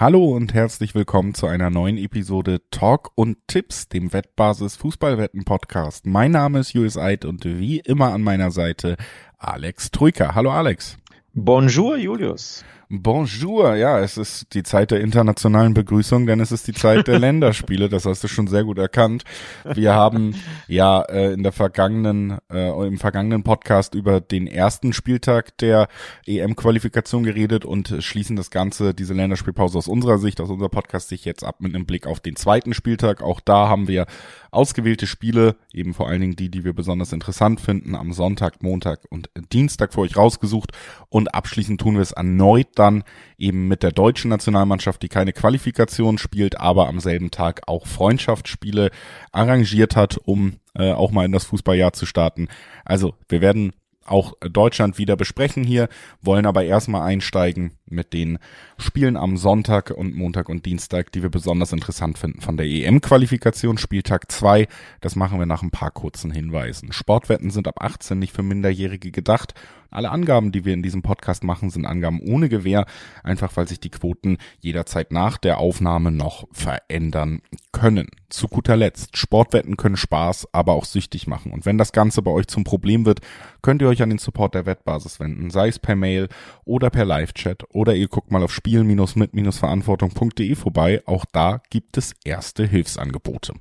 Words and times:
Hallo 0.00 0.34
und 0.34 0.54
herzlich 0.54 0.94
willkommen 0.94 1.34
zu 1.34 1.46
einer 1.46 1.68
neuen 1.68 1.98
Episode 1.98 2.62
Talk 2.70 3.10
und 3.16 3.36
Tipps, 3.48 3.86
dem 3.86 4.14
Wettbasis 4.14 4.74
Fußballwetten 4.76 5.44
Podcast. 5.44 6.06
Mein 6.06 6.30
Name 6.30 6.60
ist 6.60 6.72
Julius 6.72 6.96
Eid 6.96 7.26
und 7.26 7.44
wie 7.44 7.80
immer 7.80 8.14
an 8.14 8.22
meiner 8.22 8.50
Seite 8.50 8.96
Alex 9.36 9.90
Troika. 9.90 10.34
Hallo 10.34 10.52
Alex. 10.52 10.96
Bonjour 11.34 11.98
Julius. 11.98 12.64
Bonjour, 12.92 13.76
ja, 13.76 14.00
es 14.00 14.16
ist 14.16 14.52
die 14.52 14.64
Zeit 14.64 14.90
der 14.90 15.00
internationalen 15.00 15.74
Begrüßung, 15.74 16.26
denn 16.26 16.40
es 16.40 16.50
ist 16.50 16.66
die 16.66 16.72
Zeit 16.72 17.06
der 17.06 17.18
Länderspiele, 17.20 17.88
das 17.88 18.04
hast 18.04 18.24
du 18.24 18.26
schon 18.26 18.48
sehr 18.48 18.64
gut 18.64 18.78
erkannt. 18.78 19.22
Wir 19.62 19.94
haben 19.94 20.34
ja 20.66 21.02
äh, 21.02 21.32
in 21.32 21.44
der 21.44 21.52
vergangenen, 21.52 22.38
äh, 22.52 22.88
im 22.88 22.98
vergangenen 22.98 23.44
Podcast 23.44 23.94
über 23.94 24.20
den 24.20 24.48
ersten 24.48 24.92
Spieltag 24.92 25.56
der 25.58 25.86
EM-Qualifikation 26.26 27.22
geredet 27.22 27.64
und 27.64 27.94
schließen 28.00 28.34
das 28.34 28.50
Ganze, 28.50 28.92
diese 28.92 29.14
Länderspielpause 29.14 29.78
aus 29.78 29.86
unserer 29.86 30.18
Sicht, 30.18 30.40
aus 30.40 30.50
unserer 30.50 30.68
Podcast 30.68 31.10
sich 31.10 31.24
jetzt 31.24 31.44
ab 31.44 31.60
mit 31.60 31.72
einem 31.72 31.86
Blick 31.86 32.08
auf 32.08 32.18
den 32.18 32.34
zweiten 32.34 32.74
Spieltag. 32.74 33.22
Auch 33.22 33.38
da 33.38 33.68
haben 33.68 33.86
wir 33.86 34.06
ausgewählte 34.50 35.06
Spiele, 35.06 35.54
eben 35.72 35.94
vor 35.94 36.08
allen 36.08 36.22
Dingen 36.22 36.34
die, 36.34 36.50
die 36.50 36.64
wir 36.64 36.72
besonders 36.72 37.12
interessant 37.12 37.60
finden, 37.60 37.94
am 37.94 38.12
Sonntag, 38.12 38.64
Montag 38.64 39.02
und 39.10 39.30
Dienstag 39.52 39.94
für 39.94 40.00
euch 40.00 40.16
rausgesucht 40.16 40.72
und 41.08 41.32
abschließend 41.36 41.80
tun 41.80 41.94
wir 41.94 42.02
es 42.02 42.10
erneut 42.10 42.79
dann 42.80 43.04
eben 43.38 43.68
mit 43.68 43.82
der 43.82 43.92
deutschen 43.92 44.30
Nationalmannschaft, 44.30 45.02
die 45.02 45.08
keine 45.08 45.32
Qualifikation 45.32 46.18
spielt, 46.18 46.58
aber 46.58 46.88
am 46.88 46.98
selben 46.98 47.30
Tag 47.30 47.62
auch 47.66 47.86
Freundschaftsspiele 47.86 48.90
arrangiert 49.30 49.96
hat, 49.96 50.18
um 50.24 50.54
äh, 50.74 50.92
auch 50.92 51.10
mal 51.10 51.26
in 51.26 51.32
das 51.32 51.44
Fußballjahr 51.44 51.92
zu 51.92 52.06
starten. 52.06 52.48
Also 52.84 53.14
wir 53.28 53.40
werden 53.40 53.72
auch 54.06 54.32
Deutschland 54.40 54.98
wieder 54.98 55.16
besprechen 55.16 55.62
hier, 55.62 55.88
wollen 56.22 56.46
aber 56.46 56.64
erstmal 56.64 57.02
einsteigen 57.02 57.72
mit 57.90 58.12
den 58.12 58.38
Spielen 58.78 59.16
am 59.16 59.36
Sonntag 59.36 59.90
und 59.90 60.14
Montag 60.14 60.48
und 60.48 60.66
Dienstag, 60.66 61.12
die 61.12 61.22
wir 61.22 61.30
besonders 61.30 61.72
interessant 61.72 62.18
finden 62.18 62.40
von 62.40 62.56
der 62.56 62.66
EM-Qualifikation, 62.66 63.78
Spieltag 63.78 64.30
2. 64.30 64.68
Das 65.00 65.16
machen 65.16 65.38
wir 65.38 65.46
nach 65.46 65.62
ein 65.62 65.70
paar 65.70 65.90
kurzen 65.90 66.30
Hinweisen. 66.30 66.92
Sportwetten 66.92 67.50
sind 67.50 67.68
ab 67.68 67.82
18 67.82 68.18
nicht 68.18 68.34
für 68.34 68.42
Minderjährige 68.42 69.10
gedacht 69.10 69.54
alle 69.90 70.10
Angaben, 70.10 70.52
die 70.52 70.64
wir 70.64 70.74
in 70.74 70.82
diesem 70.82 71.02
Podcast 71.02 71.44
machen, 71.44 71.70
sind 71.70 71.84
Angaben 71.84 72.20
ohne 72.20 72.48
Gewähr, 72.48 72.86
einfach 73.22 73.56
weil 73.56 73.68
sich 73.68 73.80
die 73.80 73.90
Quoten 73.90 74.38
jederzeit 74.60 75.12
nach 75.12 75.36
der 75.36 75.58
Aufnahme 75.58 76.10
noch 76.10 76.46
verändern 76.52 77.42
können. 77.72 78.08
Zu 78.28 78.48
guter 78.48 78.76
Letzt, 78.76 79.16
Sportwetten 79.16 79.76
können 79.76 79.96
Spaß, 79.96 80.48
aber 80.52 80.72
auch 80.72 80.84
süchtig 80.84 81.26
machen. 81.26 81.52
Und 81.52 81.66
wenn 81.66 81.78
das 81.78 81.92
Ganze 81.92 82.22
bei 82.22 82.30
euch 82.30 82.46
zum 82.46 82.62
Problem 82.62 83.04
wird, 83.04 83.20
könnt 83.62 83.82
ihr 83.82 83.88
euch 83.88 84.02
an 84.02 84.10
den 84.10 84.18
Support 84.18 84.54
der 84.54 84.66
Wettbasis 84.66 85.18
wenden, 85.18 85.50
sei 85.50 85.68
es 85.68 85.78
per 85.78 85.96
Mail 85.96 86.28
oder 86.64 86.90
per 86.90 87.04
Live-Chat 87.04 87.64
oder 87.80 87.94
ihr 87.94 88.08
guckt 88.08 88.30
mal 88.30 88.42
auf 88.42 88.52
spiel-mit-verantwortung.de 88.52 90.54
vorbei. 90.54 91.02
Auch 91.06 91.24
da 91.32 91.62
gibt 91.70 91.96
es 91.96 92.12
erste 92.26 92.66
Hilfsangebote. 92.66 93.54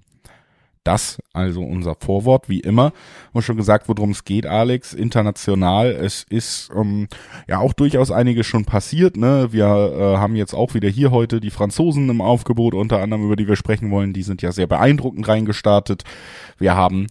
Das 0.84 1.20
also 1.32 1.62
unser 1.62 1.96
Vorwort, 1.96 2.50
wie 2.50 2.60
immer. 2.60 2.92
Haben 3.34 3.42
schon 3.42 3.56
gesagt, 3.56 3.88
worum 3.88 4.12
es 4.12 4.26
geht, 4.26 4.46
Alex. 4.46 4.94
International. 4.94 5.92
Es 5.92 6.26
ist 6.30 6.70
ähm, 6.76 7.08
ja 7.48 7.60
auch 7.60 7.72
durchaus 7.72 8.12
einiges 8.12 8.46
schon 8.46 8.66
passiert. 8.66 9.16
Ne? 9.16 9.54
Wir 9.54 9.66
äh, 9.66 10.18
haben 10.18 10.36
jetzt 10.36 10.54
auch 10.54 10.74
wieder 10.74 10.90
hier 10.90 11.12
heute 11.12 11.40
die 11.40 11.52
Franzosen 11.52 12.10
im 12.10 12.20
Aufgebot, 12.20 12.74
unter 12.74 13.00
anderem 13.00 13.24
über 13.24 13.38
die 13.38 13.48
wir 13.48 13.56
sprechen 13.56 13.90
wollen. 13.90 14.12
Die 14.12 14.24
sind 14.24 14.42
ja 14.42 14.52
sehr 14.52 14.68
beeindruckend 14.68 15.30
reingestartet. 15.30 16.04
Wir 16.58 16.76
haben 16.76 17.08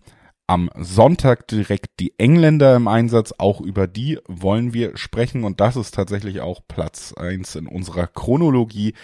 am 0.48 0.70
Sonntag 0.76 1.46
direkt 1.46 2.00
die 2.00 2.18
Engländer 2.18 2.74
im 2.74 2.88
Einsatz. 2.88 3.34
Auch 3.36 3.60
über 3.60 3.86
die 3.86 4.18
wollen 4.26 4.72
wir 4.72 4.96
sprechen. 4.96 5.44
Und 5.44 5.60
das 5.60 5.76
ist 5.76 5.94
tatsächlich 5.94 6.40
auch 6.40 6.62
Platz 6.66 7.12
eins 7.12 7.54
in 7.54 7.66
unserer 7.66 8.06
Chronologie. 8.06 8.94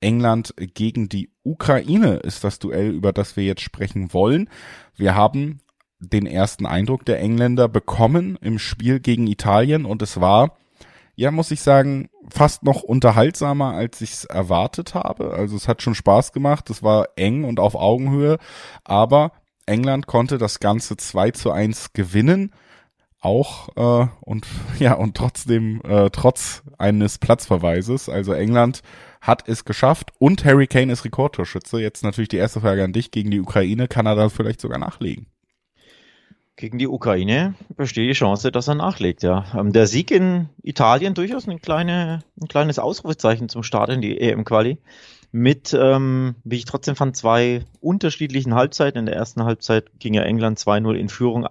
England 0.00 0.54
gegen 0.58 1.08
die 1.08 1.30
Ukraine 1.42 2.16
ist 2.16 2.44
das 2.44 2.58
Duell, 2.58 2.90
über 2.90 3.12
das 3.12 3.36
wir 3.36 3.44
jetzt 3.44 3.62
sprechen 3.62 4.12
wollen. 4.12 4.50
Wir 4.94 5.14
haben 5.14 5.60
den 6.00 6.26
ersten 6.26 6.66
Eindruck 6.66 7.06
der 7.06 7.18
Engländer 7.18 7.66
bekommen 7.68 8.38
im 8.42 8.58
Spiel 8.58 9.00
gegen 9.00 9.26
Italien 9.26 9.86
und 9.86 10.02
es 10.02 10.20
war, 10.20 10.56
ja, 11.14 11.30
muss 11.30 11.50
ich 11.50 11.60
sagen, 11.60 12.08
fast 12.28 12.62
noch 12.62 12.82
unterhaltsamer, 12.82 13.72
als 13.72 14.00
ich 14.00 14.12
es 14.12 14.24
erwartet 14.24 14.94
habe. 14.94 15.32
Also 15.32 15.56
es 15.56 15.68
hat 15.68 15.82
schon 15.82 15.94
Spaß 15.94 16.32
gemacht, 16.32 16.68
es 16.70 16.82
war 16.82 17.08
eng 17.16 17.44
und 17.44 17.60
auf 17.60 17.74
Augenhöhe, 17.74 18.38
aber 18.84 19.32
England 19.70 20.06
konnte 20.06 20.36
das 20.36 20.60
Ganze 20.60 20.96
2 20.96 21.30
zu 21.30 21.52
1 21.52 21.92
gewinnen. 21.92 22.52
Auch 23.20 23.68
äh, 23.76 24.08
und 24.20 24.46
ja, 24.78 24.94
und 24.94 25.16
trotzdem, 25.16 25.80
äh, 25.84 26.10
trotz 26.10 26.62
eines 26.78 27.18
Platzverweises. 27.18 28.08
Also 28.08 28.32
England 28.32 28.82
hat 29.20 29.48
es 29.48 29.64
geschafft 29.64 30.12
und 30.18 30.44
Harry 30.44 30.66
Kane 30.66 30.92
ist 30.92 31.04
Rekordtorschütze. 31.04 31.80
Jetzt 31.80 32.02
natürlich 32.02 32.28
die 32.28 32.38
erste 32.38 32.60
Frage 32.60 32.82
an 32.82 32.92
dich. 32.92 33.10
Gegen 33.10 33.30
die 33.30 33.40
Ukraine 33.40 33.88
kann 33.88 34.06
er 34.06 34.16
da 34.16 34.28
vielleicht 34.28 34.60
sogar 34.60 34.78
nachlegen? 34.78 35.26
Gegen 36.56 36.78
die 36.78 36.88
Ukraine 36.88 37.54
besteht 37.74 38.10
die 38.10 38.14
Chance, 38.14 38.52
dass 38.52 38.68
er 38.68 38.74
nachlegt, 38.74 39.22
ja. 39.22 39.46
Ähm, 39.56 39.72
der 39.72 39.86
Sieg 39.86 40.10
in 40.10 40.50
Italien 40.62 41.14
durchaus 41.14 41.48
ein, 41.48 41.62
kleine, 41.62 42.22
ein 42.38 42.48
kleines 42.48 42.78
Ausrufezeichen 42.78 43.48
zum 43.48 43.62
Start 43.62 43.88
in 43.88 44.02
die 44.02 44.20
EM-Quali. 44.20 44.76
Mit, 45.32 45.76
ähm, 45.78 46.34
wie 46.42 46.56
ich 46.56 46.64
trotzdem 46.64 46.96
fand, 46.96 47.16
zwei 47.16 47.64
unterschiedlichen 47.80 48.54
Halbzeiten. 48.54 48.98
In 48.98 49.06
der 49.06 49.14
ersten 49.14 49.44
Halbzeit 49.44 49.90
ging 49.98 50.14
ja 50.14 50.22
England 50.22 50.58
2-0 50.58 50.94
in 50.94 51.08
Führung, 51.08 51.46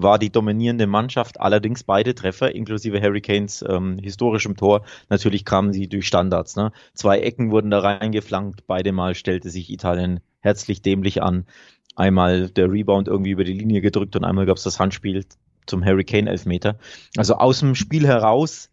war 0.00 0.18
die 0.18 0.30
dominierende 0.30 0.86
Mannschaft, 0.86 1.40
allerdings 1.40 1.82
beide 1.82 2.14
Treffer, 2.14 2.54
inklusive 2.54 3.00
Hurricanes 3.00 3.64
ähm, 3.68 3.98
historischem 3.98 4.56
Tor. 4.56 4.84
Natürlich 5.08 5.44
kamen 5.44 5.72
sie 5.72 5.88
durch 5.88 6.06
Standards. 6.06 6.54
Ne? 6.54 6.70
Zwei 6.94 7.18
Ecken 7.18 7.50
wurden 7.50 7.70
da 7.70 7.80
reingeflankt, 7.80 8.66
beide 8.68 8.92
Mal 8.92 9.16
stellte 9.16 9.50
sich 9.50 9.70
Italien 9.70 10.20
herzlich 10.40 10.82
dämlich 10.82 11.20
an. 11.20 11.46
Einmal 11.96 12.48
der 12.48 12.70
Rebound 12.70 13.08
irgendwie 13.08 13.32
über 13.32 13.42
die 13.42 13.54
Linie 13.54 13.80
gedrückt 13.80 14.14
und 14.14 14.24
einmal 14.24 14.46
gab 14.46 14.56
es 14.56 14.62
das 14.62 14.78
Handspiel 14.78 15.24
zum 15.66 15.84
Hurricane 15.84 16.28
Elfmeter. 16.28 16.78
Also 17.16 17.34
aus 17.34 17.58
dem 17.58 17.74
Spiel 17.74 18.06
heraus 18.06 18.70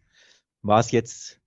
war 0.62 0.78
es 0.78 0.92
jetzt 0.92 1.40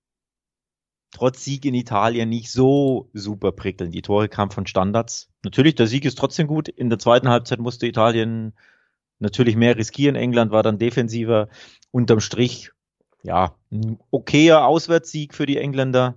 trotz 1.11 1.43
Sieg 1.43 1.65
in 1.65 1.73
Italien 1.73 2.29
nicht 2.29 2.51
so 2.51 3.09
super 3.13 3.51
prickelnd. 3.51 3.93
Die 3.93 4.01
Tore 4.01 4.29
kamen 4.29 4.51
von 4.51 4.67
Standards. 4.67 5.29
Natürlich, 5.43 5.75
der 5.75 5.87
Sieg 5.87 6.05
ist 6.05 6.17
trotzdem 6.17 6.47
gut. 6.47 6.67
In 6.67 6.89
der 6.89 6.99
zweiten 6.99 7.29
Halbzeit 7.29 7.59
musste 7.59 7.87
Italien 7.87 8.53
natürlich 9.19 9.55
mehr 9.55 9.77
riskieren. 9.77 10.15
England 10.15 10.51
war 10.51 10.63
dann 10.63 10.79
defensiver. 10.79 11.49
Unterm 11.91 12.19
Strich, 12.19 12.71
ja, 13.23 13.55
ein 13.71 13.97
okayer 14.11 14.65
Auswärtssieg 14.65 15.33
für 15.33 15.45
die 15.45 15.57
Engländer. 15.57 16.15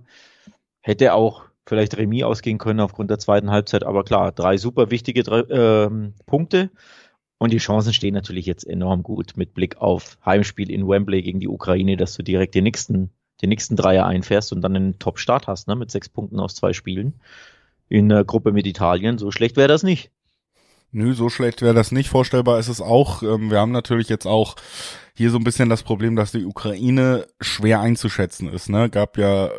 Hätte 0.81 1.13
auch 1.13 1.45
vielleicht 1.65 1.97
Remis 1.97 2.23
ausgehen 2.23 2.57
können 2.57 2.79
aufgrund 2.79 3.09
der 3.09 3.19
zweiten 3.19 3.51
Halbzeit. 3.51 3.83
Aber 3.83 4.03
klar, 4.03 4.31
drei 4.31 4.57
super 4.57 4.91
wichtige 4.91 5.21
äh, 5.21 5.89
Punkte. 6.25 6.69
Und 7.37 7.51
die 7.51 7.57
Chancen 7.57 7.93
stehen 7.93 8.13
natürlich 8.13 8.45
jetzt 8.45 8.65
enorm 8.65 9.03
gut 9.03 9.33
mit 9.35 9.53
Blick 9.53 9.77
auf 9.77 10.17
Heimspiel 10.25 10.71
in 10.71 10.87
Wembley 10.87 11.21
gegen 11.21 11.39
die 11.39 11.49
Ukraine, 11.49 11.97
dass 11.97 12.15
du 12.15 12.23
direkt 12.23 12.55
den 12.55 12.63
nächsten, 12.63 13.11
den 13.43 13.49
nächsten 13.49 13.75
Dreier 13.75 14.05
einfährst 14.05 14.51
und 14.53 14.61
dann 14.61 14.75
einen 14.75 14.99
Top-Start 14.99 15.47
hast, 15.47 15.67
ne, 15.67 15.75
mit 15.75 15.91
sechs 15.91 16.09
Punkten 16.09 16.39
aus 16.39 16.55
zwei 16.55 16.73
Spielen 16.73 17.13
in 17.89 18.09
der 18.09 18.23
Gruppe 18.23 18.51
mit 18.51 18.65
Italien. 18.65 19.17
So 19.17 19.29
schlecht 19.29 19.57
wäre 19.57 19.67
das 19.67 19.83
nicht. 19.83 20.09
Nö, 20.91 21.13
so 21.13 21.29
schlecht 21.29 21.61
wäre 21.61 21.73
das 21.73 21.91
nicht. 21.91 22.09
Vorstellbar 22.09 22.59
ist 22.59 22.69
es 22.69 22.79
auch. 22.79 23.21
Ähm, 23.21 23.51
wir 23.51 23.59
haben 23.59 23.71
natürlich 23.71 24.09
jetzt 24.09 24.25
auch 24.25 24.55
hier 25.15 25.29
so 25.29 25.37
ein 25.37 25.43
bisschen 25.43 25.69
das 25.69 25.83
Problem, 25.83 26.15
dass 26.15 26.31
die 26.31 26.45
Ukraine 26.45 27.27
schwer 27.39 27.79
einzuschätzen 27.81 28.49
ist. 28.49 28.69
Ne? 28.69 28.89
Gab 28.89 29.17
ja, 29.17 29.45
äh, 29.45 29.51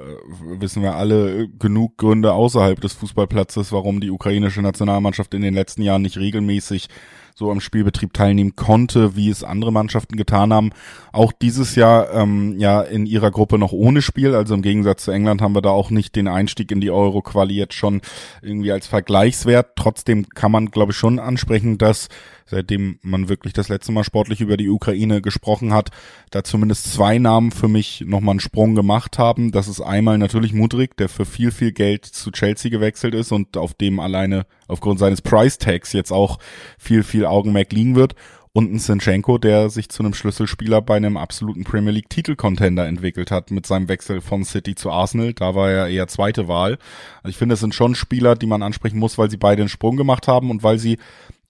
wissen 0.59 0.82
wir 0.82 0.97
alle, 0.97 1.48
genug 1.48 1.97
Gründe 1.97 2.32
außerhalb 2.32 2.81
des 2.81 2.94
Fußballplatzes, 2.94 3.70
warum 3.70 4.00
die 4.00 4.10
ukrainische 4.10 4.62
Nationalmannschaft 4.62 5.32
in 5.32 5.42
den 5.42 5.54
letzten 5.54 5.82
Jahren 5.82 6.03
nicht 6.03 6.19
regelmäßig 6.19 6.88
so 7.37 7.50
am 7.50 7.60
Spielbetrieb 7.60 8.12
teilnehmen 8.12 8.54
konnte, 8.54 9.16
wie 9.16 9.28
es 9.28 9.42
andere 9.42 9.72
Mannschaften 9.72 10.16
getan 10.16 10.53
haben. 10.53 10.71
Auch 11.12 11.33
dieses 11.33 11.74
Jahr 11.74 12.12
ähm, 12.12 12.54
ja 12.59 12.80
in 12.80 13.06
ihrer 13.06 13.33
Gruppe 13.33 13.59
noch 13.59 13.72
ohne 13.72 14.03
Spiel. 14.03 14.34
Also 14.34 14.54
im 14.54 14.62
Gegensatz 14.62 15.04
zu 15.04 15.10
England 15.10 15.42
haben 15.42 15.54
wir 15.54 15.62
da 15.62 15.71
auch 15.71 15.91
nicht 15.91 16.15
den 16.15 16.28
Einstieg 16.28 16.71
in 16.71 16.80
die 16.80 16.92
Euro-Quali 16.92 17.54
jetzt 17.54 17.74
schon 17.74 18.03
irgendwie 18.41 18.71
als 18.71 18.86
Vergleichswert. 18.86 19.72
Trotzdem 19.74 20.28
kann 20.28 20.53
man, 20.53 20.71
glaube 20.71 20.92
ich, 20.92 20.98
schon 20.98 21.18
ansprechen, 21.18 21.77
dass 21.77 22.09
seitdem 22.46 22.98
man 23.02 23.28
wirklich 23.28 23.52
das 23.52 23.68
letzte 23.68 23.92
Mal 23.92 24.04
sportlich 24.04 24.41
über 24.41 24.56
die 24.56 24.68
Ukraine 24.68 25.20
gesprochen 25.22 25.72
hat, 25.72 25.91
da 26.30 26.44
zumindest 26.44 26.92
zwei 26.92 27.18
Namen 27.18 27.50
für 27.50 27.68
mich 27.68 28.02
nochmal 28.06 28.34
einen 28.34 28.41
Sprung 28.41 28.74
gemacht 28.74 29.18
haben. 29.18 29.52
Das 29.52 29.68
ist 29.68 29.80
einmal 29.80 30.18
natürlich 30.18 30.52
Mudrik, 30.52 30.96
der 30.96 31.08
für 31.08 31.24
viel, 31.24 31.50
viel 31.50 31.72
Geld 31.72 32.04
zu 32.04 32.30
Chelsea 32.30 32.70
gewechselt 32.70 33.14
ist 33.14 33.32
und 33.32 33.56
auf 33.56 33.74
dem 33.74 34.00
alleine 34.00 34.46
aufgrund 34.68 34.98
seines 34.98 35.22
Price 35.22 35.58
Tags 35.58 35.92
jetzt 35.92 36.12
auch 36.12 36.38
viel, 36.78 37.02
viel 37.02 37.26
Augenmerk 37.26 37.72
liegen 37.72 37.96
wird 37.96 38.14
und 38.56 38.72
ein 38.72 38.78
Sinchenko, 38.78 39.36
der 39.36 39.68
sich 39.68 39.88
zu 39.88 40.04
einem 40.04 40.14
Schlüsselspieler 40.14 40.80
bei 40.80 40.96
einem 40.96 41.16
absoluten 41.16 41.64
Premier 41.64 41.91
League 41.91 42.08
Titelcontender 42.08 42.86
entwickelt 42.86 43.32
hat 43.32 43.50
mit 43.50 43.66
seinem 43.66 43.88
Wechsel 43.88 44.20
von 44.20 44.44
City 44.44 44.76
zu 44.76 44.92
Arsenal. 44.92 45.34
Da 45.34 45.56
war 45.56 45.70
er 45.70 45.88
eher 45.88 46.06
zweite 46.06 46.46
Wahl. 46.46 46.78
Also 47.24 47.30
ich 47.30 47.36
finde, 47.36 47.54
es 47.54 47.60
sind 47.60 47.74
schon 47.74 47.96
Spieler, 47.96 48.36
die 48.36 48.46
man 48.46 48.62
ansprechen 48.62 49.00
muss, 49.00 49.18
weil 49.18 49.28
sie 49.28 49.38
beide 49.38 49.62
einen 49.62 49.68
Sprung 49.68 49.96
gemacht 49.96 50.28
haben 50.28 50.50
und 50.50 50.62
weil 50.62 50.78
sie 50.78 50.98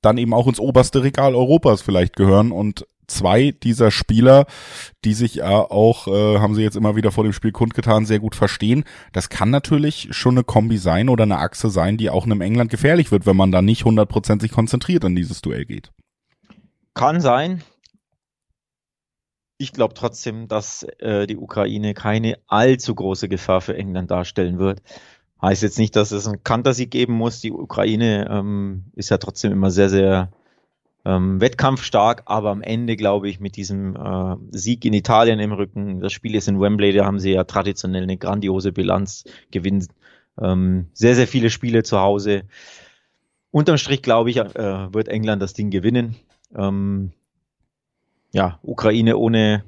dann 0.05 0.19
eben 0.19 0.35
auch 0.35 0.47
ins 0.47 0.61
oberste 0.61 1.03
Regal 1.03 1.35
Europas 1.35 1.83
vielleicht 1.83 2.17
gehören 2.17 2.53
und 2.53 2.87
zwei 3.07 3.51
dieser 3.51 3.91
Spieler, 3.91 4.47
die 5.05 5.15
sich 5.15 5.37
ja 5.37 5.51
auch, 5.51 6.07
äh, 6.09 6.39
haben 6.39 6.55
sie 6.55 6.63
jetzt 6.63 6.77
immer 6.77 6.97
wieder 6.97 7.13
vor 7.13 7.25
dem 7.25 7.33
Spiel 7.33 7.53
kundgetan, 7.53 8.07
sehr 8.07 8.19
gut 8.19 8.35
verstehen. 8.35 8.85
Das 9.13 9.29
kann 9.29 9.51
natürlich 9.51 10.09
schon 10.11 10.35
eine 10.35 10.45
Kombi 10.45 10.79
sein 10.79 11.09
oder 11.09 11.25
eine 11.25 11.39
Achse 11.39 11.71
sein, 11.71 11.97
die 11.97 12.11
auch 12.11 12.27
in 12.27 12.33
einem 12.33 12.41
England 12.41 12.71
gefährlich 12.71 13.11
wird, 13.13 13.27
wenn 13.27 13.37
man 13.37 13.53
da 13.53 13.63
nicht 13.63 13.85
hundertprozentig 13.85 14.53
konzentriert 14.53 15.05
in 15.05 15.17
dieses 15.17 15.43
Duell 15.43 15.65
geht. 15.65 15.91
Kann 16.95 17.21
sein. 17.21 17.63
Ich 19.57 19.73
glaube 19.73 19.95
trotzdem, 19.95 20.49
dass 20.49 20.83
äh, 20.99 21.27
die 21.27 21.37
Ukraine 21.37 21.95
keine 21.95 22.39
allzu 22.49 22.95
große 22.95 23.29
Gefahr 23.29 23.61
für 23.61 23.77
England 23.77 24.11
darstellen 24.11 24.59
wird. 24.59 24.83
Heißt 25.45 25.63
jetzt 25.63 25.79
nicht, 25.79 25.95
dass 25.95 26.11
es 26.11 26.27
einen 26.27 26.43
Kantersieg 26.43 26.91
geben 26.91 27.13
muss. 27.13 27.41
Die 27.41 27.53
Ukraine 27.53 28.27
ähm, 28.31 28.85
ist 28.95 29.11
ja 29.11 29.19
trotzdem 29.19 29.53
immer 29.53 29.71
sehr, 29.71 29.91
sehr 29.91 30.31
ähm, 31.05 31.39
wettkampfstark, 31.39 32.23
aber 32.25 32.51
am 32.51 32.63
Ende 32.63 32.97
glaube 32.97 33.29
ich 33.29 33.41
mit 33.41 33.57
diesem 33.57 33.95
äh, 33.95 34.37
Sieg 34.53 34.87
in 34.87 34.95
Italien 34.95 35.41
im 35.41 35.53
Rücken, 35.53 36.01
das 36.01 36.15
Spiel 36.15 36.35
ist 36.35 36.49
in 36.49 36.61
Wembley, 36.61 36.95
da 36.95 37.05
haben 37.05 37.19
sie 37.19 37.33
ja 37.33 37.45
traditionell 37.45 38.05
eine 38.05 38.17
grandiose 38.17 38.73
Bilanz, 38.73 39.25
gewinnen 39.51 39.87
ähm, 40.41 40.89
sehr, 40.95 41.15
sehr 41.15 41.29
viele 41.29 41.51
Spiele 41.51 41.83
zu 41.83 42.01
Hause. 42.01 42.45
Unterm 43.51 43.77
Strich 43.77 44.01
glaube 44.01 44.31
ich, 44.31 44.39
äh, 44.39 44.95
wird 44.95 45.09
England 45.09 45.43
das 45.43 45.53
Ding 45.53 45.69
gewinnen. 45.69 46.17
Ähm, 46.57 47.13
ja, 48.33 48.59
Ukraine 48.63 49.19
ohne 49.19 49.63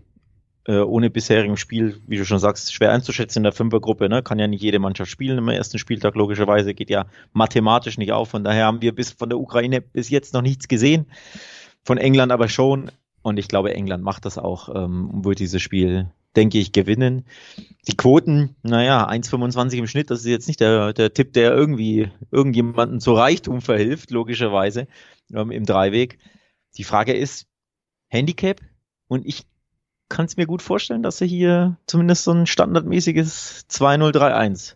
äh, 0.67 0.81
ohne 0.81 1.11
bisherigen 1.11 1.57
Spiel, 1.57 2.01
wie 2.07 2.17
du 2.17 2.25
schon 2.25 2.39
sagst, 2.39 2.73
schwer 2.75 2.93
einzuschätzen 2.93 3.41
in 3.41 3.45
der 3.45 3.53
Fünfergruppe. 3.53 4.09
Ne? 4.09 4.23
Kann 4.23 4.39
ja 4.39 4.49
nicht 4.49 4.63
jede 4.63 4.79
Mannschaft 4.79 5.11
spielen 5.11 5.39
im 5.39 5.49
ersten 5.49 5.79
Spieltag, 5.79 6.15
logischerweise. 6.17 6.75
Geht 6.75 6.91
ja 6.91 7.07
mathematisch 7.33 7.99
nicht 7.99 8.13
auf. 8.13 8.31
Von 8.31 8.45
daher 8.45 8.67
haben 8.67 8.83
wir 8.83 8.95
bis 8.95 9.13
von 9.13 9.29
der 9.29 9.39
Ukraine 9.39 9.81
bis 9.81 10.11
jetzt 10.11 10.35
noch 10.35 10.43
nichts 10.43 10.69
gesehen. 10.69 11.07
Von 11.85 11.99
England 11.99 12.33
aber 12.33 12.49
schon. 12.49 12.91
Und 13.23 13.39
ich 13.39 13.49
glaube, 13.49 13.75
England 13.75 14.03
macht 14.03 14.25
das 14.25 14.39
auch 14.39 14.69
ähm, 14.75 15.11
und 15.11 15.25
wird 15.25 15.39
dieses 15.39 15.63
Spiel, 15.63 16.11
denke 16.35 16.59
ich, 16.59 16.73
gewinnen. 16.73 17.27
Die 17.89 17.97
Quoten, 17.97 18.57
naja, 18.62 19.09
1,25 19.09 19.79
im 19.79 19.87
Schnitt, 19.87 20.11
das 20.11 20.21
ist 20.21 20.27
jetzt 20.27 20.47
nicht 20.49 20.61
der, 20.61 20.93
der 20.93 21.12
Tipp, 21.12 21.33
der 21.33 21.53
irgendwie 21.53 22.11
irgendjemanden 22.31 23.01
zu 23.01 23.15
Reichtum 23.15 23.61
verhilft, 23.61 24.11
logischerweise, 24.11 24.87
ähm, 25.33 25.51
im 25.51 25.65
Dreiweg. 25.65 26.19
Die 26.77 26.85
Frage 26.85 27.15
ist, 27.15 27.47
Handicap? 28.09 28.61
Und 29.09 29.27
ich 29.27 29.45
kann 30.08 30.26
es 30.26 30.37
mir 30.37 30.47
gut 30.47 30.62
vorstellen, 30.62 31.03
dass 31.03 31.19
sie 31.19 31.26
hier 31.26 31.76
zumindest 31.87 32.25
so 32.25 32.32
ein 32.32 32.47
standardmäßiges 32.47 33.67
2-0-3-1 33.70 34.75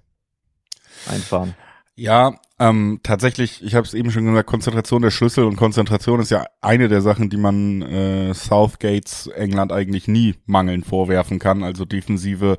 einfahren. 1.09 1.55
Ja, 1.95 2.41
ähm, 2.61 3.01
tatsächlich, 3.03 3.65
ich 3.65 3.75
habe 3.75 3.87
es 3.87 3.95
eben 3.95 4.11
schon 4.11 4.27
gesagt, 4.27 4.47
Konzentration 4.47 5.01
der 5.01 5.11
Schlüssel 5.11 5.45
und 5.45 5.57
Konzentration 5.57 6.21
ist 6.21 6.31
ja 6.31 6.45
eine 6.61 6.89
der 6.89 7.01
Sachen, 7.01 7.31
die 7.31 7.39
man 7.39 7.81
äh, 7.81 8.35
Southgates 8.35 9.29
England 9.29 9.73
eigentlich 9.73 10.09
nie 10.09 10.35
mangeln 10.45 10.85
vorwerfen 10.85 11.39
kann. 11.39 11.65
Also 11.65 11.87
defensive 11.87 12.59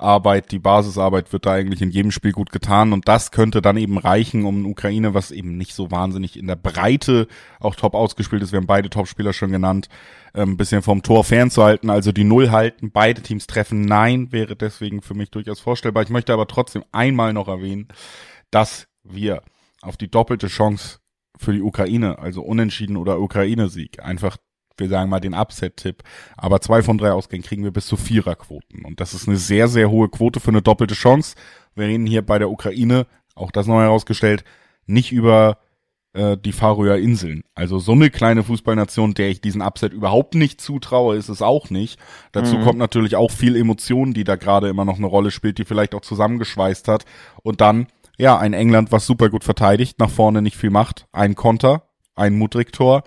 Arbeit, 0.00 0.50
die 0.50 0.58
Basisarbeit 0.58 1.32
wird 1.32 1.46
da 1.46 1.52
eigentlich 1.52 1.80
in 1.80 1.92
jedem 1.92 2.10
Spiel 2.10 2.32
gut 2.32 2.50
getan 2.50 2.92
und 2.92 3.06
das 3.06 3.30
könnte 3.30 3.62
dann 3.62 3.76
eben 3.76 3.98
reichen, 3.98 4.46
um 4.46 4.66
Ukraine, 4.66 5.14
was 5.14 5.30
eben 5.30 5.56
nicht 5.56 5.74
so 5.74 5.92
wahnsinnig 5.92 6.36
in 6.36 6.48
der 6.48 6.56
Breite 6.56 7.28
auch 7.60 7.76
top 7.76 7.94
ausgespielt 7.94 8.42
ist. 8.42 8.50
Wir 8.50 8.56
haben 8.56 8.66
beide 8.66 8.90
Topspieler 8.90 9.32
schon 9.32 9.52
genannt, 9.52 9.88
ein 10.34 10.42
ähm, 10.42 10.56
bisschen 10.56 10.82
vom 10.82 11.04
Tor 11.04 11.22
fernzuhalten, 11.22 11.88
also 11.88 12.10
die 12.10 12.24
Null 12.24 12.50
halten, 12.50 12.90
beide 12.90 13.22
Teams 13.22 13.46
treffen. 13.46 13.82
Nein, 13.82 14.32
wäre 14.32 14.56
deswegen 14.56 15.02
für 15.02 15.14
mich 15.14 15.30
durchaus 15.30 15.60
vorstellbar. 15.60 16.02
Ich 16.02 16.10
möchte 16.10 16.32
aber 16.32 16.48
trotzdem 16.48 16.82
einmal 16.90 17.32
noch 17.32 17.46
erwähnen, 17.46 17.86
dass 18.50 18.88
wir 19.08 19.42
auf 19.82 19.96
die 19.96 20.10
doppelte 20.10 20.48
Chance 20.48 20.98
für 21.38 21.52
die 21.52 21.62
Ukraine, 21.62 22.18
also 22.18 22.42
Unentschieden 22.42 22.96
oder 22.96 23.20
Ukraine-Sieg, 23.20 24.02
einfach, 24.02 24.36
wir 24.78 24.88
sagen 24.88 25.10
mal 25.10 25.20
den 25.20 25.34
Upset-Tipp, 25.34 26.02
aber 26.36 26.60
zwei 26.60 26.82
von 26.82 26.98
drei 26.98 27.12
Ausgängen 27.12 27.44
kriegen 27.44 27.64
wir 27.64 27.72
bis 27.72 27.86
zu 27.86 27.96
Viererquoten. 27.96 28.84
Und 28.84 29.00
das 29.00 29.14
ist 29.14 29.28
eine 29.28 29.36
sehr, 29.36 29.68
sehr 29.68 29.90
hohe 29.90 30.08
Quote 30.08 30.40
für 30.40 30.50
eine 30.50 30.62
doppelte 30.62 30.94
Chance. 30.94 31.36
Wir 31.74 31.86
reden 31.86 32.06
hier 32.06 32.22
bei 32.22 32.38
der 32.38 32.50
Ukraine, 32.50 33.06
auch 33.34 33.50
das 33.50 33.66
neu 33.66 33.82
herausgestellt, 33.82 34.44
nicht 34.86 35.12
über 35.12 35.58
äh, 36.16 36.38
die 36.38 36.52
Färöer 36.52 36.96
Inseln. 36.96 37.42
Also 37.54 37.78
so 37.78 37.92
eine 37.92 38.10
kleine 38.10 38.42
Fußballnation, 38.42 39.12
der 39.14 39.28
ich 39.28 39.42
diesen 39.42 39.60
Upset 39.60 39.92
überhaupt 39.92 40.34
nicht 40.34 40.60
zutraue, 40.60 41.16
ist 41.16 41.28
es 41.28 41.42
auch 41.42 41.68
nicht. 41.68 41.98
Dazu 42.32 42.56
mhm. 42.56 42.62
kommt 42.62 42.78
natürlich 42.78 43.16
auch 43.16 43.30
viel 43.30 43.56
Emotion, 43.56 44.14
die 44.14 44.24
da 44.24 44.36
gerade 44.36 44.68
immer 44.68 44.86
noch 44.86 44.96
eine 44.96 45.06
Rolle 45.06 45.30
spielt, 45.30 45.58
die 45.58 45.66
vielleicht 45.66 45.94
auch 45.94 46.00
zusammengeschweißt 46.00 46.88
hat. 46.88 47.04
Und 47.42 47.60
dann 47.60 47.88
ja, 48.16 48.38
ein 48.38 48.52
England, 48.52 48.92
was 48.92 49.06
super 49.06 49.28
gut 49.30 49.44
verteidigt, 49.44 49.98
nach 49.98 50.10
vorne 50.10 50.42
nicht 50.42 50.56
viel 50.56 50.70
macht, 50.70 51.06
ein 51.12 51.34
Konter, 51.34 51.88
ein 52.14 52.36
Mudrik-Tor 52.36 53.02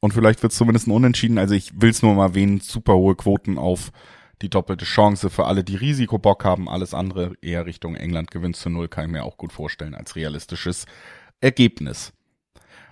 und 0.00 0.14
vielleicht 0.14 0.42
wird 0.42 0.52
es 0.52 0.58
zumindest 0.58 0.88
ein 0.88 0.92
Unentschieden. 0.92 1.38
Also 1.38 1.54
ich 1.54 1.80
will 1.80 1.90
es 1.90 2.02
nur 2.02 2.14
mal 2.14 2.28
erwähnen, 2.28 2.60
super 2.60 2.94
hohe 2.94 3.14
Quoten 3.14 3.58
auf 3.58 3.92
die 4.42 4.48
doppelte 4.48 4.86
Chance 4.86 5.28
für 5.28 5.44
alle, 5.44 5.62
die 5.62 5.76
Risikobock 5.76 6.44
haben. 6.44 6.68
Alles 6.68 6.94
andere 6.94 7.34
eher 7.42 7.66
Richtung 7.66 7.94
England 7.94 8.30
gewinnt 8.30 8.56
zu 8.56 8.70
null, 8.70 8.88
kann 8.88 9.04
ich 9.04 9.10
mir 9.10 9.24
auch 9.24 9.36
gut 9.36 9.52
vorstellen 9.52 9.94
als 9.94 10.16
realistisches 10.16 10.86
Ergebnis. 11.42 12.12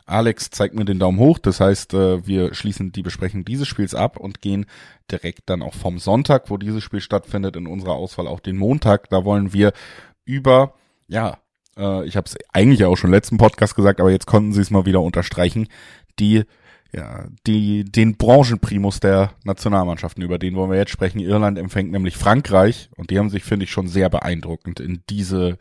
Alex 0.05 0.51
zeigt 0.51 0.75
mir 0.75 0.87
den 0.87 0.99
Daumen 0.99 1.19
hoch, 1.19 1.39
das 1.39 1.61
heißt, 1.61 1.93
äh, 1.93 2.27
wir 2.27 2.55
schließen 2.55 2.93
die 2.93 3.03
Besprechung 3.03 3.45
dieses 3.45 3.69
Spiels 3.69 3.95
ab 3.95 4.19
und 4.19 4.41
gehen 4.41 4.65
direkt 5.11 5.51
dann 5.51 5.61
auch 5.61 5.75
vom 5.75 5.99
Sonntag, 5.99 6.49
wo 6.49 6.57
dieses 6.57 6.83
Spiel 6.83 7.03
stattfindet, 7.03 7.57
in 7.57 7.67
unserer 7.67 7.93
Auswahl 7.93 8.27
auch 8.27 8.41
den 8.41 8.57
Montag. 8.57 9.11
Da 9.11 9.27
wollen 9.27 9.53
wir 9.53 9.73
über, 10.29 10.75
ja, 11.09 11.39
äh, 11.77 12.07
ich 12.07 12.17
habe 12.17 12.27
es 12.27 12.37
eigentlich 12.53 12.85
auch 12.85 12.97
schon 12.97 13.11
letzten 13.11 13.39
Podcast 13.39 13.75
gesagt, 13.75 14.01
aber 14.01 14.11
jetzt 14.11 14.27
konnten 14.27 14.53
sie 14.53 14.61
es 14.61 14.71
mal 14.71 14.87
wieder 14.87 15.01
unterstreichen, 15.01 15.69
die 16.19 16.45
ja, 16.91 17.27
die, 17.47 17.85
den 17.85 18.17
Branchenprimus 18.17 18.99
der 19.01 19.33
Nationalmannschaften, 19.45 20.23
über 20.23 20.39
den 20.39 20.55
wollen 20.55 20.71
wir 20.71 20.79
jetzt 20.79 20.91
sprechen. 20.91 21.21
Irland 21.21 21.59
empfängt 21.59 21.93
nämlich 21.93 22.17
Frankreich 22.17 22.89
und 22.97 23.11
die 23.11 23.19
haben 23.19 23.29
sich, 23.29 23.45
finde 23.45 23.65
ich, 23.65 23.71
schon 23.71 23.89
sehr 23.89 24.09
beeindruckend 24.09 24.81
in 24.81 25.03
diese, 25.11 25.59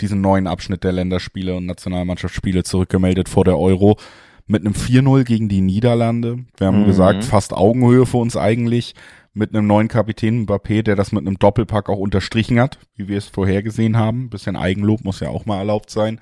diesen 0.00 0.20
neuen 0.20 0.48
Abschnitt 0.48 0.82
der 0.82 0.90
Länderspiele 0.90 1.54
und 1.54 1.66
Nationalmannschaftsspiele 1.66 2.64
zurückgemeldet 2.64 3.28
vor 3.28 3.44
der 3.44 3.56
Euro 3.56 3.98
mit 4.46 4.62
einem 4.62 4.74
4-0 4.74 5.22
gegen 5.22 5.48
die 5.48 5.60
Niederlande. 5.60 6.44
Wir 6.56 6.66
haben 6.66 6.82
mhm. 6.82 6.86
gesagt, 6.86 7.22
fast 7.22 7.52
Augenhöhe 7.52 8.04
für 8.04 8.18
uns 8.18 8.36
eigentlich 8.36 8.94
mit 9.34 9.54
einem 9.54 9.66
neuen 9.66 9.88
Kapitän 9.88 10.46
Mbappé, 10.46 10.82
der 10.82 10.96
das 10.96 11.12
mit 11.12 11.26
einem 11.26 11.38
Doppelpack 11.38 11.88
auch 11.88 11.98
unterstrichen 11.98 12.60
hat, 12.60 12.78
wie 12.94 13.08
wir 13.08 13.18
es 13.18 13.26
vorhergesehen 13.26 13.98
haben. 13.98 14.30
bisschen 14.30 14.56
Eigenlob 14.56 15.04
muss 15.04 15.20
ja 15.20 15.28
auch 15.28 15.44
mal 15.44 15.58
erlaubt 15.58 15.90
sein. 15.90 16.20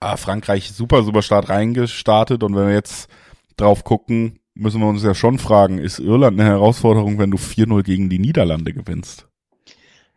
Aber 0.00 0.16
Frankreich 0.16 0.72
super, 0.72 1.02
super 1.02 1.22
Start 1.22 1.48
reingestartet 1.48 2.42
und 2.42 2.54
wenn 2.54 2.68
wir 2.68 2.74
jetzt 2.74 3.08
drauf 3.56 3.84
gucken, 3.84 4.38
müssen 4.54 4.80
wir 4.80 4.88
uns 4.88 5.02
ja 5.02 5.14
schon 5.14 5.38
fragen, 5.38 5.78
ist 5.78 5.98
Irland 5.98 6.40
eine 6.40 6.48
Herausforderung, 6.48 7.18
wenn 7.18 7.30
du 7.30 7.36
4-0 7.36 7.82
gegen 7.82 8.08
die 8.08 8.18
Niederlande 8.18 8.72
gewinnst? 8.72 9.26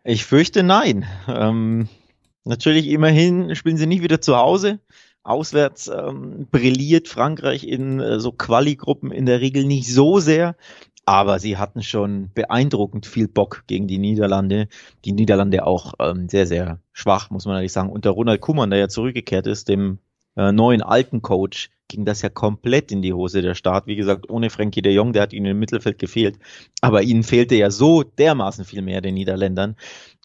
Ich 0.04 0.24
fürchte 0.24 0.62
nein. 0.62 1.06
Ähm, 1.26 1.88
natürlich 2.44 2.88
immerhin 2.88 3.54
spielen 3.56 3.76
sie 3.76 3.86
nicht 3.86 4.02
wieder 4.02 4.20
zu 4.20 4.36
Hause. 4.36 4.78
Auswärts 5.22 5.88
ähm, 5.88 6.46
brilliert 6.50 7.08
Frankreich 7.08 7.64
in 7.64 8.00
äh, 8.00 8.18
so 8.18 8.32
Quali-Gruppen 8.32 9.12
in 9.12 9.26
der 9.26 9.40
Regel 9.40 9.64
nicht 9.64 9.92
so 9.92 10.20
sehr. 10.20 10.56
Aber 11.08 11.38
sie 11.38 11.56
hatten 11.56 11.82
schon 11.82 12.30
beeindruckend 12.34 13.06
viel 13.06 13.28
Bock 13.28 13.64
gegen 13.66 13.88
die 13.88 13.96
Niederlande. 13.96 14.68
Die 15.06 15.12
Niederlande 15.12 15.66
auch 15.66 15.94
ähm, 16.00 16.28
sehr, 16.28 16.46
sehr 16.46 16.80
schwach, 16.92 17.30
muss 17.30 17.46
man 17.46 17.56
ehrlich 17.56 17.72
sagen. 17.72 17.88
Unter 17.88 18.10
Ronald 18.10 18.42
Kummern, 18.42 18.68
der 18.68 18.78
ja 18.78 18.88
zurückgekehrt 18.90 19.46
ist, 19.46 19.70
dem 19.70 20.00
äh, 20.36 20.52
neuen 20.52 20.82
alten 20.82 21.22
Coach, 21.22 21.70
ging 21.88 22.04
das 22.04 22.20
ja 22.20 22.28
komplett 22.28 22.92
in 22.92 23.00
die 23.00 23.14
Hose 23.14 23.40
der 23.40 23.54
Start. 23.54 23.86
Wie 23.86 23.96
gesagt, 23.96 24.28
ohne 24.28 24.50
Frankie 24.50 24.82
de 24.82 24.92
Jong, 24.92 25.14
der 25.14 25.22
hat 25.22 25.32
ihnen 25.32 25.46
im 25.46 25.58
Mittelfeld 25.58 25.98
gefehlt. 25.98 26.38
Aber 26.82 27.00
ihnen 27.00 27.22
fehlte 27.22 27.54
ja 27.54 27.70
so 27.70 28.02
dermaßen 28.02 28.66
viel 28.66 28.82
mehr 28.82 29.00
den 29.00 29.14
Niederländern. 29.14 29.76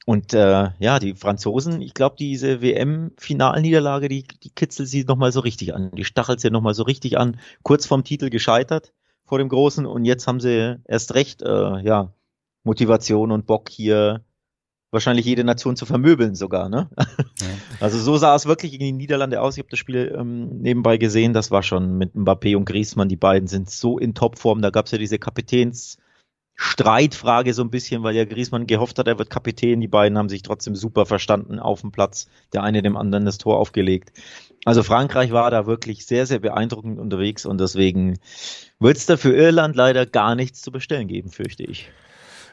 Und 0.06 0.34
äh, 0.34 0.72
ja, 0.80 1.00
die 1.00 1.16
Franzosen, 1.16 1.82
ich 1.82 1.94
glaube, 1.94 2.18
diese 2.20 2.62
WM-Finalniederlage, 2.62 4.10
die, 4.10 4.26
die 4.44 4.50
kitzelt 4.50 4.90
sie 4.90 5.06
nochmal 5.06 5.32
so 5.32 5.40
richtig 5.40 5.74
an. 5.74 5.92
Die 5.92 6.04
stachelt 6.04 6.42
sie 6.42 6.52
nochmal 6.52 6.74
so 6.74 6.84
richtig 6.84 7.18
an. 7.18 7.40
Kurz 7.64 7.86
vorm 7.86 8.04
Titel 8.04 8.30
gescheitert 8.30 8.92
vor 9.26 9.38
dem 9.38 9.50
Großen 9.50 9.86
und 9.86 10.06
jetzt 10.06 10.28
haben 10.28 10.40
sie 10.40 10.80
erst 10.86 11.16
recht, 11.16 11.42
äh, 11.42 11.82
ja, 11.82 12.14
Motivation 12.64 13.32
und 13.32 13.46
Bock 13.46 13.70
hier 13.70 14.24
wahrscheinlich 14.94 15.26
jede 15.26 15.44
Nation 15.44 15.76
zu 15.76 15.86
vermöbeln 15.86 16.36
sogar, 16.36 16.70
ne? 16.70 16.90
Ja. 16.98 17.06
Also 17.80 17.98
so 18.00 18.16
sah 18.16 18.36
es 18.36 18.46
wirklich 18.46 18.72
gegen 18.72 18.86
die 18.86 18.92
Niederlande 18.94 19.42
aus. 19.42 19.58
Ich 19.58 19.60
habe 19.60 19.70
das 19.70 19.80
Spiel 19.80 20.16
ähm, 20.18 20.62
nebenbei 20.62 20.98
gesehen. 20.98 21.34
Das 21.34 21.52
war 21.52 21.62
schon 21.64 21.98
mit 21.98 22.16
Mbappé 22.16 22.56
und 22.56 22.64
Griezmann. 22.64 23.10
Die 23.10 23.18
beiden 23.18 23.50
sind 23.50 23.70
so 23.70 24.00
in 24.00 24.14
Topform. 24.14 24.62
Da 24.62 24.70
gab 24.70 24.86
es 24.86 24.94
ja 24.94 24.98
diese 24.98 25.20
Kapitänsstreitfrage 25.20 27.54
so 27.54 27.62
ein 27.62 27.72
bisschen, 27.72 28.04
weil 28.04 28.16
ja 28.16 28.24
Griezmann 28.24 28.68
gehofft 28.68 29.00
hat, 29.00 29.10
er 29.10 29.20
wird 29.20 29.30
Kapitän. 29.30 29.82
Die 29.82 29.90
beiden 29.90 30.18
haben 30.18 30.30
sich 30.30 30.44
trotzdem 30.44 30.76
super 30.76 31.06
verstanden 31.06 31.60
auf 31.60 31.82
dem 31.82 31.92
Platz. 31.92 32.30
Der 32.54 32.64
eine 32.64 32.82
dem 32.82 32.96
anderen 32.96 33.26
das 33.26 33.38
Tor 33.38 33.58
aufgelegt. 33.58 34.14
Also 34.66 34.84
Frankreich 34.84 35.32
war 35.32 35.52
da 35.52 35.66
wirklich 35.66 36.06
sehr, 36.06 36.26
sehr 36.26 36.40
beeindruckend 36.40 37.00
unterwegs 37.00 37.46
und 37.46 37.60
deswegen 37.60 38.20
wird 38.80 38.98
es 38.98 39.06
da 39.06 39.18
für 39.18 39.36
Irland 39.36 39.76
leider 39.76 40.06
gar 40.06 40.36
nichts 40.36 40.62
zu 40.62 40.72
bestellen 40.72 41.08
geben, 41.08 41.30
fürchte 41.30 41.64
ich. 41.64 41.90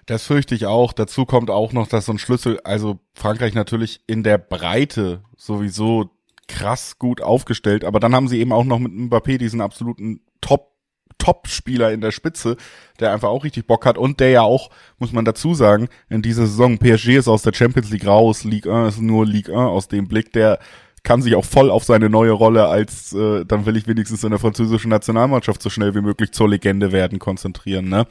Das 0.06 0.24
fürchte 0.24 0.54
ich 0.54 0.66
auch. 0.66 0.92
Dazu 0.92 1.24
kommt 1.24 1.50
auch 1.50 1.72
noch, 1.72 1.86
dass 1.86 2.06
so 2.06 2.12
ein 2.12 2.18
Schlüssel, 2.18 2.58
also 2.64 2.98
Frankreich 3.14 3.54
natürlich 3.54 4.00
in 4.06 4.24
der 4.24 4.38
Breite 4.38 5.22
sowieso 5.36 6.10
krass 6.48 6.98
gut 6.98 7.22
aufgestellt, 7.22 7.84
aber 7.84 8.00
dann 8.00 8.14
haben 8.14 8.26
sie 8.26 8.40
eben 8.40 8.52
auch 8.52 8.64
noch 8.64 8.80
mit 8.80 8.92
Mbappé 8.92 9.38
diesen 9.38 9.60
absoluten 9.60 10.20
Top 10.40 10.70
Top-Spieler 11.18 11.92
in 11.92 12.00
der 12.00 12.12
Spitze, 12.12 12.56
der 12.98 13.12
einfach 13.12 13.28
auch 13.28 13.44
richtig 13.44 13.66
Bock 13.66 13.84
hat 13.86 13.98
und 13.98 14.20
der 14.20 14.30
ja 14.30 14.42
auch, 14.42 14.70
muss 14.98 15.12
man 15.12 15.24
dazu 15.24 15.54
sagen, 15.54 15.88
in 16.08 16.22
dieser 16.22 16.46
Saison, 16.46 16.78
PSG 16.78 17.18
ist 17.18 17.28
aus 17.28 17.42
der 17.42 17.52
Champions 17.52 17.90
League 17.90 18.06
raus, 18.06 18.44
Ligue 18.44 18.74
1 18.74 18.94
ist 18.94 19.00
nur 19.02 19.26
Ligue 19.26 19.54
1 19.54 19.68
aus 19.68 19.88
dem 19.88 20.08
Blick, 20.08 20.32
der 20.32 20.58
kann 21.02 21.22
sich 21.22 21.34
auch 21.34 21.44
voll 21.44 21.70
auf 21.70 21.84
seine 21.84 22.10
neue 22.10 22.32
Rolle 22.32 22.66
als, 22.66 23.12
äh, 23.12 23.44
dann 23.44 23.66
will 23.66 23.76
ich 23.76 23.86
wenigstens 23.86 24.24
in 24.24 24.30
der 24.30 24.38
französischen 24.38 24.90
Nationalmannschaft 24.90 25.62
so 25.62 25.70
schnell 25.70 25.94
wie 25.94 26.02
möglich 26.02 26.32
zur 26.32 26.48
Legende 26.48 26.92
werden, 26.92 27.18
konzentrieren, 27.18 27.88
ne? 27.88 28.06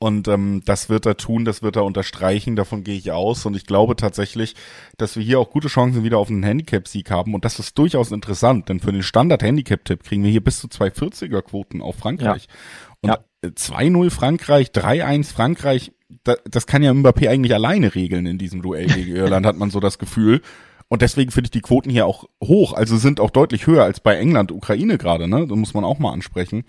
Und 0.00 0.28
ähm, 0.28 0.60
das 0.64 0.88
wird 0.88 1.06
er 1.06 1.16
tun, 1.16 1.44
das 1.44 1.62
wird 1.62 1.76
er 1.76 1.84
unterstreichen, 1.84 2.56
davon 2.56 2.84
gehe 2.84 2.96
ich 2.96 3.12
aus. 3.12 3.46
Und 3.46 3.56
ich 3.56 3.64
glaube 3.64 3.96
tatsächlich, 3.96 4.54
dass 4.98 5.16
wir 5.16 5.22
hier 5.22 5.38
auch 5.38 5.50
gute 5.50 5.68
Chancen 5.68 6.02
wieder 6.02 6.18
auf 6.18 6.28
einen 6.28 6.42
Handicap-Sieg 6.42 7.10
haben. 7.10 7.32
Und 7.32 7.44
das 7.44 7.58
ist 7.58 7.78
durchaus 7.78 8.10
interessant, 8.10 8.68
denn 8.68 8.80
für 8.80 8.92
den 8.92 9.02
Standard-Handicap-Tipp 9.02 10.02
kriegen 10.02 10.24
wir 10.24 10.30
hier 10.30 10.42
bis 10.42 10.60
zu 10.60 10.66
240er-Quoten 10.66 11.80
auf 11.80 11.96
Frankreich. 11.96 12.48
Ja. 13.02 13.14
Und 13.14 13.18
ja. 13.44 13.50
2-0 13.50 14.10
Frankreich, 14.10 14.68
3-1 14.68 15.32
Frankreich, 15.32 15.92
da, 16.24 16.34
das 16.44 16.66
kann 16.66 16.82
ja 16.82 16.90
Mbappé 16.90 17.28
eigentlich 17.28 17.54
alleine 17.54 17.94
regeln 17.94 18.26
in 18.26 18.38
diesem 18.38 18.62
Duell 18.62 18.86
gegen 18.86 19.14
Irland, 19.16 19.46
hat 19.46 19.56
man 19.56 19.70
so 19.70 19.80
das 19.80 19.98
Gefühl. 19.98 20.42
Und 20.88 21.02
deswegen 21.02 21.30
finde 21.30 21.46
ich 21.46 21.52
die 21.52 21.60
Quoten 21.60 21.90
hier 21.90 22.06
auch 22.06 22.24
hoch, 22.42 22.72
also 22.72 22.96
sind 22.96 23.20
auch 23.20 23.30
deutlich 23.30 23.66
höher 23.66 23.84
als 23.84 24.00
bei 24.00 24.16
England, 24.16 24.52
Ukraine 24.52 24.98
gerade, 24.98 25.28
ne? 25.28 25.46
Da 25.46 25.56
muss 25.56 25.74
man 25.74 25.84
auch 25.84 25.98
mal 25.98 26.12
ansprechen. 26.12 26.64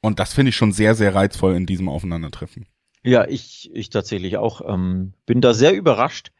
Und 0.00 0.18
das 0.18 0.32
finde 0.32 0.50
ich 0.50 0.56
schon 0.56 0.72
sehr, 0.72 0.94
sehr 0.94 1.14
reizvoll 1.14 1.54
in 1.54 1.64
diesem 1.64 1.88
Aufeinandertreffen. 1.88 2.66
Ja, 3.04 3.26
ich, 3.26 3.70
ich 3.72 3.90
tatsächlich 3.90 4.36
auch. 4.36 4.60
Ähm, 4.66 5.14
bin 5.26 5.40
da 5.40 5.54
sehr 5.54 5.74
überrascht, 5.74 6.32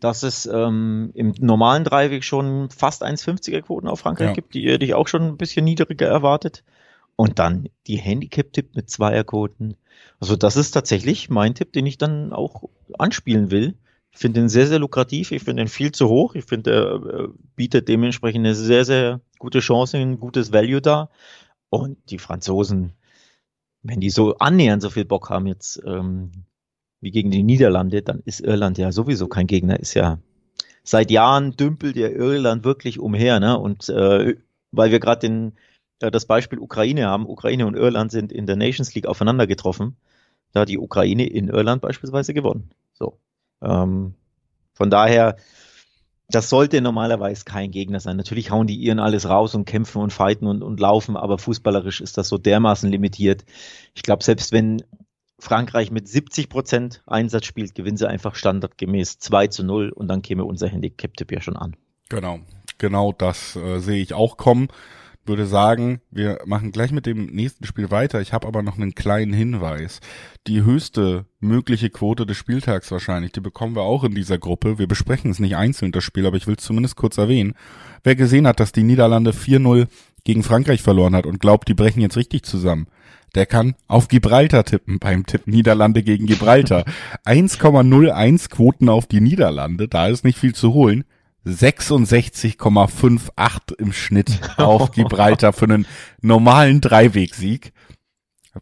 dass 0.00 0.22
es 0.22 0.46
ähm, 0.46 1.10
im 1.14 1.34
normalen 1.40 1.84
Dreiweg 1.84 2.24
schon 2.24 2.70
fast 2.70 3.04
1,50er 3.04 3.62
Quoten 3.62 3.88
auf 3.88 4.00
Frankreich 4.00 4.28
ja. 4.28 4.34
gibt, 4.34 4.54
die 4.54 4.70
hätte 4.70 4.84
ich 4.84 4.94
auch 4.94 5.08
schon 5.08 5.22
ein 5.22 5.36
bisschen 5.36 5.64
niedriger 5.64 6.06
erwartet. 6.06 6.64
Und 7.16 7.40
dann 7.40 7.68
die 7.88 7.96
Handicap-Tipp 7.96 8.76
mit 8.76 8.88
Zweierquoten. 8.88 9.76
Also 10.20 10.36
das 10.36 10.56
ist 10.56 10.70
tatsächlich 10.70 11.28
mein 11.28 11.56
Tipp, 11.56 11.72
den 11.72 11.86
ich 11.86 11.98
dann 11.98 12.32
auch 12.32 12.62
anspielen 12.96 13.50
will. 13.50 13.74
Ich 14.18 14.22
finde 14.22 14.40
ihn 14.40 14.48
sehr, 14.48 14.66
sehr 14.66 14.80
lukrativ. 14.80 15.30
Ich 15.30 15.44
finde 15.44 15.62
ihn 15.62 15.68
viel 15.68 15.92
zu 15.92 16.08
hoch. 16.08 16.34
Ich 16.34 16.44
finde, 16.44 16.72
er 16.72 17.20
äh, 17.20 17.28
bietet 17.54 17.86
dementsprechend 17.86 18.44
eine 18.44 18.56
sehr, 18.56 18.84
sehr 18.84 19.20
gute 19.38 19.60
Chance, 19.60 19.96
ein 19.96 20.18
gutes 20.18 20.52
Value 20.52 20.82
da. 20.82 21.08
Und 21.70 21.98
die 22.10 22.18
Franzosen, 22.18 22.94
wenn 23.84 24.00
die 24.00 24.10
so 24.10 24.36
annähernd 24.38 24.82
so 24.82 24.90
viel 24.90 25.04
Bock 25.04 25.30
haben 25.30 25.46
jetzt 25.46 25.80
ähm, 25.86 26.32
wie 27.00 27.12
gegen 27.12 27.30
die 27.30 27.44
Niederlande, 27.44 28.02
dann 28.02 28.20
ist 28.24 28.40
Irland 28.40 28.76
ja 28.76 28.90
sowieso 28.90 29.28
kein 29.28 29.46
Gegner, 29.46 29.78
ist 29.78 29.94
ja 29.94 30.18
seit 30.82 31.12
Jahren 31.12 31.52
dümpelt 31.52 31.94
ja 31.94 32.08
Irland 32.08 32.64
wirklich 32.64 32.98
umher, 32.98 33.38
ne? 33.38 33.56
Und 33.56 33.88
äh, 33.88 34.34
weil 34.72 34.90
wir 34.90 34.98
gerade 34.98 35.20
den 35.20 35.52
äh, 36.00 36.10
das 36.10 36.26
Beispiel 36.26 36.58
Ukraine 36.58 37.06
haben, 37.06 37.24
Ukraine 37.24 37.68
und 37.68 37.76
Irland 37.76 38.10
sind 38.10 38.32
in 38.32 38.46
der 38.46 38.56
Nations 38.56 38.92
League 38.96 39.06
aufeinander 39.06 39.46
getroffen. 39.46 39.96
Da 40.50 40.62
hat 40.62 40.68
die 40.70 40.78
Ukraine 40.78 41.24
in 41.24 41.46
Irland 41.46 41.82
beispielsweise 41.82 42.34
gewonnen. 42.34 42.70
So. 42.94 43.16
Ähm, 43.62 44.14
von 44.74 44.90
daher 44.90 45.36
das 46.30 46.50
sollte 46.50 46.80
normalerweise 46.82 47.44
kein 47.44 47.70
Gegner 47.70 48.00
sein. 48.00 48.16
Natürlich 48.16 48.50
hauen 48.50 48.66
die 48.66 48.76
ihren 48.76 48.98
alles 48.98 49.28
raus 49.28 49.54
und 49.54 49.64
kämpfen 49.64 50.02
und 50.02 50.12
fighten 50.12 50.46
und, 50.46 50.62
und 50.62 50.78
laufen, 50.78 51.16
aber 51.16 51.38
fußballerisch 51.38 52.02
ist 52.02 52.18
das 52.18 52.28
so 52.28 52.36
dermaßen 52.36 52.90
limitiert. 52.90 53.44
Ich 53.94 54.02
glaube, 54.02 54.22
selbst 54.22 54.52
wenn 54.52 54.82
Frankreich 55.38 55.90
mit 55.90 56.06
70 56.06 56.50
Prozent 56.50 57.02
Einsatz 57.06 57.46
spielt, 57.46 57.74
gewinnen 57.74 57.96
sie 57.96 58.08
einfach 58.08 58.34
standardgemäß 58.34 59.18
2 59.20 59.46
zu 59.46 59.64
0 59.64 59.90
und 59.90 60.08
dann 60.08 60.20
käme 60.20 60.44
unser 60.44 60.68
Handicap-Tipp 60.68 61.32
ja 61.32 61.40
schon 61.40 61.56
an. 61.56 61.76
Genau, 62.10 62.40
genau 62.76 63.12
das 63.12 63.56
äh, 63.56 63.78
sehe 63.78 64.02
ich 64.02 64.12
auch 64.12 64.36
kommen 64.36 64.68
würde 65.28 65.46
sagen, 65.46 66.00
wir 66.10 66.38
machen 66.46 66.72
gleich 66.72 66.90
mit 66.90 67.06
dem 67.06 67.26
nächsten 67.26 67.64
Spiel 67.66 67.90
weiter. 67.90 68.20
Ich 68.20 68.32
habe 68.32 68.46
aber 68.46 68.62
noch 68.62 68.76
einen 68.76 68.94
kleinen 68.94 69.32
Hinweis. 69.32 70.00
Die 70.46 70.64
höchste 70.64 71.26
mögliche 71.40 71.90
Quote 71.90 72.26
des 72.26 72.36
Spieltags 72.36 72.90
wahrscheinlich, 72.90 73.32
die 73.32 73.40
bekommen 73.40 73.76
wir 73.76 73.82
auch 73.82 74.04
in 74.04 74.14
dieser 74.14 74.38
Gruppe. 74.38 74.78
Wir 74.78 74.88
besprechen 74.88 75.30
es 75.30 75.38
nicht 75.38 75.56
einzeln, 75.56 75.92
das 75.92 76.04
Spiel, 76.04 76.26
aber 76.26 76.36
ich 76.36 76.46
will 76.46 76.56
es 76.56 76.64
zumindest 76.64 76.96
kurz 76.96 77.18
erwähnen. 77.18 77.54
Wer 78.02 78.16
gesehen 78.16 78.46
hat, 78.46 78.58
dass 78.60 78.72
die 78.72 78.82
Niederlande 78.82 79.32
4-0 79.32 79.86
gegen 80.24 80.42
Frankreich 80.42 80.82
verloren 80.82 81.14
hat 81.14 81.26
und 81.26 81.40
glaubt, 81.40 81.68
die 81.68 81.74
brechen 81.74 82.00
jetzt 82.00 82.16
richtig 82.16 82.42
zusammen, 82.42 82.86
der 83.34 83.46
kann 83.46 83.74
auf 83.86 84.08
Gibraltar 84.08 84.64
tippen 84.64 84.98
beim 84.98 85.26
Tipp 85.26 85.46
Niederlande 85.46 86.02
gegen 86.02 86.26
Gibraltar. 86.26 86.84
1,01 87.24 88.50
Quoten 88.50 88.88
auf 88.88 89.06
die 89.06 89.20
Niederlande, 89.20 89.88
da 89.88 90.08
ist 90.08 90.24
nicht 90.24 90.38
viel 90.38 90.54
zu 90.54 90.72
holen. 90.72 91.04
66,58 91.48 93.78
im 93.78 93.92
Schnitt 93.92 94.40
auf 94.58 94.92
Gibraltar 94.92 95.52
für 95.52 95.64
einen 95.64 95.86
normalen 96.20 96.80
Dreiwegsieg. 96.80 97.72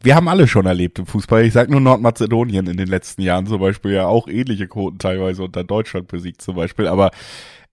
Wir 0.03 0.15
haben 0.15 0.29
alle 0.29 0.49
schon 0.49 0.67
erlebt 0.67 0.99
im 0.99 1.07
Fußball. 1.07 1.45
Ich 1.45 1.53
sag 1.53 1.71
nur 1.71 1.81
Nordmazedonien 1.81 2.67
in 2.67 2.77
den 2.77 2.89
letzten 2.89 3.23
Jahren 3.23 3.47
zum 3.47 3.61
Beispiel 3.61 3.93
ja 3.93 4.07
auch 4.07 4.29
ähnliche 4.29 4.69
Quoten 4.69 4.99
teilweise 4.99 5.43
unter 5.43 5.65
Deutschland 5.65 6.09
besiegt 6.09 6.43
zum 6.43 6.57
Beispiel. 6.57 6.87
Aber 6.87 7.11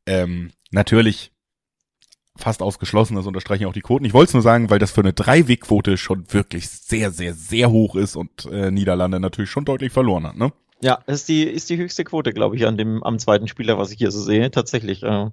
ähm, 0.06 0.52
natürlich 0.72 1.32
fast 2.36 2.62
ausgeschlossen, 2.62 3.16
das 3.16 3.28
unterstreichen 3.28 3.66
auch 3.66 3.74
die 3.74 3.82
Quoten. 3.82 4.06
Ich 4.06 4.14
wollte 4.14 4.30
es 4.30 4.34
nur 4.34 4.44
sagen, 4.44 4.70
weil 4.70 4.80
das 4.80 4.92
für 4.92 5.02
eine 5.02 5.14
Dreiwegquote 5.14 5.98
schon 5.98 6.32
wirklich 6.34 6.70
sehr, 6.70 7.12
sehr, 7.12 7.34
sehr 7.34 7.70
hoch 7.70 7.96
ist 7.96 8.16
und 8.16 8.46
äh, 8.46 8.72
Niederlande 8.72 9.20
natürlich 9.20 9.52
schon 9.52 9.66
deutlich 9.66 9.92
verloren 9.92 10.26
hat. 10.26 10.38
Ne? 10.38 10.52
Ja, 10.84 10.96
ist 11.08 11.30
die, 11.30 11.44
ist 11.44 11.70
die 11.70 11.78
höchste 11.78 12.04
Quote, 12.04 12.34
glaube 12.34 12.58
ich, 12.58 12.68
an 12.68 12.78
dem, 12.78 13.02
am 13.04 13.18
zweiten 13.18 13.48
Spieler, 13.48 13.78
was 13.78 13.92
ich 13.92 14.00
hier 14.00 14.12
so 14.12 14.22
sehe. 14.22 14.52
Tatsächlich. 14.52 15.02
Äh, 15.02 15.30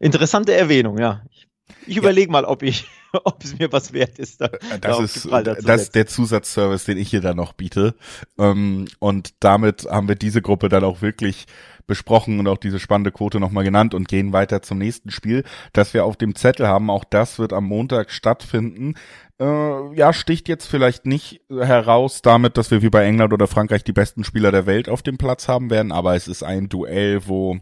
interessante 0.00 0.54
Erwähnung, 0.54 0.98
ja. 0.98 1.22
Ich, 1.30 1.46
ich 1.86 1.96
ja. 1.96 2.02
überlege 2.02 2.30
mal, 2.30 2.44
ob 2.44 2.62
ich, 2.62 2.86
ob 3.24 3.42
es 3.42 3.58
mir 3.58 3.72
was 3.72 3.92
wert 3.92 4.18
ist. 4.18 4.40
Da, 4.40 4.48
das 4.48 4.80
da 4.80 4.98
ist, 4.98 5.68
das 5.68 5.82
ist 5.82 5.94
der 5.94 6.06
Zusatzservice, 6.06 6.84
den 6.84 6.98
ich 6.98 7.10
hier 7.10 7.20
dann 7.20 7.36
noch 7.36 7.52
biete. 7.52 7.94
Ähm, 8.38 8.86
und 8.98 9.34
damit 9.40 9.86
haben 9.90 10.08
wir 10.08 10.16
diese 10.16 10.42
Gruppe 10.42 10.68
dann 10.68 10.84
auch 10.84 11.02
wirklich 11.02 11.46
besprochen 11.86 12.38
und 12.38 12.48
auch 12.48 12.58
diese 12.58 12.78
spannende 12.78 13.12
Quote 13.12 13.40
nochmal 13.40 13.64
genannt 13.64 13.94
und 13.94 14.08
gehen 14.08 14.34
weiter 14.34 14.60
zum 14.60 14.76
nächsten 14.76 15.10
Spiel, 15.10 15.42
das 15.72 15.94
wir 15.94 16.04
auf 16.04 16.16
dem 16.16 16.34
Zettel 16.34 16.68
haben. 16.68 16.90
Auch 16.90 17.04
das 17.04 17.38
wird 17.38 17.54
am 17.54 17.64
Montag 17.64 18.10
stattfinden 18.10 18.94
äh, 19.40 19.94
ja, 19.94 20.12
sticht 20.12 20.48
jetzt 20.48 20.66
vielleicht 20.66 21.06
nicht 21.06 21.40
heraus 21.48 22.22
damit, 22.22 22.56
dass 22.56 22.70
wir 22.70 22.82
wie 22.82 22.90
bei 22.90 23.04
England 23.04 23.32
oder 23.32 23.46
Frankreich 23.46 23.84
die 23.84 23.92
besten 23.92 24.24
Spieler 24.24 24.50
der 24.50 24.66
Welt 24.66 24.88
auf 24.88 25.02
dem 25.02 25.18
Platz 25.18 25.48
haben 25.48 25.70
werden, 25.70 25.92
aber 25.92 26.16
es 26.16 26.28
ist 26.28 26.42
ein 26.42 26.68
Duell, 26.68 27.26
wo 27.26 27.58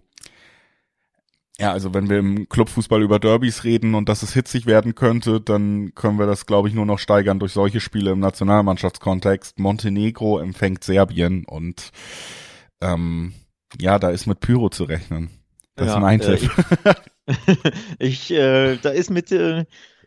ja, 1.58 1.72
also 1.72 1.94
wenn 1.94 2.10
wir 2.10 2.18
im 2.18 2.48
Clubfußball 2.48 3.02
über 3.02 3.18
Derbys 3.18 3.64
reden 3.64 3.94
und 3.94 4.08
dass 4.08 4.22
es 4.22 4.34
hitzig 4.34 4.66
werden 4.66 4.94
könnte, 4.94 5.40
dann 5.40 5.94
können 5.94 6.18
wir 6.18 6.26
das, 6.26 6.44
glaube 6.44 6.68
ich, 6.68 6.74
nur 6.74 6.84
noch 6.84 6.98
steigern 6.98 7.38
durch 7.38 7.52
solche 7.52 7.80
Spiele 7.80 8.10
im 8.12 8.20
Nationalmannschaftskontext. 8.20 9.58
Montenegro 9.58 10.38
empfängt 10.38 10.84
Serbien 10.84 11.44
und 11.46 11.92
ähm, 12.82 13.32
ja, 13.80 13.98
da 13.98 14.10
ist 14.10 14.26
mit 14.26 14.40
Pyro 14.40 14.68
zu 14.68 14.84
rechnen. 14.84 15.30
Das 15.76 15.88
ja, 15.88 15.94
ist 15.94 16.00
mein 16.00 16.20
äh, 16.20 16.36
Tipp. 16.36 16.50
Ich, 17.26 17.70
ich 17.98 18.30
äh, 18.32 18.76
da 18.76 18.90
ist 18.90 19.10
mit 19.10 19.32
äh, 19.32 19.64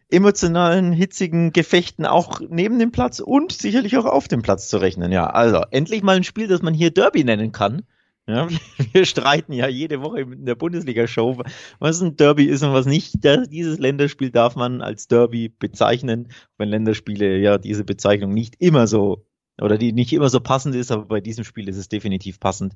emotionalen, 0.09 0.91
hitzigen 0.91 1.51
Gefechten 1.51 2.05
auch 2.05 2.41
neben 2.47 2.79
dem 2.79 2.91
Platz 2.91 3.19
und 3.19 3.51
sicherlich 3.51 3.97
auch 3.97 4.05
auf 4.05 4.27
dem 4.27 4.41
Platz 4.41 4.67
zu 4.67 4.77
rechnen. 4.77 5.11
Ja, 5.11 5.27
also 5.27 5.63
endlich 5.71 6.03
mal 6.03 6.15
ein 6.15 6.23
Spiel, 6.23 6.47
das 6.47 6.61
man 6.61 6.73
hier 6.73 6.91
Derby 6.91 7.23
nennen 7.23 7.51
kann. 7.51 7.83
Ja, 8.29 8.47
wir 8.93 9.05
streiten 9.05 9.53
ja 9.53 9.67
jede 9.67 10.03
Woche 10.03 10.21
in 10.21 10.45
der 10.45 10.53
Bundesliga-Show, 10.53 11.41
was 11.79 11.99
ein 11.99 12.15
Derby 12.15 12.45
ist 12.45 12.61
und 12.61 12.73
was 12.73 12.85
nicht. 12.85 13.15
Dieses 13.23 13.79
Länderspiel 13.79 14.29
darf 14.29 14.55
man 14.55 14.83
als 14.83 15.07
Derby 15.07 15.49
bezeichnen, 15.49 16.27
wenn 16.59 16.69
Länderspiele 16.69 17.39
ja 17.39 17.57
diese 17.57 17.83
Bezeichnung 17.83 18.31
nicht 18.31 18.55
immer 18.59 18.85
so 18.85 19.25
oder 19.59 19.79
die 19.79 19.93
nicht 19.93 20.13
immer 20.13 20.29
so 20.29 20.39
passend 20.39 20.75
ist, 20.75 20.91
aber 20.91 21.05
bei 21.05 21.21
diesem 21.21 21.43
Spiel 21.43 21.67
ist 21.67 21.77
es 21.77 21.89
definitiv 21.89 22.39
passend. 22.39 22.75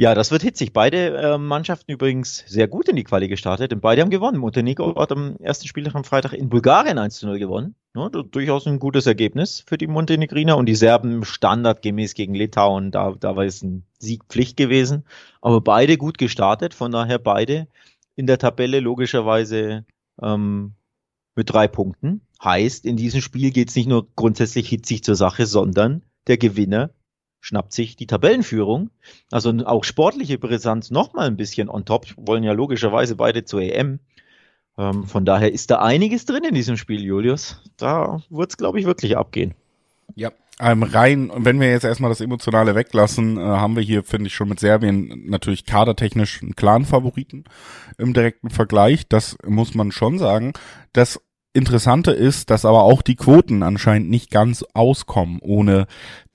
Ja, 0.00 0.14
das 0.14 0.30
wird 0.30 0.42
hitzig. 0.42 0.72
Beide 0.72 1.16
äh, 1.16 1.38
Mannschaften 1.38 1.90
übrigens 1.90 2.44
sehr 2.46 2.68
gut 2.68 2.88
in 2.88 2.94
die 2.94 3.02
Quali 3.02 3.26
gestartet, 3.26 3.72
denn 3.72 3.80
beide 3.80 4.00
haben 4.00 4.10
gewonnen. 4.10 4.38
Montenegro 4.38 4.94
hat 4.94 5.10
am 5.10 5.34
ersten 5.38 5.66
Spieltag 5.66 5.96
am 5.96 6.04
Freitag 6.04 6.34
in 6.34 6.48
Bulgarien 6.48 6.98
1 6.98 7.16
zu 7.16 7.26
0 7.26 7.40
gewonnen. 7.40 7.74
Ja, 7.96 8.08
durchaus 8.08 8.68
ein 8.68 8.78
gutes 8.78 9.06
Ergebnis 9.06 9.64
für 9.66 9.76
die 9.76 9.88
Montenegriner 9.88 10.56
und 10.56 10.66
die 10.66 10.76
Serben 10.76 11.24
standardgemäß 11.24 12.14
gegen 12.14 12.34
Litauen. 12.34 12.92
Da, 12.92 13.16
da 13.18 13.34
war 13.34 13.44
es 13.44 13.60
ein 13.64 13.86
Siegpflicht 13.98 14.56
gewesen. 14.56 15.04
Aber 15.40 15.60
beide 15.60 15.96
gut 15.96 16.16
gestartet, 16.16 16.74
von 16.74 16.92
daher 16.92 17.18
beide 17.18 17.66
in 18.14 18.28
der 18.28 18.38
Tabelle 18.38 18.78
logischerweise 18.78 19.84
ähm, 20.22 20.74
mit 21.34 21.52
drei 21.52 21.66
Punkten. 21.66 22.20
Heißt, 22.40 22.86
in 22.86 22.96
diesem 22.96 23.20
Spiel 23.20 23.50
geht 23.50 23.70
es 23.70 23.74
nicht 23.74 23.88
nur 23.88 24.06
grundsätzlich 24.14 24.68
hitzig 24.68 25.02
zur 25.02 25.16
Sache, 25.16 25.44
sondern 25.44 26.02
der 26.28 26.38
Gewinner 26.38 26.90
schnappt 27.40 27.72
sich 27.72 27.96
die 27.96 28.06
Tabellenführung. 28.06 28.90
Also 29.30 29.50
auch 29.64 29.84
sportliche 29.84 30.38
Brisanz 30.38 30.90
nochmal 30.90 31.26
ein 31.26 31.36
bisschen 31.36 31.68
on 31.68 31.84
top. 31.84 32.06
Wollen 32.16 32.44
ja 32.44 32.52
logischerweise 32.52 33.16
beide 33.16 33.44
zur 33.44 33.62
EM. 33.62 34.00
Ähm, 34.76 35.04
von 35.04 35.24
daher 35.24 35.52
ist 35.52 35.70
da 35.70 35.80
einiges 35.80 36.24
drin 36.24 36.44
in 36.44 36.54
diesem 36.54 36.76
Spiel, 36.76 37.02
Julius. 37.02 37.60
Da 37.76 38.22
wird 38.30 38.50
es, 38.50 38.56
glaube 38.56 38.78
ich, 38.80 38.86
wirklich 38.86 39.16
abgehen. 39.16 39.54
Ja, 40.14 40.32
ähm, 40.60 40.82
rein, 40.82 41.30
wenn 41.34 41.60
wir 41.60 41.70
jetzt 41.70 41.84
erstmal 41.84 42.10
das 42.10 42.20
Emotionale 42.20 42.74
weglassen, 42.74 43.36
äh, 43.36 43.40
haben 43.40 43.76
wir 43.76 43.82
hier, 43.82 44.02
finde 44.02 44.26
ich, 44.26 44.34
schon 44.34 44.48
mit 44.48 44.58
Serbien 44.58 45.24
natürlich 45.26 45.66
kadertechnisch 45.66 46.42
einen 46.42 46.56
klaren 46.56 46.84
Favoriten 46.84 47.44
im 47.96 48.12
direkten 48.12 48.50
Vergleich. 48.50 49.06
Das 49.08 49.36
muss 49.46 49.74
man 49.74 49.92
schon 49.92 50.18
sagen. 50.18 50.52
Das 50.92 51.20
Interessante 51.54 52.10
ist, 52.10 52.50
dass 52.50 52.66
aber 52.66 52.82
auch 52.82 53.00
die 53.00 53.16
Quoten 53.16 53.62
anscheinend 53.62 54.10
nicht 54.10 54.30
ganz 54.30 54.64
auskommen, 54.74 55.38
ohne 55.40 55.86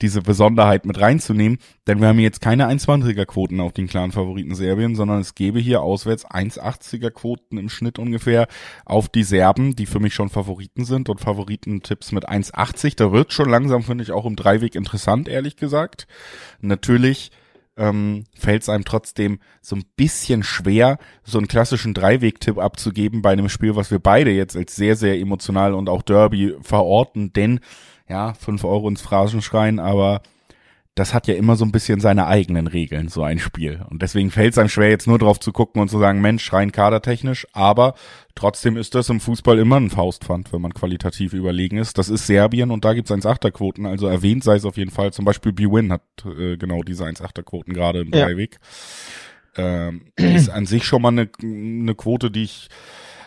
diese 0.02 0.22
Besonderheit 0.22 0.86
mit 0.86 1.00
reinzunehmen. 1.00 1.58
Denn 1.86 2.00
wir 2.00 2.08
haben 2.08 2.18
jetzt 2.18 2.40
keine 2.40 2.68
1,20er 2.68 3.24
Quoten 3.24 3.60
auf 3.60 3.72
den 3.72 3.86
klaren 3.86 4.10
Favoriten 4.10 4.56
Serbien, 4.56 4.96
sondern 4.96 5.20
es 5.20 5.36
gäbe 5.36 5.60
hier 5.60 5.82
auswärts 5.82 6.26
1,80er 6.26 7.10
Quoten 7.10 7.58
im 7.58 7.68
Schnitt 7.68 8.00
ungefähr 8.00 8.48
auf 8.84 9.08
die 9.08 9.22
Serben, 9.22 9.76
die 9.76 9.86
für 9.86 10.00
mich 10.00 10.14
schon 10.14 10.30
Favoriten 10.30 10.84
sind 10.84 11.08
und 11.08 11.20
Favoritentipps 11.20 12.10
mit 12.10 12.28
1,80. 12.28 12.96
Da 12.96 13.12
wird 13.12 13.32
schon 13.32 13.48
langsam, 13.48 13.84
finde 13.84 14.02
ich, 14.02 14.10
auch 14.10 14.26
im 14.26 14.34
Dreiweg 14.34 14.74
interessant, 14.74 15.28
ehrlich 15.28 15.56
gesagt. 15.56 16.08
Natürlich 16.60 17.30
ähm, 17.76 18.24
fällt 18.36 18.62
es 18.62 18.68
einem 18.68 18.84
trotzdem 18.84 19.38
so 19.60 19.76
ein 19.76 19.84
bisschen 19.96 20.42
schwer, 20.42 20.98
so 21.24 21.38
einen 21.38 21.48
klassischen 21.48 21.94
Dreiweg-Tipp 21.94 22.58
abzugeben 22.58 23.22
bei 23.22 23.32
einem 23.32 23.48
Spiel, 23.48 23.76
was 23.76 23.90
wir 23.90 23.98
beide 23.98 24.30
jetzt 24.30 24.56
als 24.56 24.76
sehr, 24.76 24.96
sehr 24.96 25.18
emotional 25.18 25.74
und 25.74 25.88
auch 25.88 26.02
Derby 26.02 26.54
verorten, 26.62 27.32
denn 27.32 27.60
ja, 28.08 28.34
fünf 28.34 28.64
Euro 28.64 28.88
ins 28.88 29.00
Phrasenschreien, 29.00 29.78
aber 29.78 30.22
das 30.94 31.12
hat 31.12 31.26
ja 31.26 31.34
immer 31.34 31.56
so 31.56 31.64
ein 31.64 31.72
bisschen 31.72 31.98
seine 31.98 32.26
eigenen 32.26 32.68
Regeln, 32.68 33.08
so 33.08 33.24
ein 33.24 33.40
Spiel. 33.40 33.84
Und 33.90 34.02
deswegen 34.02 34.30
fällt 34.30 34.52
es 34.52 34.58
einem 34.58 34.68
schwer, 34.68 34.90
jetzt 34.90 35.08
nur 35.08 35.18
drauf 35.18 35.40
zu 35.40 35.52
gucken 35.52 35.82
und 35.82 35.88
zu 35.88 35.98
sagen, 35.98 36.20
Mensch, 36.20 36.52
rein 36.52 36.70
kadertechnisch, 36.70 37.48
aber 37.52 37.94
trotzdem 38.36 38.76
ist 38.76 38.94
das 38.94 39.08
im 39.08 39.18
Fußball 39.18 39.58
immer 39.58 39.76
ein 39.76 39.90
Faustpfand, 39.90 40.52
wenn 40.52 40.60
man 40.60 40.72
qualitativ 40.72 41.32
überlegen 41.32 41.78
ist. 41.78 41.98
Das 41.98 42.08
ist 42.08 42.28
Serbien 42.28 42.70
und 42.70 42.84
da 42.84 42.94
gibt's 42.94 43.10
1,8er-Quoten, 43.10 43.86
also 43.86 44.06
erwähnt 44.06 44.44
sei 44.44 44.54
es 44.54 44.64
auf 44.64 44.76
jeden 44.76 44.92
Fall. 44.92 45.12
Zum 45.12 45.24
Beispiel 45.24 45.52
B-Win 45.52 45.90
hat 45.90 46.02
äh, 46.24 46.56
genau 46.56 46.82
diese 46.82 47.04
1,8er-Quoten 47.04 47.74
gerade 47.74 48.02
im 48.02 48.12
ja. 48.12 48.26
Dreiweg. 48.26 48.60
Ähm, 49.56 50.06
ist 50.16 50.48
an 50.48 50.66
sich 50.66 50.84
schon 50.84 51.02
mal 51.02 51.08
eine, 51.08 51.28
eine 51.42 51.94
Quote, 51.96 52.30
die 52.30 52.44
ich 52.44 52.68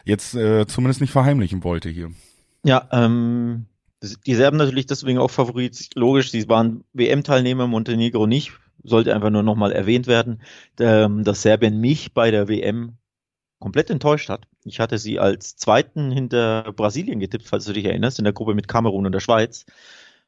jetzt 0.05 0.35
äh, 0.35 0.65
zumindest 0.67 1.01
nicht 1.01 1.11
verheimlichen 1.11 1.65
wollte 1.65 1.89
hier. 1.89 2.11
Ja, 2.63 2.87
ähm, 2.93 3.65
die 4.15 4.35
Serben 4.35 4.57
natürlich 4.57 4.85
deswegen 4.85 5.19
auch 5.19 5.31
Favorit. 5.31 5.89
Logisch, 5.95 6.31
sie 6.31 6.47
waren 6.49 6.83
WM-Teilnehmer, 6.93 7.67
Montenegro 7.67 8.27
nicht. 8.27 8.51
Sollte 8.83 9.13
einfach 9.13 9.29
nur 9.29 9.43
nochmal 9.43 9.71
erwähnt 9.71 10.07
werden, 10.07 10.41
ähm, 10.79 11.23
dass 11.23 11.41
Serbien 11.41 11.79
mich 11.79 12.13
bei 12.13 12.31
der 12.31 12.47
WM 12.47 12.97
komplett 13.59 13.89
enttäuscht 13.89 14.29
hat. 14.29 14.47
Ich 14.63 14.79
hatte 14.79 14.97
sie 14.97 15.19
als 15.19 15.55
zweiten 15.55 16.11
hinter 16.11 16.71
Brasilien 16.73 17.19
getippt, 17.19 17.47
falls 17.47 17.65
du 17.65 17.73
dich 17.73 17.85
erinnerst, 17.85 18.19
in 18.19 18.23
der 18.23 18.33
Gruppe 18.33 18.53
mit 18.53 18.67
Kamerun 18.67 19.05
und 19.05 19.11
der 19.11 19.19
Schweiz. 19.19 19.65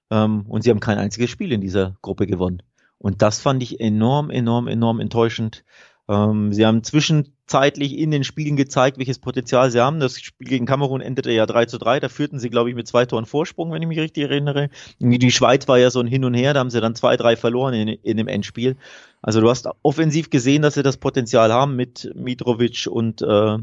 Ähm, 0.09 0.45
und 0.47 0.63
sie 0.63 0.71
haben 0.71 0.79
kein 0.79 0.97
einziges 0.97 1.29
Spiel 1.29 1.51
in 1.51 1.61
dieser 1.61 1.97
Gruppe 2.01 2.27
gewonnen. 2.27 2.63
Und 2.97 3.21
das 3.21 3.39
fand 3.39 3.63
ich 3.63 3.79
enorm, 3.79 4.29
enorm, 4.29 4.67
enorm 4.67 4.99
enttäuschend. 4.99 5.63
Ähm, 6.09 6.51
sie 6.51 6.65
haben 6.65 6.83
zwischenzeitlich 6.83 7.95
in 7.95 8.09
den 8.09 8.23
Spielen 8.23 8.55
gezeigt, 8.55 8.97
welches 8.97 9.19
Potenzial 9.19 9.69
sie 9.69 9.79
haben. 9.79 9.99
Das 9.99 10.19
Spiel 10.19 10.47
gegen 10.47 10.65
Kamerun 10.65 11.01
endete 11.01 11.31
ja 11.31 11.45
3 11.45 11.65
zu 11.65 11.77
3. 11.77 11.99
Da 11.99 12.09
führten 12.09 12.39
sie, 12.39 12.49
glaube 12.49 12.69
ich, 12.69 12.75
mit 12.75 12.87
zwei 12.87 13.05
Toren 13.05 13.27
Vorsprung, 13.27 13.71
wenn 13.71 13.83
ich 13.83 13.87
mich 13.87 13.99
richtig 13.99 14.23
erinnere. 14.23 14.69
Die 14.99 15.31
Schweiz 15.31 15.67
war 15.67 15.77
ja 15.77 15.91
so 15.91 15.99
ein 15.99 16.07
Hin 16.07 16.25
und 16.25 16.33
Her. 16.33 16.55
Da 16.55 16.61
haben 16.61 16.71
sie 16.71 16.81
dann 16.81 16.95
2-3 16.95 17.35
verloren 17.37 17.75
in, 17.75 17.87
in 17.89 18.17
dem 18.17 18.27
Endspiel. 18.27 18.75
Also 19.21 19.39
du 19.39 19.49
hast 19.49 19.69
offensiv 19.83 20.31
gesehen, 20.31 20.63
dass 20.63 20.73
sie 20.73 20.83
das 20.83 20.97
Potenzial 20.97 21.53
haben 21.53 21.75
mit 21.75 22.11
Mitrovic 22.15 22.87
und 22.89 23.21
äh, 23.21 23.57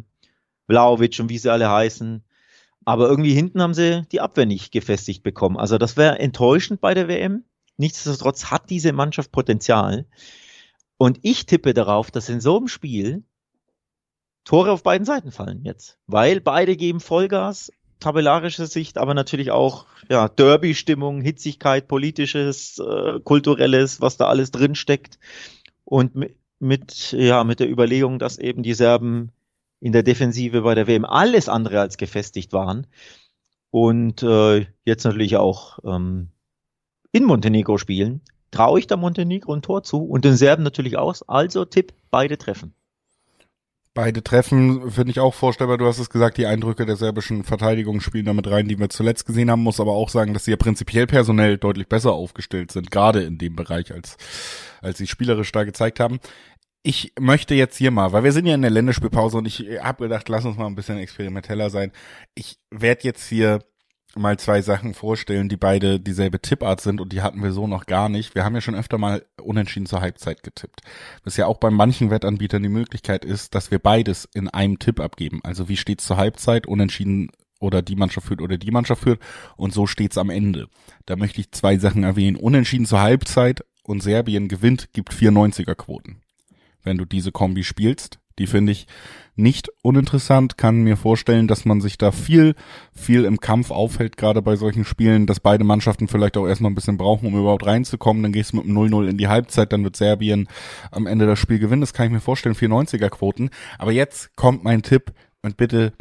Vlaovic 0.69 1.19
und 1.19 1.29
wie 1.29 1.39
sie 1.39 1.51
alle 1.51 1.69
heißen. 1.69 2.23
Aber 2.85 3.09
irgendwie 3.09 3.35
hinten 3.35 3.61
haben 3.61 3.75
sie 3.75 4.07
die 4.13 4.21
Abwehr 4.21 4.47
nicht 4.47 4.71
gefestigt 4.71 5.25
bekommen. 5.25 5.57
Also 5.57 5.79
das 5.79 5.97
wäre 5.97 6.21
enttäuschend 6.21 6.81
bei 6.81 6.95
der 6.95 7.09
WM. 7.09 7.43
Nichtsdestotrotz 7.77 8.53
hat 8.53 8.71
diese 8.71 8.93
Mannschaft 8.93 9.33
Potenzial. 9.33 10.07
Und 10.99 11.19
ich 11.23 11.47
tippe 11.47 11.75
darauf, 11.75 12.11
dass 12.11 12.29
in 12.29 12.41
so 12.41 12.57
einem 12.57 12.69
Spiel 12.69 13.25
Tore 14.45 14.71
auf 14.71 14.83
beiden 14.83 15.05
Seiten 15.05 15.33
fallen 15.33 15.65
jetzt. 15.65 15.99
Weil 16.07 16.41
beide 16.41 16.77
geben 16.77 17.01
Vollgas, 17.01 17.73
tabellarische 17.99 18.67
Sicht, 18.67 18.97
aber 18.97 19.13
natürlich 19.13 19.51
auch 19.51 19.87
ja, 20.09 20.29
Derby-Stimmung, 20.29 21.21
Hitzigkeit, 21.21 21.89
politisches, 21.89 22.79
äh, 22.79 23.21
kulturelles, 23.21 24.01
was 24.01 24.17
da 24.17 24.29
alles 24.29 24.53
drin 24.53 24.75
steckt. 24.75 25.19
Und 25.85 26.13
mit, 26.59 27.13
ja, 27.13 27.45
mit 27.45 27.61
der 27.61 27.69
Überlegung, 27.71 28.19
dass 28.19 28.39
eben 28.39 28.63
die 28.63 28.75
Serben 28.75 29.33
in 29.81 29.93
der 29.93 30.03
Defensive 30.03 30.63
bei 30.63 30.75
der 30.75 30.87
WM 30.87 31.05
alles 31.05 31.49
andere 31.49 31.81
als 31.81 31.97
gefestigt 31.97 32.53
waren. 32.53 32.87
Und 33.71 34.23
äh, 34.23 34.67
jetzt 34.85 35.05
natürlich 35.05 35.37
auch 35.37 35.81
ähm, 35.85 36.31
in 37.13 37.25
Montenegro 37.25 37.79
spielen 37.79 38.23
traue 38.51 38.79
ich 38.79 38.87
der 38.87 38.97
Montenegro 38.97 39.55
ein 39.55 39.63
Tor 39.63 39.83
zu 39.83 40.05
und 40.05 40.25
den 40.25 40.37
Serben 40.37 40.63
natürlich 40.63 40.97
aus. 40.97 41.23
Also 41.29 41.65
Tipp, 41.65 41.93
beide 42.11 42.39
treffen. 42.39 42.75
Beide 43.97 44.23
Treffen 44.23 44.91
finde 44.91 45.11
ich 45.11 45.21
auch 45.21 45.33
vorstellbar. 45.33 45.79
Du 45.79 45.87
hast 45.87 45.99
es 45.99 46.11
gesagt, 46.11 46.37
die 46.37 46.45
Eindrücke 46.45 46.85
der 46.85 46.97
serbischen 46.97 47.45
Verteidigung 47.45 48.03
spielen 48.03 48.27
damit 48.27 48.47
rein, 48.47 48.69
die 48.69 48.79
wir 48.79 48.91
zuletzt 48.91 49.25
gesehen 49.25 49.51
haben. 49.51 49.63
Muss 49.63 49.81
aber 49.81 49.93
auch 49.93 50.11
sagen, 50.11 50.35
dass 50.35 50.45
sie 50.45 50.51
ja 50.51 50.59
prinzipiell 50.59 51.07
personell 51.07 51.57
deutlich 51.57 51.89
besser 51.89 52.13
aufgestellt 52.13 52.73
sind, 52.73 52.91
gerade 52.91 53.23
in 53.23 53.39
dem 53.39 53.57
Bereich, 53.57 53.95
als, 53.95 54.19
als 54.83 54.99
sie 54.99 55.07
spielerisch 55.07 55.51
da 55.51 55.65
gezeigt 55.65 55.99
haben. 55.99 56.21
Ich 56.83 57.15
möchte 57.19 57.55
jetzt 57.55 57.79
hier 57.79 57.91
mal, 57.91 58.13
weil 58.13 58.23
wir 58.23 58.33
sind 58.33 58.45
ja 58.45 58.55
in 58.55 58.61
der 58.61 58.71
Länderspielpause 58.71 59.39
und 59.39 59.47
ich 59.47 59.67
habe 59.81 60.05
gedacht, 60.05 60.29
lass 60.29 60.45
uns 60.45 60.59
mal 60.59 60.67
ein 60.67 60.75
bisschen 60.75 60.99
experimenteller 60.99 61.71
sein. 61.71 61.91
Ich 62.35 62.59
werde 62.71 63.05
jetzt 63.05 63.27
hier 63.27 63.61
mal 64.17 64.39
zwei 64.39 64.63
Sachen 64.63 64.95
vorstellen, 64.95 65.49
die 65.49 65.57
beide 65.57 66.01
dieselbe 66.01 66.41
Tippart 66.41 66.81
sind 66.81 67.01
und 67.01 67.13
die 67.13 67.23
hatten 67.23 67.43
wir 67.43 67.53
so 67.53 67.67
noch 67.67 67.87
gar 67.87 68.09
nicht. 68.09 68.35
Wir 68.35 68.45
haben 68.45 68.55
ja 68.55 68.61
schon 68.61 68.75
öfter 68.75 68.99
mal 68.99 69.25
unentschieden 69.41 69.87
zur 69.87 70.01
Halbzeit 70.01 70.43
getippt. 70.43 70.81
Was 71.25 71.37
ja 71.37 71.47
auch 71.47 71.59
bei 71.59 71.71
manchen 71.71 72.11
Wettanbietern 72.11 72.63
die 72.63 72.69
Möglichkeit 72.69 73.25
ist, 73.25 73.55
dass 73.55 73.71
wir 73.71 73.79
beides 73.79 74.29
in 74.35 74.49
einem 74.49 74.79
Tipp 74.79 75.01
abgeben. 75.01 75.41
Also 75.43 75.69
wie 75.69 75.77
steht's 75.77 76.07
zur 76.07 76.17
Halbzeit, 76.17 76.67
unentschieden 76.67 77.31
oder 77.61 77.83
die 77.83 77.97
Mannschaft 77.97 78.27
führt 78.27 78.43
oder 78.43 78.59
die 78.59 78.71
Mannschaft 78.71 79.03
führt 79.03 79.21
und 79.57 79.73
so 79.73 79.87
steht's 79.87 80.19
am 80.19 80.31
Ende. 80.31 80.69
Da 81.07 81.17
möchte 81.17 81.41
ich 81.41 81.53
zwei 81.53 81.79
Sachen 81.79 82.05
erwähnen. 82.05 82.37
Unentschieden 82.37 82.87
zur 82.87 83.01
Halbzeit 83.01 83.65
und 83.83 84.03
Serbien 84.03 84.49
gewinnt, 84.49 84.93
gibt 84.93 85.13
94er 85.13 85.75
Quoten. 85.75 86.21
Wenn 86.83 86.99
du 86.99 87.05
diese 87.05 87.33
Kombi 87.33 87.65
spielst, 87.65 88.19
die 88.39 88.47
finde 88.47 88.73
ich 88.73 88.87
nicht 89.37 89.71
uninteressant, 89.83 90.57
kann 90.57 90.83
mir 90.83 90.97
vorstellen, 90.97 91.47
dass 91.47 91.65
man 91.65 91.81
sich 91.81 91.99
da 91.99 92.11
viel, 92.11 92.55
viel 92.93 93.25
im 93.25 93.39
Kampf 93.39 93.71
aufhält, 93.71 94.17
gerade 94.17 94.43
bei 94.43 94.57
solchen 94.57 94.85
Spielen, 94.85 95.27
dass 95.27 95.41
beide 95.41 95.63
Mannschaften 95.63 96.09
vielleicht 96.09 96.37
auch 96.37 96.47
erstmal 96.47 96.71
ein 96.71 96.75
bisschen 96.75 96.97
brauchen, 96.97 97.27
um 97.27 97.39
überhaupt 97.39 97.67
reinzukommen. 97.67 98.23
Dann 98.23 98.33
gehst 98.33 98.53
du 98.53 98.57
mit 98.57 98.65
einem 98.65 98.77
0-0 98.77 99.09
in 99.09 99.19
die 99.19 99.29
Halbzeit, 99.29 99.73
dann 99.73 99.85
wird 99.85 99.97
Serbien 99.97 100.49
am 100.91 101.07
Ende 101.07 101.27
das 101.27 101.39
Spiel 101.39 101.59
gewinnen. 101.59 101.83
Das 101.83 101.93
kann 101.93 102.07
ich 102.07 102.13
mir 102.13 102.21
vorstellen, 102.21 102.55
94er 102.55 103.11
Quoten. 103.11 103.51
Aber 103.79 103.93
jetzt 103.93 104.35
kommt 104.37 104.65
mein 104.65 104.83
Tipp 104.83 105.13
und 105.43 105.57
bitte 105.57 105.93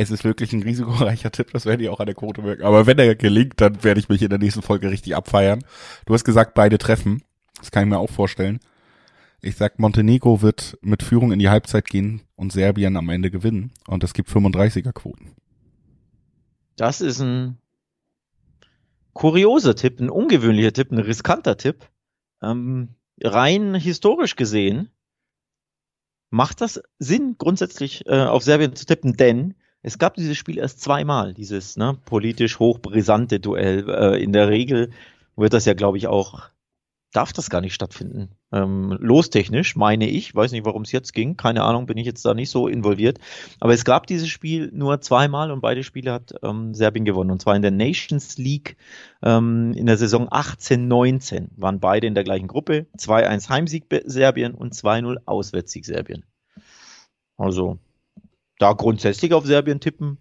es 0.00 0.12
ist 0.12 0.22
wirklich 0.22 0.52
ein 0.52 0.62
risikoreicher 0.62 1.30
Tipp, 1.32 1.50
das 1.52 1.66
werde 1.66 1.82
ich 1.82 1.88
auch 1.88 2.00
an 2.00 2.06
der 2.06 2.14
Quote 2.14 2.44
wirken. 2.44 2.62
Aber 2.62 2.86
wenn 2.86 2.98
er 2.98 3.16
gelingt, 3.16 3.60
dann 3.60 3.82
werde 3.82 4.00
ich 4.00 4.08
mich 4.08 4.22
in 4.22 4.30
der 4.30 4.38
nächsten 4.38 4.62
Folge 4.62 4.90
richtig 4.90 5.16
abfeiern. 5.16 5.64
Du 6.06 6.14
hast 6.14 6.24
gesagt, 6.24 6.54
beide 6.54 6.78
treffen. 6.78 7.22
Das 7.58 7.72
kann 7.72 7.82
ich 7.82 7.88
mir 7.88 7.98
auch 7.98 8.10
vorstellen. 8.10 8.60
Ich 9.40 9.56
sag, 9.56 9.78
Montenegro 9.78 10.42
wird 10.42 10.76
mit 10.80 11.02
Führung 11.02 11.30
in 11.30 11.38
die 11.38 11.48
Halbzeit 11.48 11.86
gehen 11.86 12.22
und 12.34 12.52
Serbien 12.52 12.96
am 12.96 13.08
Ende 13.08 13.30
gewinnen. 13.30 13.70
Und 13.86 14.02
es 14.02 14.12
gibt 14.12 14.28
35er 14.28 14.92
Quoten. 14.92 15.36
Das 16.76 17.00
ist 17.00 17.20
ein 17.20 17.58
kurioser 19.12 19.76
Tipp, 19.76 20.00
ein 20.00 20.10
ungewöhnlicher 20.10 20.72
Tipp, 20.72 20.90
ein 20.90 20.98
riskanter 20.98 21.56
Tipp. 21.56 21.88
Ähm, 22.42 22.94
rein 23.22 23.74
historisch 23.74 24.36
gesehen 24.36 24.90
macht 26.30 26.60
das 26.60 26.82
Sinn, 26.98 27.36
grundsätzlich 27.38 28.06
äh, 28.06 28.22
auf 28.22 28.42
Serbien 28.42 28.76
zu 28.76 28.86
tippen, 28.86 29.16
denn 29.16 29.54
es 29.82 29.98
gab 29.98 30.14
dieses 30.14 30.36
Spiel 30.36 30.58
erst 30.58 30.80
zweimal, 30.80 31.32
dieses 31.32 31.76
ne, 31.76 31.96
politisch 32.04 32.58
hochbrisante 32.58 33.40
Duell. 33.40 33.88
Äh, 33.88 34.22
in 34.22 34.32
der 34.32 34.48
Regel 34.48 34.90
wird 35.36 35.52
das 35.52 35.64
ja, 35.64 35.74
glaube 35.74 35.98
ich, 35.98 36.08
auch 36.08 36.50
darf 37.12 37.32
das 37.32 37.48
gar 37.48 37.60
nicht 37.60 37.74
stattfinden. 37.74 38.30
Ähm, 38.52 38.96
lostechnisch, 39.00 39.76
meine 39.76 40.08
ich, 40.08 40.34
weiß 40.34 40.52
nicht, 40.52 40.66
warum 40.66 40.82
es 40.82 40.92
jetzt 40.92 41.12
ging, 41.14 41.36
keine 41.36 41.62
Ahnung, 41.64 41.86
bin 41.86 41.96
ich 41.96 42.06
jetzt 42.06 42.24
da 42.24 42.34
nicht 42.34 42.50
so 42.50 42.68
involviert. 42.68 43.18
Aber 43.60 43.72
es 43.72 43.84
gab 43.84 44.06
dieses 44.06 44.28
Spiel 44.28 44.70
nur 44.72 45.00
zweimal 45.00 45.50
und 45.50 45.60
beide 45.60 45.84
Spiele 45.84 46.12
hat 46.12 46.34
ähm, 46.42 46.74
Serbien 46.74 47.04
gewonnen. 47.04 47.30
Und 47.30 47.40
zwar 47.40 47.56
in 47.56 47.62
der 47.62 47.70
Nations 47.70 48.36
League 48.36 48.76
ähm, 49.22 49.72
in 49.74 49.86
der 49.86 49.96
Saison 49.96 50.28
18-19 50.28 51.48
waren 51.56 51.80
beide 51.80 52.06
in 52.06 52.14
der 52.14 52.24
gleichen 52.24 52.48
Gruppe. 52.48 52.86
2-1 52.98 53.48
Heimsieg 53.48 53.86
Serbien 54.04 54.54
und 54.54 54.74
2-0 54.74 55.16
Auswärtssieg 55.24 55.86
Serbien. 55.86 56.24
Also 57.36 57.78
da 58.58 58.72
grundsätzlich 58.72 59.32
auf 59.32 59.46
Serbien 59.46 59.80
tippen, 59.80 60.18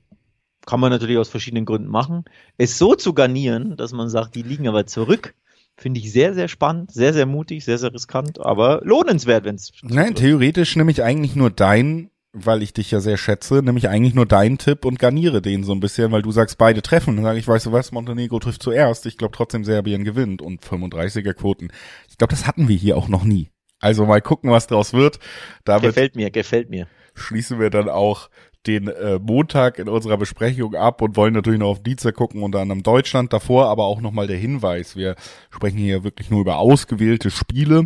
kann 0.65 0.79
man 0.79 0.91
natürlich 0.91 1.17
aus 1.17 1.29
verschiedenen 1.29 1.65
Gründen 1.65 1.89
machen. 1.89 2.25
Es 2.57 2.77
so 2.77 2.95
zu 2.95 3.13
garnieren, 3.13 3.77
dass 3.77 3.93
man 3.93 4.09
sagt, 4.09 4.35
die 4.35 4.43
liegen 4.43 4.67
aber 4.67 4.85
zurück 4.85 5.33
Finde 5.79 5.99
ich 5.99 6.11
sehr, 6.11 6.33
sehr 6.33 6.47
spannend, 6.47 6.91
sehr, 6.91 7.13
sehr 7.13 7.27
mutig, 7.27 7.63
sehr, 7.63 7.77
sehr 7.77 7.93
riskant, 7.93 8.39
aber 8.43 8.81
lohnenswert, 8.83 9.45
wenn 9.45 9.55
es. 9.55 9.71
Nein, 9.83 10.15
theoretisch 10.15 10.75
nehme 10.75 10.89
ich 10.89 11.03
eigentlich 11.03 11.35
nur 11.35 11.51
dein, 11.51 12.09
weil 12.33 12.63
ich 12.63 12.73
dich 12.73 12.89
ja 12.89 12.99
sehr 12.99 13.17
schätze, 13.17 13.61
nehme 13.61 13.77
ich 13.77 13.87
eigentlich 13.87 14.15
nur 14.15 14.25
deinen 14.25 14.57
Tipp 14.57 14.85
und 14.85 14.97
garniere 14.97 15.39
den 15.39 15.63
so 15.63 15.73
ein 15.73 15.79
bisschen, 15.79 16.11
weil 16.11 16.23
du 16.23 16.31
sagst, 16.31 16.57
beide 16.57 16.81
treffen. 16.81 17.15
Dann 17.15 17.25
sage 17.25 17.37
ich, 17.37 17.47
weißt 17.47 17.67
du 17.67 17.71
was, 17.71 17.91
Montenegro 17.91 18.39
trifft 18.39 18.63
zuerst. 18.63 19.05
Ich 19.05 19.17
glaube 19.17 19.35
trotzdem 19.35 19.63
Serbien 19.63 20.03
gewinnt 20.03 20.41
und 20.41 20.63
35er 20.63 21.33
Quoten. 21.33 21.69
Ich 22.09 22.17
glaube, 22.17 22.31
das 22.31 22.47
hatten 22.47 22.67
wir 22.67 22.75
hier 22.75 22.97
auch 22.97 23.07
noch 23.07 23.23
nie. 23.23 23.51
Also 23.79 24.05
mal 24.07 24.21
gucken, 24.21 24.49
was 24.49 24.65
draus 24.65 24.93
wird. 24.93 25.19
Damit 25.63 25.83
gefällt 25.83 26.15
mir, 26.15 26.31
gefällt 26.31 26.71
mir. 26.71 26.87
Schließen 27.13 27.59
wir 27.59 27.69
dann 27.69 27.87
auch 27.89 28.29
den 28.65 28.87
äh, 28.87 29.19
Montag 29.19 29.79
in 29.79 29.87
unserer 29.87 30.17
Besprechung 30.17 30.75
ab 30.75 31.01
und 31.01 31.15
wollen 31.15 31.33
natürlich 31.33 31.59
noch 31.59 31.69
auf 31.69 31.83
Dienstag 31.83 32.15
gucken, 32.15 32.43
unter 32.43 32.59
anderem 32.59 32.83
Deutschland 32.83 33.31
davor, 33.31 33.67
aber 33.67 33.85
auch 33.85 34.01
nochmal 34.01 34.27
der 34.27 34.37
Hinweis, 34.37 34.95
wir 34.95 35.15
sprechen 35.49 35.77
hier 35.77 36.03
wirklich 36.03 36.29
nur 36.29 36.41
über 36.41 36.57
ausgewählte 36.57 37.31
Spiele. 37.31 37.85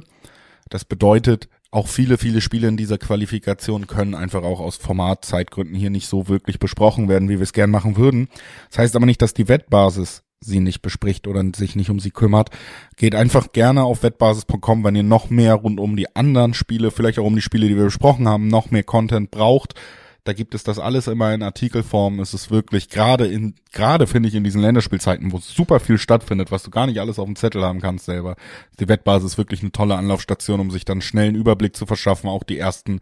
Das 0.69 0.85
bedeutet, 0.85 1.49
auch 1.69 1.87
viele, 1.87 2.17
viele 2.17 2.41
Spiele 2.41 2.67
in 2.67 2.77
dieser 2.77 2.97
Qualifikation 2.97 3.87
können 3.87 4.13
einfach 4.13 4.43
auch 4.43 4.59
aus 4.59 4.75
Formatzeitgründen 4.75 5.75
hier 5.75 5.89
nicht 5.89 6.07
so 6.07 6.27
wirklich 6.27 6.59
besprochen 6.59 7.07
werden, 7.07 7.29
wie 7.29 7.37
wir 7.37 7.43
es 7.43 7.53
gern 7.53 7.71
machen 7.71 7.95
würden. 7.95 8.27
Das 8.69 8.79
heißt 8.79 8.95
aber 8.95 9.05
nicht, 9.05 9.21
dass 9.21 9.33
die 9.33 9.47
Wettbasis 9.47 10.23
sie 10.41 10.59
nicht 10.59 10.81
bespricht 10.81 11.27
oder 11.27 11.43
sich 11.55 11.75
nicht 11.75 11.89
um 11.89 11.99
sie 11.99 12.11
kümmert. 12.11 12.49
Geht 12.97 13.15
einfach 13.15 13.53
gerne 13.53 13.83
auf 13.83 14.03
wettbasis.com, 14.03 14.83
wenn 14.83 14.95
ihr 14.95 15.03
noch 15.03 15.29
mehr 15.29 15.53
rund 15.53 15.79
um 15.79 15.95
die 15.95 16.13
anderen 16.13 16.53
Spiele, 16.53 16.91
vielleicht 16.91 17.19
auch 17.19 17.25
um 17.25 17.35
die 17.35 17.41
Spiele, 17.41 17.67
die 17.67 17.77
wir 17.77 17.85
besprochen 17.85 18.27
haben, 18.27 18.47
noch 18.47 18.71
mehr 18.71 18.83
Content 18.83 19.31
braucht 19.31 19.75
da 20.23 20.33
gibt 20.33 20.53
es 20.53 20.63
das 20.63 20.77
alles 20.77 21.07
immer 21.07 21.33
in 21.33 21.41
Artikelform. 21.41 22.19
Es 22.19 22.33
ist 22.33 22.51
wirklich 22.51 22.89
gerade 22.89 23.25
in, 23.25 23.55
gerade 23.71 24.05
finde 24.05 24.29
ich 24.29 24.35
in 24.35 24.43
diesen 24.43 24.61
Länderspielzeiten, 24.61 25.31
wo 25.31 25.39
super 25.39 25.79
viel 25.79 25.97
stattfindet, 25.97 26.51
was 26.51 26.63
du 26.63 26.69
gar 26.69 26.85
nicht 26.85 26.99
alles 26.99 27.17
auf 27.17 27.25
dem 27.25 27.35
Zettel 27.35 27.63
haben 27.63 27.81
kannst 27.81 28.05
selber. 28.05 28.35
Die 28.79 28.87
Wettbasis 28.87 29.33
ist 29.33 29.37
wirklich 29.37 29.61
eine 29.61 29.71
tolle 29.71 29.95
Anlaufstation, 29.95 30.59
um 30.59 30.69
sich 30.69 30.85
dann 30.85 31.01
schnell 31.01 31.29
einen 31.29 31.37
Überblick 31.37 31.75
zu 31.75 31.85
verschaffen, 31.87 32.29
auch 32.29 32.43
die 32.43 32.59
ersten, 32.59 32.99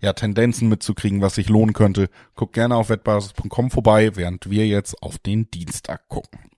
ja, 0.00 0.14
Tendenzen 0.14 0.68
mitzukriegen, 0.68 1.20
was 1.20 1.34
sich 1.34 1.48
lohnen 1.48 1.74
könnte. 1.74 2.08
Guck 2.34 2.54
gerne 2.54 2.76
auf 2.76 2.88
wettbasis.com 2.88 3.70
vorbei, 3.70 4.12
während 4.14 4.48
wir 4.48 4.66
jetzt 4.66 5.02
auf 5.02 5.18
den 5.18 5.50
Dienstag 5.50 6.08
gucken. 6.08 6.51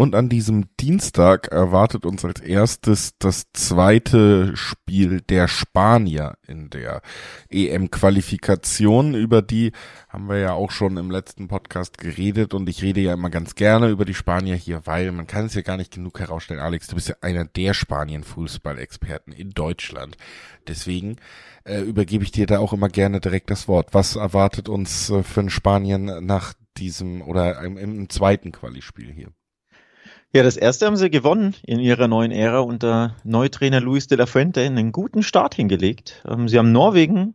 Und 0.00 0.14
an 0.14 0.28
diesem 0.28 0.66
Dienstag 0.78 1.48
erwartet 1.48 2.06
uns 2.06 2.24
als 2.24 2.40
erstes 2.40 3.18
das 3.18 3.46
zweite 3.52 4.56
Spiel 4.56 5.20
der 5.22 5.48
Spanier 5.48 6.38
in 6.46 6.70
der 6.70 7.02
EM-Qualifikation. 7.50 9.14
Über 9.14 9.42
die 9.42 9.72
haben 10.08 10.28
wir 10.28 10.38
ja 10.38 10.52
auch 10.52 10.70
schon 10.70 10.98
im 10.98 11.10
letzten 11.10 11.48
Podcast 11.48 11.98
geredet 11.98 12.54
und 12.54 12.68
ich 12.68 12.80
rede 12.80 13.00
ja 13.00 13.14
immer 13.14 13.28
ganz 13.28 13.56
gerne 13.56 13.88
über 13.88 14.04
die 14.04 14.14
Spanier 14.14 14.54
hier, 14.54 14.82
weil 14.84 15.10
man 15.10 15.26
kann 15.26 15.46
es 15.46 15.54
ja 15.54 15.62
gar 15.62 15.76
nicht 15.76 15.92
genug 15.92 16.20
herausstellen. 16.20 16.60
Alex, 16.60 16.86
du 16.86 16.94
bist 16.94 17.08
ja 17.08 17.16
einer 17.20 17.44
der 17.44 17.74
Spanien-Fußball-Experten 17.74 19.32
in 19.32 19.50
Deutschland. 19.50 20.16
Deswegen 20.68 21.16
äh, 21.64 21.80
übergebe 21.80 22.22
ich 22.22 22.30
dir 22.30 22.46
da 22.46 22.60
auch 22.60 22.72
immer 22.72 22.88
gerne 22.88 23.18
direkt 23.18 23.50
das 23.50 23.66
Wort. 23.66 23.94
Was 23.94 24.14
erwartet 24.14 24.68
uns 24.68 25.10
äh, 25.10 25.24
für 25.24 25.50
Spanien 25.50 26.24
nach 26.24 26.54
diesem 26.76 27.20
oder 27.20 27.60
im, 27.62 27.76
im 27.76 28.08
zweiten 28.08 28.52
Quali-Spiel 28.52 29.12
hier? 29.12 29.32
Ja, 30.34 30.42
das 30.42 30.58
erste 30.58 30.84
haben 30.84 30.96
sie 30.96 31.08
gewonnen 31.08 31.54
in 31.62 31.80
ihrer 31.80 32.06
neuen 32.06 32.32
Ära 32.32 32.60
unter 32.60 33.16
Neutrainer 33.24 33.80
Luis 33.80 34.08
de 34.08 34.18
la 34.18 34.26
Fuente 34.26 34.60
einen 34.60 34.92
guten 34.92 35.22
Start 35.22 35.54
hingelegt. 35.54 36.22
Ähm, 36.28 36.48
sie 36.48 36.58
haben 36.58 36.70
Norwegen 36.70 37.34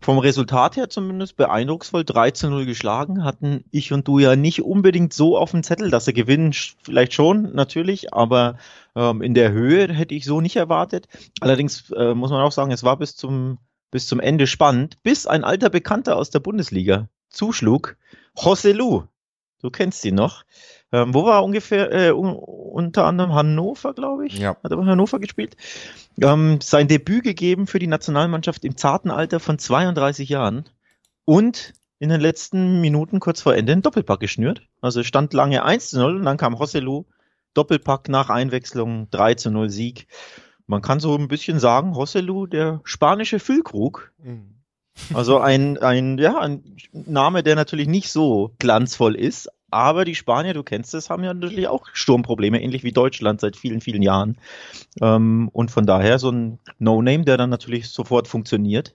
vom 0.00 0.18
Resultat 0.18 0.76
her 0.76 0.90
zumindest 0.90 1.36
beeindrucksvoll 1.36 2.02
13-0 2.02 2.64
geschlagen, 2.64 3.22
hatten 3.22 3.64
ich 3.70 3.92
und 3.92 4.08
du 4.08 4.18
ja 4.18 4.34
nicht 4.34 4.62
unbedingt 4.62 5.12
so 5.12 5.38
auf 5.38 5.52
dem 5.52 5.62
Zettel, 5.62 5.90
dass 5.90 6.06
sie 6.06 6.12
gewinnen, 6.12 6.52
vielleicht 6.52 7.14
schon, 7.14 7.54
natürlich, 7.54 8.12
aber 8.12 8.56
ähm, 8.96 9.22
in 9.22 9.34
der 9.34 9.52
Höhe 9.52 9.92
hätte 9.92 10.16
ich 10.16 10.24
so 10.24 10.40
nicht 10.40 10.56
erwartet. 10.56 11.06
Allerdings 11.40 11.92
äh, 11.92 12.14
muss 12.14 12.32
man 12.32 12.42
auch 12.42 12.50
sagen, 12.50 12.72
es 12.72 12.82
war 12.82 12.98
bis 12.98 13.14
zum, 13.14 13.58
bis 13.92 14.08
zum 14.08 14.18
Ende 14.18 14.48
spannend, 14.48 15.00
bis 15.04 15.28
ein 15.28 15.44
alter 15.44 15.70
Bekannter 15.70 16.16
aus 16.16 16.30
der 16.30 16.40
Bundesliga 16.40 17.08
zuschlug, 17.30 17.96
José 18.36 18.72
Lu. 18.72 19.04
Du 19.62 19.70
kennst 19.70 20.04
ihn 20.04 20.16
noch. 20.16 20.44
Ähm, 20.90 21.14
wo 21.14 21.24
war 21.24 21.44
ungefähr, 21.44 21.90
äh, 21.92 22.10
un 22.10 22.34
unter 22.34 23.04
anderem 23.04 23.32
Hannover, 23.32 23.94
glaube 23.94 24.26
ich. 24.26 24.38
Ja. 24.38 24.56
Hat 24.62 24.70
er 24.70 24.76
bei 24.76 24.84
Hannover 24.84 25.20
gespielt. 25.20 25.56
Ähm, 26.20 26.60
sein 26.60 26.88
Debüt 26.88 27.22
gegeben 27.22 27.66
für 27.66 27.78
die 27.78 27.86
Nationalmannschaft 27.86 28.64
im 28.64 28.76
zarten 28.76 29.10
Alter 29.10 29.40
von 29.40 29.58
32 29.58 30.28
Jahren. 30.28 30.68
Und 31.24 31.74
in 31.98 32.08
den 32.08 32.20
letzten 32.20 32.80
Minuten 32.80 33.20
kurz 33.20 33.40
vor 33.40 33.54
Ende 33.54 33.72
einen 33.72 33.82
Doppelpack 33.82 34.18
geschnürt. 34.18 34.62
Also 34.80 35.04
stand 35.04 35.32
lange 35.32 35.64
1 35.64 35.90
zu 35.90 35.98
0 36.00 36.16
und 36.16 36.24
dann 36.24 36.36
kam 36.36 36.54
Rosselu. 36.54 37.04
Doppelpack 37.54 38.08
nach 38.08 38.28
Einwechslung, 38.30 39.08
3 39.10 39.34
zu 39.34 39.50
0 39.50 39.70
Sieg. 39.70 40.08
Man 40.66 40.82
kann 40.82 41.00
so 41.00 41.14
ein 41.16 41.28
bisschen 41.28 41.60
sagen, 41.60 41.92
Rosselu, 41.92 42.46
der 42.46 42.80
spanische 42.84 43.38
Füllkrug. 43.38 44.12
Mhm. 44.18 44.61
Also 45.14 45.38
ein, 45.38 45.78
ein, 45.78 46.18
ja, 46.18 46.38
ein 46.38 46.62
Name, 46.92 47.42
der 47.42 47.56
natürlich 47.56 47.88
nicht 47.88 48.10
so 48.10 48.52
glanzvoll 48.58 49.14
ist, 49.14 49.48
aber 49.70 50.04
die 50.04 50.14
Spanier, 50.14 50.52
du 50.52 50.62
kennst 50.62 50.94
es, 50.94 51.08
haben 51.08 51.24
ja 51.24 51.32
natürlich 51.32 51.66
auch 51.66 51.86
Sturmprobleme, 51.92 52.62
ähnlich 52.62 52.84
wie 52.84 52.92
Deutschland 52.92 53.40
seit 53.40 53.56
vielen, 53.56 53.80
vielen 53.80 54.02
Jahren. 54.02 54.36
Ähm, 55.00 55.48
und 55.52 55.70
von 55.70 55.86
daher 55.86 56.18
so 56.18 56.30
ein 56.30 56.58
No-Name, 56.78 57.24
der 57.24 57.38
dann 57.38 57.50
natürlich 57.50 57.88
sofort 57.88 58.28
funktioniert, 58.28 58.94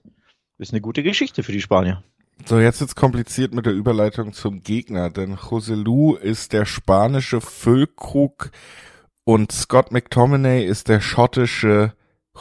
ist 0.58 0.72
eine 0.72 0.80
gute 0.80 1.02
Geschichte 1.02 1.42
für 1.42 1.52
die 1.52 1.60
Spanier. 1.60 2.02
So, 2.44 2.60
jetzt 2.60 2.80
wird's 2.80 2.94
kompliziert 2.94 3.52
mit 3.52 3.66
der 3.66 3.72
Überleitung 3.72 4.32
zum 4.32 4.62
Gegner, 4.62 5.10
denn 5.10 5.34
José 5.34 5.74
Lu 5.74 6.14
ist 6.14 6.52
der 6.52 6.64
spanische 6.64 7.40
Füllkrug 7.40 8.52
und 9.24 9.50
Scott 9.50 9.90
McTominay 9.90 10.64
ist 10.64 10.88
der 10.88 11.00
schottische 11.00 11.92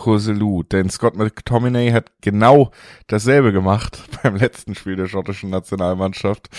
Joselu. 0.06 0.64
Denn 0.64 0.90
Scott 0.90 1.16
McTominay 1.16 1.92
hat 1.92 2.12
genau 2.22 2.72
dasselbe 3.08 3.52
gemacht 3.52 4.04
beim 4.24 4.36
letzten 4.36 4.76
Spiel 4.76 4.96
der 4.96 5.08
schottischen 5.08 5.50
Nationalmannschaft. 5.50 6.50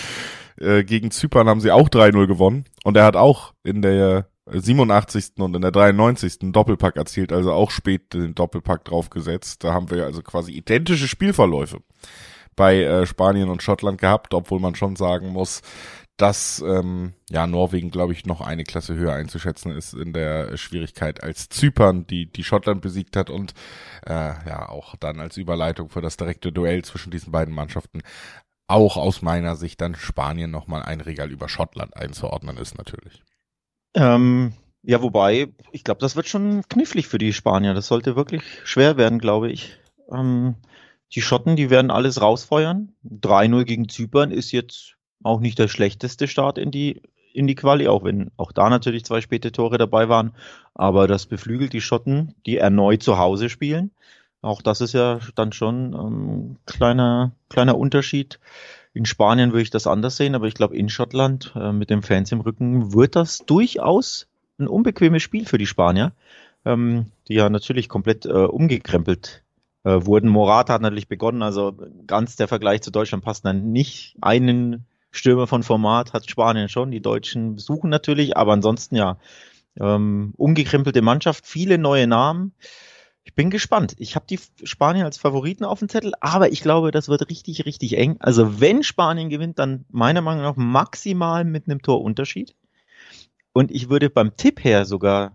Äh, 0.59 0.83
gegen 0.83 1.11
Zypern 1.11 1.47
haben 1.47 1.61
sie 1.61 1.71
auch 1.71 1.89
3-0 1.89 2.27
gewonnen. 2.27 2.65
Und 2.83 2.97
er 2.97 3.05
hat 3.05 3.15
auch 3.15 3.53
in 3.63 3.81
der 3.81 4.27
87. 4.51 5.33
und 5.37 5.55
in 5.55 5.61
der 5.61 5.71
93. 5.71 6.39
einen 6.41 6.53
Doppelpack 6.53 6.95
erzielt, 6.97 7.31
also 7.31 7.51
auch 7.51 7.71
spät 7.71 8.13
den 8.13 8.35
Doppelpack 8.35 8.85
draufgesetzt. 8.85 9.63
Da 9.63 9.73
haben 9.73 9.91
wir 9.91 10.05
also 10.05 10.21
quasi 10.21 10.51
identische 10.51 11.07
Spielverläufe 11.07 11.79
bei 12.55 12.83
äh, 12.83 13.05
Spanien 13.05 13.49
und 13.49 13.63
Schottland 13.63 14.01
gehabt, 14.01 14.33
obwohl 14.33 14.59
man 14.59 14.75
schon 14.75 14.95
sagen 14.95 15.29
muss, 15.29 15.61
dass 16.19 16.61
ähm, 16.67 17.13
ja 17.29 17.47
Norwegen, 17.47 17.91
glaube 17.91 18.13
ich, 18.13 18.25
noch 18.25 18.41
eine 18.41 18.65
Klasse 18.65 18.95
höher 18.95 19.13
einzuschätzen 19.13 19.71
ist 19.71 19.93
in 19.93 20.11
der 20.11 20.57
Schwierigkeit 20.57 21.23
als 21.23 21.47
Zypern, 21.47 22.05
die 22.05 22.25
die 22.25 22.43
Schottland 22.43 22.81
besiegt 22.81 23.15
hat 23.15 23.29
und 23.29 23.53
äh, 24.05 24.33
ja 24.45 24.67
auch 24.67 24.95
dann 24.97 25.19
als 25.19 25.37
Überleitung 25.37 25.89
für 25.89 26.01
das 26.01 26.17
direkte 26.17 26.51
Duell 26.51 26.83
zwischen 26.83 27.09
diesen 27.09 27.31
beiden 27.31 27.53
Mannschaften 27.53 28.01
auch 28.67 28.97
aus 28.97 29.21
meiner 29.21 29.55
Sicht 29.55 29.81
dann 29.81 29.95
Spanien 29.95 30.51
nochmal 30.51 30.83
ein 30.83 31.01
Regal 31.01 31.31
über 31.31 31.49
Schottland 31.49 31.95
einzuordnen 31.95 32.57
ist 32.57 32.77
natürlich. 32.77 33.23
Ähm, 33.95 34.53
ja, 34.83 35.01
wobei, 35.01 35.47
ich 35.71 35.83
glaube, 35.83 36.01
das 36.01 36.15
wird 36.15 36.27
schon 36.27 36.63
knifflig 36.69 37.07
für 37.07 37.17
die 37.17 37.33
Spanier. 37.33 37.73
Das 37.73 37.87
sollte 37.87 38.15
wirklich 38.15 38.43
schwer 38.65 38.97
werden, 38.97 39.19
glaube 39.19 39.49
ich. 39.49 39.79
Ähm, 40.11 40.55
die 41.15 41.21
Schotten, 41.21 41.55
die 41.55 41.69
werden 41.69 41.89
alles 41.89 42.21
rausfeuern. 42.21 42.93
3-0 43.05 43.63
gegen 43.63 43.89
Zypern 43.89 44.31
ist 44.31 44.51
jetzt 44.51 44.98
auch 45.23 45.39
nicht 45.39 45.59
der 45.59 45.67
schlechteste 45.67 46.27
Start 46.27 46.57
in 46.57 46.71
die, 46.71 47.01
in 47.33 47.47
die 47.47 47.55
Quali, 47.55 47.87
auch 47.87 48.03
wenn 48.03 48.31
auch 48.37 48.51
da 48.51 48.69
natürlich 48.69 49.05
zwei 49.05 49.21
späte 49.21 49.51
Tore 49.51 49.77
dabei 49.77 50.09
waren. 50.09 50.31
Aber 50.73 51.07
das 51.07 51.25
beflügelt 51.25 51.73
die 51.73 51.81
Schotten, 51.81 52.35
die 52.45 52.57
erneut 52.57 53.03
zu 53.03 53.17
Hause 53.17 53.49
spielen. 53.49 53.91
Auch 54.41 54.61
das 54.61 54.81
ist 54.81 54.93
ja 54.93 55.19
dann 55.35 55.51
schon 55.51 55.93
ähm, 55.93 56.55
kleiner, 56.65 57.31
kleiner 57.49 57.77
Unterschied. 57.77 58.39
In 58.93 59.05
Spanien 59.05 59.51
würde 59.51 59.63
ich 59.63 59.69
das 59.69 59.87
anders 59.87 60.17
sehen, 60.17 60.33
aber 60.33 60.47
ich 60.47 60.53
glaube, 60.53 60.77
in 60.77 60.89
Schottland 60.89 61.53
äh, 61.55 61.71
mit 61.71 61.89
den 61.89 62.01
Fans 62.01 62.31
im 62.31 62.41
Rücken 62.41 62.93
wird 62.93 63.15
das 63.15 63.39
durchaus 63.39 64.27
ein 64.57 64.67
unbequemes 64.67 65.21
Spiel 65.21 65.45
für 65.45 65.57
die 65.57 65.65
Spanier, 65.65 66.13
ähm, 66.65 67.07
die 67.27 67.35
ja 67.35 67.49
natürlich 67.49 67.89
komplett 67.89 68.25
äh, 68.25 68.29
umgekrempelt 68.29 69.43
äh, 69.83 70.05
wurden. 70.05 70.29
Morata 70.29 70.73
hat 70.73 70.81
natürlich 70.81 71.07
begonnen, 71.07 71.41
also 71.41 71.73
ganz 72.07 72.35
der 72.35 72.47
Vergleich 72.47 72.81
zu 72.81 72.91
Deutschland 72.91 73.23
passt 73.23 73.45
dann 73.45 73.71
nicht. 73.71 74.15
Einen 74.21 74.85
Stürmer 75.11 75.47
von 75.47 75.63
Format 75.63 76.13
hat 76.13 76.29
Spanien 76.29 76.69
schon. 76.69 76.91
Die 76.91 77.01
Deutschen 77.01 77.57
suchen 77.57 77.89
natürlich, 77.89 78.37
aber 78.37 78.53
ansonsten 78.53 78.95
ja, 78.95 79.17
ähm, 79.79 80.33
umgekrempelte 80.37 81.01
Mannschaft, 81.01 81.45
viele 81.47 81.77
neue 81.77 82.07
Namen. 82.07 82.53
Ich 83.23 83.35
bin 83.35 83.49
gespannt. 83.49 83.95
Ich 83.97 84.15
habe 84.15 84.25
die 84.27 84.39
Spanier 84.63 85.05
als 85.05 85.17
Favoriten 85.17 85.63
auf 85.63 85.79
dem 85.79 85.89
Zettel, 85.89 86.13
aber 86.19 86.51
ich 86.51 86.61
glaube, 86.61 86.91
das 86.91 87.09
wird 87.09 87.29
richtig, 87.29 87.65
richtig 87.65 87.97
eng. 87.97 88.17
Also 88.19 88.59
wenn 88.59 88.83
Spanien 88.83 89.29
gewinnt, 89.29 89.59
dann 89.59 89.85
meiner 89.89 90.21
Meinung 90.21 90.43
nach 90.43 90.55
maximal 90.55 91.43
mit 91.43 91.67
einem 91.67 91.81
Torunterschied. 91.81 92.55
Und 93.53 93.71
ich 93.71 93.89
würde 93.89 94.09
beim 94.09 94.35
Tipp 94.35 94.63
her 94.63 94.85
sogar 94.85 95.33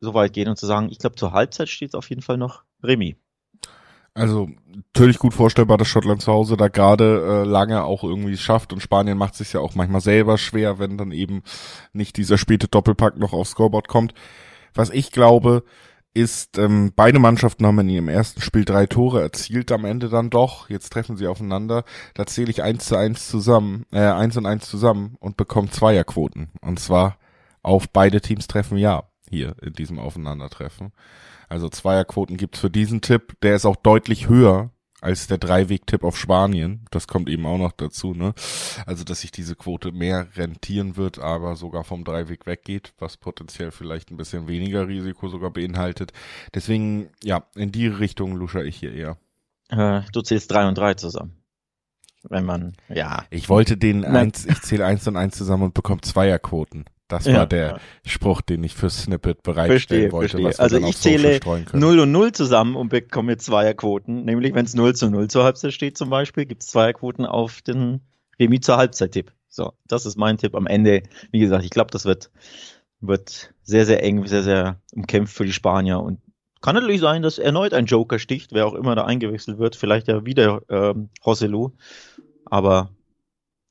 so 0.00 0.14
weit 0.14 0.32
gehen 0.32 0.48
und 0.48 0.56
zu 0.56 0.66
sagen, 0.66 0.88
ich 0.90 0.98
glaube, 0.98 1.16
zur 1.16 1.32
Halbzeit 1.32 1.68
steht 1.68 1.90
es 1.90 1.94
auf 1.94 2.08
jeden 2.08 2.22
Fall 2.22 2.38
noch 2.38 2.64
Remi. 2.82 3.16
Also 4.20 4.50
natürlich 4.74 5.18
gut 5.18 5.32
vorstellbar, 5.32 5.78
dass 5.78 5.88
Schottland 5.88 6.20
zu 6.20 6.30
Hause 6.30 6.58
da 6.58 6.68
gerade 6.68 7.42
äh, 7.42 7.48
lange 7.48 7.84
auch 7.84 8.04
irgendwie 8.04 8.36
schafft 8.36 8.72
und 8.72 8.80
Spanien 8.80 9.16
macht 9.16 9.34
sich 9.34 9.54
ja 9.54 9.60
auch 9.60 9.74
manchmal 9.74 10.02
selber 10.02 10.36
schwer, 10.36 10.78
wenn 10.78 10.98
dann 10.98 11.10
eben 11.10 11.42
nicht 11.94 12.18
dieser 12.18 12.36
späte 12.36 12.68
Doppelpack 12.68 13.16
noch 13.16 13.32
aufs 13.32 13.52
Scoreboard 13.52 13.88
kommt. 13.88 14.12
Was 14.74 14.90
ich 14.90 15.10
glaube, 15.10 15.64
ist, 16.12 16.58
ähm, 16.58 16.92
beide 16.94 17.18
Mannschaften 17.18 17.64
haben 17.64 17.78
in 17.78 17.88
ihrem 17.88 18.08
ersten 18.08 18.42
Spiel 18.42 18.66
drei 18.66 18.84
Tore 18.84 19.22
erzielt, 19.22 19.72
am 19.72 19.86
Ende 19.86 20.10
dann 20.10 20.28
doch. 20.28 20.68
Jetzt 20.68 20.92
treffen 20.92 21.16
sie 21.16 21.26
aufeinander. 21.26 21.84
Da 22.12 22.26
zähle 22.26 22.50
ich 22.50 22.62
eins 22.62 22.84
zu 22.84 22.96
eins 22.96 23.26
zusammen, 23.26 23.86
äh, 23.90 24.00
eins 24.00 24.36
und 24.36 24.44
eins 24.44 24.68
zusammen 24.68 25.16
und 25.20 25.38
bekomme 25.38 25.70
Zweierquoten. 25.70 26.50
Und 26.60 26.78
zwar 26.78 27.16
auf 27.62 27.88
beide 27.88 28.20
Teams 28.20 28.48
treffen 28.48 28.76
ja 28.76 29.04
hier 29.30 29.54
in 29.62 29.72
diesem 29.72 29.98
Aufeinandertreffen. 29.98 30.92
Also 31.50 31.68
Zweierquoten 31.68 32.36
gibt's 32.36 32.60
für 32.60 32.70
diesen 32.70 33.00
Tipp. 33.00 33.38
Der 33.42 33.56
ist 33.56 33.66
auch 33.66 33.76
deutlich 33.76 34.28
höher 34.28 34.70
als 35.00 35.26
der 35.26 35.38
Dreiweg-Tipp 35.38 36.04
auf 36.04 36.16
Spanien. 36.16 36.86
Das 36.90 37.08
kommt 37.08 37.28
eben 37.28 37.44
auch 37.44 37.58
noch 37.58 37.72
dazu, 37.72 38.14
ne? 38.14 38.34
Also, 38.86 39.02
dass 39.02 39.22
sich 39.22 39.32
diese 39.32 39.56
Quote 39.56 39.92
mehr 39.92 40.28
rentieren 40.36 40.96
wird, 40.96 41.18
aber 41.18 41.56
sogar 41.56 41.84
vom 41.84 42.04
Dreiweg 42.04 42.46
weggeht, 42.46 42.92
was 42.98 43.16
potenziell 43.16 43.72
vielleicht 43.72 44.10
ein 44.10 44.16
bisschen 44.16 44.46
weniger 44.46 44.86
Risiko 44.86 45.28
sogar 45.28 45.50
beinhaltet. 45.50 46.12
Deswegen, 46.54 47.08
ja, 47.22 47.44
in 47.54 47.72
die 47.72 47.88
Richtung 47.88 48.36
lusche 48.36 48.62
ich 48.62 48.76
hier 48.76 48.92
eher. 48.92 49.16
Äh, 49.70 50.02
du 50.12 50.22
zählst 50.22 50.50
drei 50.50 50.68
und 50.68 50.78
drei 50.78 50.94
zusammen. 50.94 51.36
Wenn 52.22 52.44
man, 52.44 52.74
ja. 52.88 53.24
Ich 53.30 53.48
wollte 53.48 53.76
den 53.76 54.04
eins, 54.04 54.44
ich 54.44 54.60
zähle 54.60 54.84
eins 54.84 55.08
und 55.08 55.16
eins 55.16 55.36
zusammen 55.36 55.64
und 55.64 55.74
bekomme 55.74 56.02
Zweierquoten. 56.02 56.84
Das 57.10 57.26
war 57.26 57.32
ja, 57.32 57.46
der 57.46 57.66
ja. 57.66 57.80
Spruch, 58.06 58.40
den 58.40 58.62
ich 58.62 58.74
für 58.74 58.88
Snippet 58.88 59.42
bereitstellen 59.42 60.10
verstehe, 60.10 60.42
wollte. 60.42 60.60
also 60.60 60.78
ich 60.78 60.96
zähle 60.96 61.40
0 61.72 61.98
und 61.98 62.12
0 62.12 62.32
zusammen 62.32 62.76
und 62.76 62.88
bekomme 62.88 63.36
Zweierquoten. 63.36 64.24
Nämlich 64.24 64.54
wenn 64.54 64.64
es 64.64 64.74
0 64.74 64.94
zu 64.94 65.10
0 65.10 65.28
zur 65.28 65.42
Halbzeit 65.44 65.72
steht 65.72 65.98
zum 65.98 66.08
Beispiel, 66.08 66.46
gibt 66.46 66.62
es 66.62 66.68
Zweierquoten 66.68 67.26
auf 67.26 67.62
den 67.62 68.00
Remi 68.38 68.60
zur 68.60 68.76
Halbzeit-Tipp. 68.76 69.32
So, 69.48 69.72
das 69.88 70.06
ist 70.06 70.16
mein 70.16 70.38
Tipp 70.38 70.54
am 70.54 70.68
Ende. 70.68 71.02
Wie 71.32 71.40
gesagt, 71.40 71.64
ich 71.64 71.70
glaube, 71.70 71.90
das 71.90 72.04
wird, 72.04 72.30
wird 73.00 73.52
sehr, 73.62 73.84
sehr 73.84 74.04
eng, 74.04 74.26
sehr, 74.26 74.44
sehr 74.44 74.80
umkämpft 74.92 75.36
für 75.36 75.44
die 75.44 75.52
Spanier. 75.52 75.98
Und 75.98 76.20
kann 76.60 76.76
natürlich 76.76 77.00
sein, 77.00 77.22
dass 77.22 77.38
erneut 77.38 77.74
ein 77.74 77.86
Joker 77.86 78.20
sticht, 78.20 78.52
wer 78.52 78.66
auch 78.66 78.74
immer 78.74 78.94
da 78.94 79.04
eingewechselt 79.04 79.58
wird. 79.58 79.74
Vielleicht 79.74 80.06
ja 80.06 80.24
wieder 80.24 80.62
ähm, 80.68 81.10
Rosselu. 81.26 81.72
Aber 82.44 82.90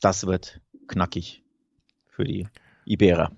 das 0.02 0.28
wird 0.28 0.60
knackig 0.88 1.44
für 2.10 2.26
die 2.26 2.48
Iberer. 2.90 3.32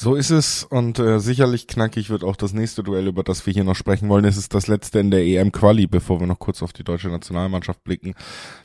So 0.00 0.14
ist 0.14 0.30
es 0.30 0.62
und 0.62 0.98
äh, 1.00 1.18
sicherlich 1.18 1.66
knackig 1.66 2.08
wird 2.08 2.22
auch 2.22 2.36
das 2.36 2.52
nächste 2.52 2.84
Duell, 2.84 3.08
über 3.08 3.24
das 3.24 3.46
wir 3.46 3.52
hier 3.52 3.64
noch 3.64 3.74
sprechen 3.74 4.08
wollen. 4.08 4.24
Es 4.24 4.36
ist 4.36 4.54
das 4.54 4.68
letzte 4.68 5.00
in 5.00 5.10
der 5.10 5.24
EM-Quali, 5.24 5.86
bevor 5.88 6.20
wir 6.20 6.26
noch 6.26 6.38
kurz 6.38 6.62
auf 6.62 6.72
die 6.72 6.84
deutsche 6.84 7.08
Nationalmannschaft 7.08 7.82
blicken. 7.82 8.14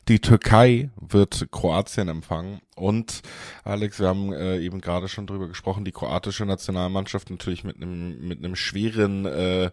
Die 0.09 0.19
Türkei 0.19 0.91
wird 0.99 1.47
Kroatien 1.49 2.07
empfangen 2.07 2.61
und 2.75 3.21
Alex, 3.63 3.99
wir 3.99 4.09
haben 4.09 4.31
äh, 4.31 4.59
eben 4.59 4.79
gerade 4.79 5.07
schon 5.07 5.25
drüber 5.25 5.47
gesprochen, 5.47 5.85
die 5.85 5.91
kroatische 5.91 6.45
Nationalmannschaft 6.45 7.31
natürlich 7.31 7.63
mit 7.63 7.77
einem 7.77 8.27
mit 8.27 8.37
einem 8.39 8.55
schweren 8.55 9.25
äh, 9.25 9.71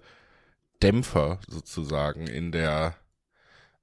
Dämpfer 0.82 1.40
sozusagen 1.46 2.26
in 2.26 2.52
der 2.52 2.94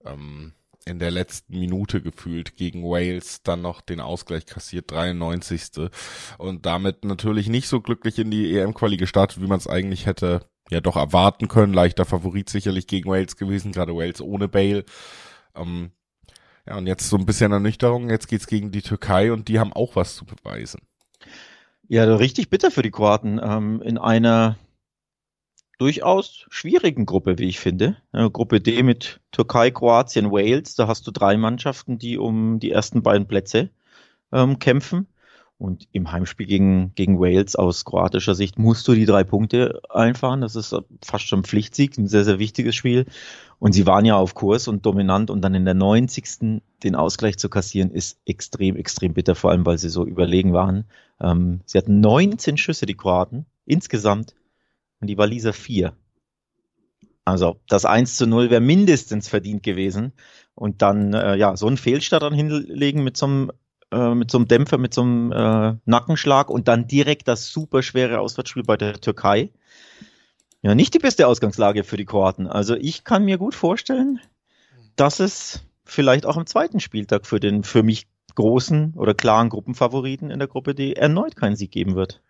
ähm, 0.04 0.54
in 0.88 1.00
der 1.00 1.12
letzten 1.12 1.60
Minute 1.60 2.02
gefühlt 2.02 2.56
gegen 2.56 2.84
Wales 2.84 3.44
dann 3.44 3.62
noch 3.62 3.82
den 3.82 4.00
Ausgleich 4.00 4.46
kassiert, 4.46 4.92
93. 4.92 5.90
Und 6.38 6.66
damit 6.66 7.04
natürlich 7.04 7.50
nicht 7.50 7.68
so 7.68 7.82
glücklich 7.82 8.20
in 8.20 8.32
die 8.32 8.58
EM-Quali 8.58 8.98
gestartet, 8.98 9.42
wie 9.42 9.48
man 9.48 9.60
es 9.60 9.68
eigentlich 9.68 10.06
hätte 10.06 10.46
ja 10.70 10.82
doch 10.82 10.96
erwarten 10.96 11.48
können. 11.48 11.74
Leichter 11.74 12.06
Favorit 12.06 12.50
sicherlich 12.50 12.88
gegen 12.88 13.10
Wales 13.10 13.36
gewesen, 13.36 13.72
gerade 13.72 13.96
Wales 13.96 14.22
ohne 14.22 14.48
Bale. 14.48 14.86
Ähm, 15.56 15.92
ja, 16.68 16.78
und 16.78 16.88
jetzt 16.88 17.10
so 17.10 17.18
ein 17.18 17.26
bisschen 17.26 17.52
Ernüchterung. 17.52 18.10
Jetzt 18.10 18.28
geht's 18.28 18.48
gegen 18.48 18.72
die 18.72 18.82
Türkei 18.82 19.32
und 19.32 19.48
die 19.48 19.60
haben 19.60 19.74
auch 19.74 19.96
was 19.96 20.16
zu 20.16 20.26
beweisen. 20.26 20.82
Ja, 21.88 22.04
richtig 22.16 22.50
bitter 22.50 22.72
für 22.72 22.82
die 22.82 22.92
Kroaten. 22.92 23.40
Ähm, 23.42 23.82
in 23.82 23.98
einer 23.98 24.58
durchaus 25.78 26.46
schwierigen 26.50 27.06
Gruppe, 27.06 27.38
wie 27.38 27.48
ich 27.48 27.60
finde. 27.60 27.98
Gruppe 28.12 28.62
D 28.62 28.84
mit 28.84 29.20
Türkei, 29.32 29.72
Kroatien, 29.72 30.32
Wales. 30.32 30.76
Da 30.76 30.88
hast 30.88 31.06
du 31.08 31.12
drei 31.12 31.38
Mannschaften, 31.38 31.98
die 31.98 32.18
um 32.18 32.60
die 32.60 32.72
ersten 32.72 33.04
beiden 33.04 33.28
Plätze 33.28 33.70
ähm, 34.32 34.60
kämpfen. 34.60 35.08
Und 35.60 35.88
im 35.92 36.12
Heimspiel 36.12 36.46
gegen, 36.46 36.94
gegen 36.94 37.20
Wales 37.20 37.56
aus 37.56 37.84
kroatischer 37.84 38.36
Sicht 38.36 38.60
musst 38.60 38.88
du 38.88 38.94
die 38.94 39.08
drei 39.08 39.24
Punkte 39.24 39.82
einfahren. 39.90 40.42
Das 40.42 40.56
ist 40.56 40.76
fast 41.04 41.28
schon 41.28 41.44
Pflichtsieg, 41.44 41.98
ein 41.98 42.08
sehr, 42.08 42.24
sehr 42.24 42.38
wichtiges 42.38 42.76
Spiel. 42.76 43.06
Und 43.58 43.72
sie 43.72 43.88
waren 43.88 44.06
ja 44.06 44.16
auf 44.18 44.36
Kurs 44.36 44.68
und 44.68 44.86
dominant 44.86 45.32
und 45.32 45.42
dann 45.42 45.56
in 45.56 45.66
der 45.66 45.74
90. 45.74 46.62
den 46.84 46.96
Ausgleich 46.96 47.38
zu 47.38 47.50
kassieren, 47.50 47.90
ist 47.90 48.20
extrem, 48.28 48.76
extrem 48.76 49.14
bitter, 49.14 49.34
vor 49.34 49.50
allem 49.50 49.66
weil 49.66 49.80
sie 49.80 49.90
so 49.90 50.06
überlegen 50.06 50.54
waren. 50.54 50.86
Ähm, 51.20 51.62
sie 51.66 51.80
hatten 51.80 52.02
19 52.02 52.58
Schüsse, 52.58 52.86
die 52.86 52.94
Kroaten, 52.94 53.48
insgesamt 53.66 54.36
und 55.00 55.08
die 55.08 55.18
Waliser 55.18 55.54
4. 55.54 55.96
Also 57.26 57.60
das 57.68 57.86
1 57.86 58.16
zu 58.16 58.26
0 58.26 58.50
wäre 58.50 58.62
mindestens 58.62 59.28
verdient 59.28 59.64
gewesen. 59.64 60.14
Und 60.56 60.82
dann, 60.82 61.14
äh, 61.14 61.36
ja, 61.36 61.58
so 61.58 61.68
einen 61.68 61.78
Fehlstart 61.78 62.24
dann 62.24 62.34
hinlegen 62.34 63.04
mit 63.04 63.18
so 63.18 63.26
einem, 63.26 63.52
äh, 63.92 64.16
mit 64.16 64.32
so 64.32 64.38
einem 64.38 64.48
Dämpfer, 64.48 64.78
mit 64.78 64.94
so 64.94 65.02
einem 65.02 65.32
äh, 65.32 65.76
Nackenschlag 65.86 66.50
und 66.50 66.68
dann 66.68 66.88
direkt 66.88 67.28
das 67.28 67.50
super 67.50 67.84
schwere 67.84 68.20
Auswärtsspiel 68.20 68.64
bei 68.64 68.78
der 68.78 68.94
Türkei. 69.02 69.52
Ja, 70.62 70.74
nicht 70.74 70.94
die 70.94 71.00
beste 71.00 71.28
Ausgangslage 71.28 71.84
für 71.84 71.98
die 71.98 72.06
Kroaten. 72.06 72.48
Also 72.48 72.76
ich 72.76 73.04
kann 73.04 73.26
mir 73.26 73.38
gut 73.38 73.56
vorstellen, 73.56 74.20
dass 74.96 75.20
es 75.20 75.62
vielleicht 75.86 76.26
auch 76.26 76.38
am 76.38 76.46
zweiten 76.46 76.80
Spieltag 76.80 77.26
für 77.26 77.40
den 77.40 77.64
für 77.64 77.84
mich 77.84 78.08
großen 78.36 78.94
oder 78.96 79.14
klaren 79.14 79.50
Gruppenfavoriten 79.50 80.32
in 80.32 80.40
der 80.40 80.48
Gruppe 80.48 80.76
D 80.76 80.94
erneut 80.94 81.36
keinen 81.36 81.56
Sieg 81.56 81.72
geben 81.72 81.96
wird. 81.96 82.22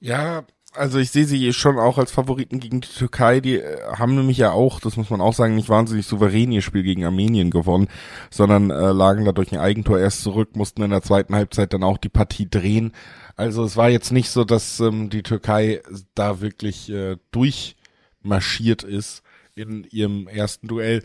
Ja, 0.00 0.44
also 0.74 0.98
ich 0.98 1.10
sehe 1.10 1.24
sie 1.24 1.52
schon 1.52 1.78
auch 1.78 1.98
als 1.98 2.12
Favoriten 2.12 2.60
gegen 2.60 2.80
die 2.80 2.88
Türkei. 2.88 3.40
Die 3.40 3.56
äh, 3.56 3.92
haben 3.96 4.14
nämlich 4.14 4.38
ja 4.38 4.52
auch, 4.52 4.80
das 4.80 4.96
muss 4.96 5.10
man 5.10 5.20
auch 5.20 5.34
sagen, 5.34 5.54
nicht 5.54 5.68
wahnsinnig 5.68 6.06
souverän 6.06 6.52
ihr 6.52 6.62
Spiel 6.62 6.82
gegen 6.82 7.04
Armenien 7.04 7.50
gewonnen, 7.50 7.88
sondern 8.30 8.70
äh, 8.70 8.92
lagen 8.92 9.24
da 9.24 9.32
durch 9.32 9.52
ein 9.52 9.58
Eigentor 9.58 9.98
erst 9.98 10.22
zurück, 10.22 10.56
mussten 10.56 10.82
in 10.82 10.90
der 10.90 11.02
zweiten 11.02 11.34
Halbzeit 11.34 11.72
dann 11.72 11.82
auch 11.82 11.98
die 11.98 12.08
Partie 12.08 12.48
drehen. 12.48 12.92
Also 13.36 13.64
es 13.64 13.76
war 13.76 13.88
jetzt 13.88 14.12
nicht 14.12 14.30
so, 14.30 14.44
dass 14.44 14.80
ähm, 14.80 15.10
die 15.10 15.22
Türkei 15.22 15.82
da 16.14 16.40
wirklich 16.40 16.90
äh, 16.90 17.16
durchmarschiert 17.30 18.82
ist 18.82 19.22
in 19.54 19.84
ihrem 19.90 20.28
ersten 20.28 20.68
Duell. 20.68 21.02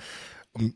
Und 0.53 0.75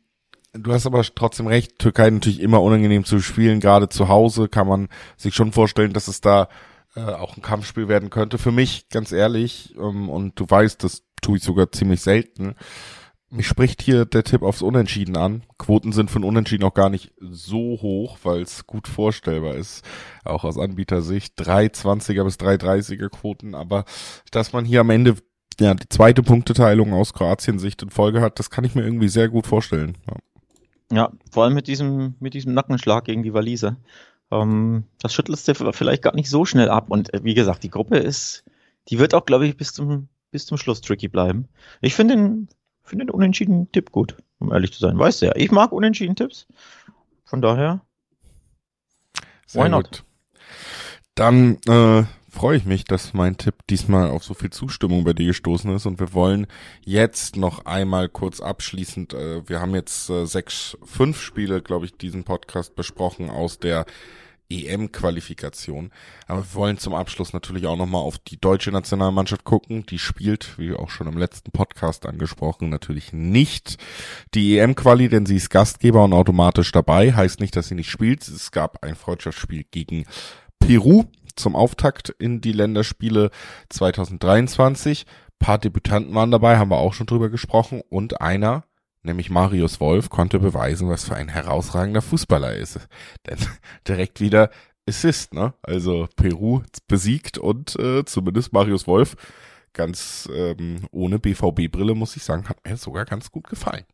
Du 0.54 0.74
hast 0.74 0.88
aber 0.88 1.04
trotzdem 1.04 1.46
recht, 1.46 1.78
Türkei 1.78 2.10
natürlich 2.10 2.40
immer 2.40 2.64
unangenehm 2.64 3.06
zu 3.06 3.20
spielen, 3.20 3.60
gerade 3.60 3.90
zu 3.90 4.08
Hause 4.08 4.48
kann 4.48 4.68
man 4.68 4.88
sich 5.16 5.36
schon 5.36 5.52
vorstellen, 5.52 5.94
dass 5.94 6.08
es 6.08 6.20
da 6.20 6.48
äh, 6.96 7.02
auch 7.02 7.38
ein 7.38 7.42
Kampfspiel 7.42 7.88
werden 7.88 8.10
könnte. 8.10 8.38
Für 8.38 8.52
mich, 8.52 8.90
ganz 8.90 9.12
ehrlich, 9.12 9.76
ähm, 9.78 10.10
und 10.10 10.40
du 10.40 10.46
weißt, 10.48 10.84
das 10.84 11.04
tue 11.22 11.38
ich 11.38 11.44
sogar 11.44 11.72
ziemlich 11.72 12.02
selten, 12.02 12.56
mich 13.30 13.48
spricht 13.48 13.82
hier 13.82 14.06
der 14.06 14.24
Tipp 14.24 14.42
aufs 14.42 14.62
Unentschieden 14.62 15.18
an. 15.18 15.44
Quoten 15.58 15.92
sind 15.92 16.10
von 16.10 16.24
Unentschieden 16.24 16.64
auch 16.64 16.74
gar 16.74 16.90
nicht 16.90 17.14
so 17.20 17.80
hoch, 17.82 18.20
weil 18.24 18.42
es 18.42 18.66
gut 18.68 18.88
vorstellbar 18.88 19.56
ist, 19.56 19.84
auch 20.24 20.46
aus 20.46 20.58
Anbietersicht. 20.58 21.38
320er 21.38 22.24
bis 22.24 22.36
330er 22.36 23.10
Quoten, 23.10 23.54
aber 23.54 23.84
dass 24.32 24.54
man 24.54 24.64
hier 24.64 24.80
am 24.82 24.90
Ende 24.90 25.16
ja 25.60 25.74
die 25.74 25.90
zweite 25.90 26.24
Punkteteilung 26.24 26.94
aus 26.94 27.14
Kroatien 27.14 27.60
Sicht 27.60 27.82
in 27.82 27.90
Folge 27.90 28.22
hat, 28.22 28.40
das 28.40 28.50
kann 28.50 28.64
ich 28.64 28.76
mir 28.76 28.84
irgendwie 28.84 29.10
sehr 29.10 29.28
gut 29.28 29.46
vorstellen. 29.46 29.98
Ja, 30.08 30.96
ja 30.96 31.12
vor 31.30 31.44
allem 31.44 31.54
mit 31.54 31.68
diesem, 31.68 32.16
mit 32.22 32.34
diesem 32.34 32.54
Nackenschlag 32.54 33.04
gegen 33.04 33.24
die 33.24 33.34
Waliser. 33.34 33.76
Ähm, 34.32 34.84
das 35.00 35.14
schüttelst 35.14 35.48
du 35.48 35.72
vielleicht 35.72 36.04
gar 36.04 36.16
nicht 36.16 36.30
so 36.30 36.46
schnell 36.46 36.70
ab. 36.70 36.90
Und 36.90 37.14
äh, 37.14 37.24
wie 37.24 37.34
gesagt, 37.34 37.64
die 37.64 37.70
Gruppe 37.70 37.98
ist, 37.98 38.44
die 38.90 39.00
wird 39.00 39.14
auch, 39.14 39.26
glaube 39.26 39.48
ich, 39.48 39.58
bis 39.58 39.74
zum, 39.74 40.10
bis 40.32 40.46
zum 40.46 40.58
Schluss 40.58 40.82
tricky 40.82 41.08
bleiben. 41.08 41.48
Ich 41.82 41.96
finde 41.96 42.16
den, 42.16 42.50
finde 42.84 43.06
den 43.06 43.12
unentschiedenen 43.12 43.72
Tipp 43.72 43.92
gut, 43.92 44.18
um 44.40 44.52
ehrlich 44.52 44.74
zu 44.74 44.80
sein. 44.80 44.98
Weißt 44.98 45.22
du 45.22 45.28
ja, 45.28 45.36
ich 45.36 45.52
mag 45.52 45.72
unentschieden 45.72 46.16
Tipps. 46.16 46.48
Von 47.26 47.42
daher, 47.42 47.82
Sehr 49.46 49.64
why 49.64 49.70
not? 49.70 49.86
Gut. 49.86 50.04
Dann 51.16 51.58
äh, 51.68 52.04
freue 52.38 52.58
ich 52.58 52.66
mich, 52.66 52.86
dass 52.86 53.16
mein 53.16 53.38
Tipp 53.38 53.56
diesmal 53.68 54.12
auf 54.12 54.24
so 54.24 54.36
viel 54.36 54.52
Zustimmung 54.52 55.04
bei 55.04 55.14
dir 55.14 55.26
gestoßen 55.26 55.74
ist 55.74 55.88
und 55.88 56.00
wir 56.00 56.14
wollen 56.14 56.46
jetzt 56.86 57.36
noch 57.36 57.66
einmal 57.66 58.10
kurz 58.10 58.42
abschließend, 58.42 59.16
äh, 59.16 59.50
wir 59.50 59.60
haben 59.60 59.74
jetzt 59.74 60.08
äh, 60.12 60.28
sechs, 60.28 60.78
fünf 60.84 61.20
Spiele, 61.20 61.64
glaube 61.64 61.88
ich, 61.88 61.98
diesen 61.98 62.26
Podcast 62.26 62.76
besprochen 62.76 63.32
aus 63.32 63.58
der 63.58 63.88
EM-Qualifikation. 64.52 65.92
Aber 66.28 66.42
wir 66.42 66.54
wollen 66.54 66.78
zum 66.78 66.94
Abschluss 66.94 67.34
natürlich 67.34 67.66
auch 67.66 67.76
nochmal 67.76 68.04
auf 68.04 68.20
die 68.20 68.40
deutsche 68.40 68.72
Nationalmannschaft 68.72 69.44
gucken. 69.44 69.88
Die 69.88 69.98
spielt, 69.98 70.60
wie 70.60 70.74
auch 70.74 70.92
schon 70.92 71.08
im 71.08 71.18
letzten 71.18 71.52
Podcast 71.52 72.06
angesprochen, 72.06 72.70
natürlich 72.70 73.14
nicht 73.14 73.78
die 74.36 74.60
EM-Quali, 74.60 75.10
denn 75.10 75.26
sie 75.26 75.38
ist 75.38 75.50
Gastgeber 75.50 76.04
und 76.04 76.14
automatisch 76.14 76.72
dabei. 76.72 77.14
Heißt 77.14 77.40
nicht, 77.40 77.56
dass 77.56 77.70
sie 77.70 77.76
nicht 77.76 77.90
spielt. 77.90 78.28
Es 78.28 78.52
gab 78.52 78.84
ein 78.84 78.96
Freundschaftsspiel 78.96 79.66
gegen 79.72 80.06
Peru 80.60 81.06
zum 81.38 81.56
Auftakt 81.56 82.10
in 82.10 82.42
die 82.42 82.52
Länderspiele 82.52 83.32
2023. 83.70 85.06
Ein 85.08 85.46
paar 85.46 85.58
Debütanten 85.58 86.14
waren 86.16 86.32
dabei, 86.32 86.58
haben 86.58 86.72
wir 86.72 86.78
auch 86.78 86.94
schon 86.94 87.08
drüber 87.08 87.30
gesprochen. 87.30 87.82
Und 87.90 88.22
einer, 88.22 88.64
nämlich 89.04 89.30
Marius 89.30 89.80
Wolf, 89.80 90.10
konnte 90.10 90.40
beweisen, 90.40 90.90
was 90.90 91.06
für 91.06 91.16
ein 91.16 91.30
herausragender 91.30 92.02
Fußballer 92.02 92.54
er 92.54 92.58
ist. 92.58 92.80
Denn 93.28 93.38
direkt 93.88 94.20
wieder 94.20 94.50
Assist, 94.88 95.34
ne? 95.34 95.54
Also 95.64 96.08
Peru 96.16 96.62
besiegt 96.88 97.38
und 97.38 97.78
äh, 97.78 98.06
zumindest 98.06 98.54
Marius 98.54 98.88
Wolf 98.88 99.16
ganz 99.74 100.28
ähm, 100.34 100.88
ohne 100.92 101.20
BVB-Brille, 101.20 101.94
muss 101.94 102.16
ich 102.16 102.24
sagen, 102.24 102.50
hat 102.50 102.66
mir 102.66 102.76
sogar 102.78 103.06
ganz 103.06 103.32
gut 103.32 103.48
gefallen. 103.48 103.86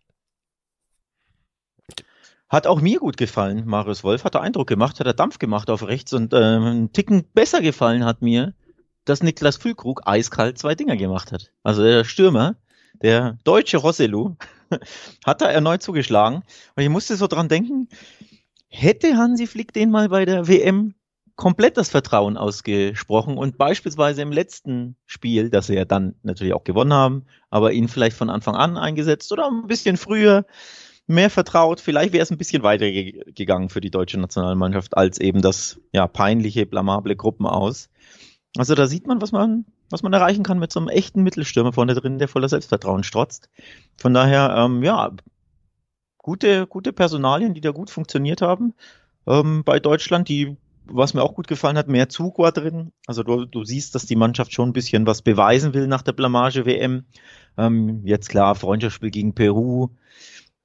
Hat 2.54 2.68
auch 2.68 2.82
mir 2.82 3.00
gut 3.00 3.18
gefallen. 3.18 3.64
Marius 3.66 4.04
Wolf 4.04 4.24
hat 4.24 4.36
der 4.36 4.42
Eindruck 4.42 4.68
gemacht, 4.68 5.00
hat 5.00 5.08
er 5.08 5.16
Dampf 5.16 5.40
gemacht 5.40 5.72
auf 5.72 5.88
rechts 5.88 6.14
und 6.14 6.34
äh, 6.34 6.38
einen 6.38 6.94
Ticken 6.94 7.24
besser 7.34 7.62
gefallen 7.62 8.06
hat 8.06 8.22
mir, 8.22 8.54
dass 9.06 9.24
Niklas 9.24 9.58
Füllkrug 9.58 10.04
eiskalt 10.06 10.60
zwei 10.60 10.76
Dinger 10.76 10.96
gemacht 10.96 11.32
hat. 11.32 11.52
Also 11.64 11.82
der 11.82 12.04
Stürmer, 12.04 12.56
der 13.02 13.40
deutsche 13.44 13.78
Rosselu, 13.78 14.36
hat 15.26 15.42
er 15.42 15.50
erneut 15.50 15.82
zugeschlagen. 15.82 16.44
Und 16.76 16.84
ich 16.84 16.90
musste 16.90 17.16
so 17.16 17.26
dran 17.26 17.50
denken, 17.50 17.90
hätte 18.68 19.18
Hansi 19.18 19.48
Flick 19.48 19.74
den 19.74 19.90
mal 19.90 20.10
bei 20.10 20.24
der 20.24 20.48
WM 20.48 20.94
komplett 21.36 21.76
das 21.78 21.90
Vertrauen 21.90 22.38
ausgesprochen 22.38 23.36
und 23.36 23.58
beispielsweise 23.58 24.22
im 24.22 24.32
letzten 24.32 24.96
Spiel, 25.08 25.50
das 25.50 25.66
sie 25.66 25.74
ja 25.74 25.86
dann 25.86 26.14
natürlich 26.22 26.54
auch 26.54 26.66
gewonnen 26.66 26.94
haben, 26.94 27.26
aber 27.50 27.72
ihn 27.72 27.88
vielleicht 27.88 28.16
von 28.16 28.30
Anfang 28.30 28.54
an 28.54 28.78
eingesetzt 28.78 29.32
oder 29.32 29.48
ein 29.48 29.66
bisschen 29.66 29.98
früher 29.98 30.46
mehr 31.08 31.30
vertraut, 31.30 31.80
vielleicht 31.80 32.14
wäre 32.14 32.24
es 32.24 32.32
ein 32.32 32.38
bisschen 32.38 32.64
weiter 32.64 32.90
gegangen 32.90 33.70
für 33.70 33.82
die 33.82 33.92
deutsche 33.92 34.20
Nationalmannschaft 34.20 34.96
als 34.98 35.20
eben 35.20 35.42
das 35.42 35.80
ja 35.92 36.08
peinliche, 36.08 36.66
blamable 36.66 37.16
Gruppen 37.16 37.46
aus. 37.46 37.90
Also 38.58 38.76
da 38.76 38.88
sieht 38.88 39.08
man, 39.08 39.22
was 39.22 39.32
man 39.32 39.66
was 39.94 40.02
man 40.02 40.12
erreichen 40.12 40.44
kann 40.44 40.58
mit 40.58 40.72
so 40.72 40.80
einem 40.80 40.90
echten 40.90 41.22
Mittelstürmer 41.22 41.72
vorne 41.72 41.94
drin, 41.94 42.18
der 42.18 42.28
voller 42.28 42.50
Selbstvertrauen 42.50 43.04
strotzt. 43.04 43.48
Von 43.96 44.16
daher, 44.16 44.56
ähm, 44.58 44.82
ja, 44.82 45.12
gute, 46.18 46.66
gute 46.66 46.92
Personalien, 46.94 47.54
die 47.54 47.62
da 47.62 47.70
gut 47.70 47.92
funktioniert 47.92 48.42
haben. 48.42 48.74
Ähm, 49.28 49.64
bei 49.64 49.80
Deutschland, 49.80 50.30
die, 50.30 50.58
was 50.86 51.14
mir 51.14 51.22
auch 51.22 51.36
gut 51.36 51.48
gefallen 51.48 51.78
hat, 51.78 51.90
mehr 51.90 52.10
Zug 52.10 52.40
war 52.40 52.52
drin. 52.52 52.92
Also 53.06 53.22
du, 53.22 53.46
du 53.46 53.64
siehst, 53.64 53.94
dass 53.94 54.08
die 54.08 54.16
Mannschaft 54.16 54.52
schon 54.52 54.70
ein 54.70 54.74
bisschen 54.74 55.06
was 55.06 55.22
beweisen 55.22 55.76
will 55.76 55.86
nach 55.86 56.02
der 56.02 56.14
Blamage 56.14 56.66
WM. 56.66 57.06
Ähm, 57.56 58.02
jetzt 58.04 58.30
klar, 58.30 58.56
Freundschaftsspiel 58.56 59.12
gegen 59.12 59.36
Peru. 59.36 59.90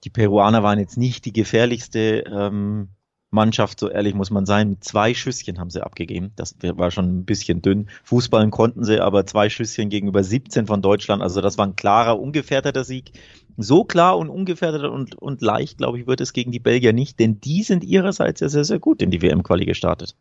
Die 0.05 0.11
Peruaner 0.11 0.63
waren 0.63 0.79
jetzt 0.79 0.97
nicht 0.97 1.25
die 1.25 1.33
gefährlichste 1.33 2.25
ähm, 2.31 2.89
Mannschaft, 3.31 3.79
so 3.79 3.91
ehrlich 3.91 4.15
muss 4.15 4.31
man 4.31 4.47
sein, 4.47 4.71
mit 4.71 4.85
zwei 4.85 5.13
Schüsschen 5.13 5.59
haben 5.59 5.71
sie 5.71 5.85
abgegeben. 5.85 6.33
Das 6.37 6.57
war 6.63 6.91
schon 6.91 7.19
ein 7.19 7.25
bisschen 7.25 7.61
dünn. 7.61 7.91
Fußballen 8.05 8.51
konnten 8.51 8.85
sie, 8.85 9.01
aber 9.01 9.27
zwei 9.27 9.51
Schüsschen 9.51 9.91
gegenüber 9.91 10.25
17 10.25 10.67
von 10.67 10.81
Deutschland. 10.81 11.23
Also 11.23 11.41
das 11.41 11.59
war 11.59 11.67
ein 11.67 11.77
klarer, 11.77 12.19
ungefährdeter 12.19 12.85
Sieg. 12.85 13.13
So 13.59 13.85
klar 13.85 14.17
und 14.17 14.31
ungefährdet 14.31 14.85
und, 14.85 15.17
und 15.17 15.43
leicht, 15.43 15.79
glaube 15.79 15.99
ich, 15.99 16.07
wird 16.07 16.21
es 16.21 16.33
gegen 16.33 16.53
die 16.53 16.61
Belgier 16.61 16.93
nicht, 16.93 17.19
denn 17.19 17.41
die 17.41 17.63
sind 17.63 17.85
ihrerseits 17.85 18.41
ja 18.41 18.49
sehr, 18.49 18.65
sehr 18.65 18.79
gut 18.79 19.03
in 19.03 19.11
die 19.11 19.21
WM-Quali 19.21 19.67
gestartet. 19.67 20.15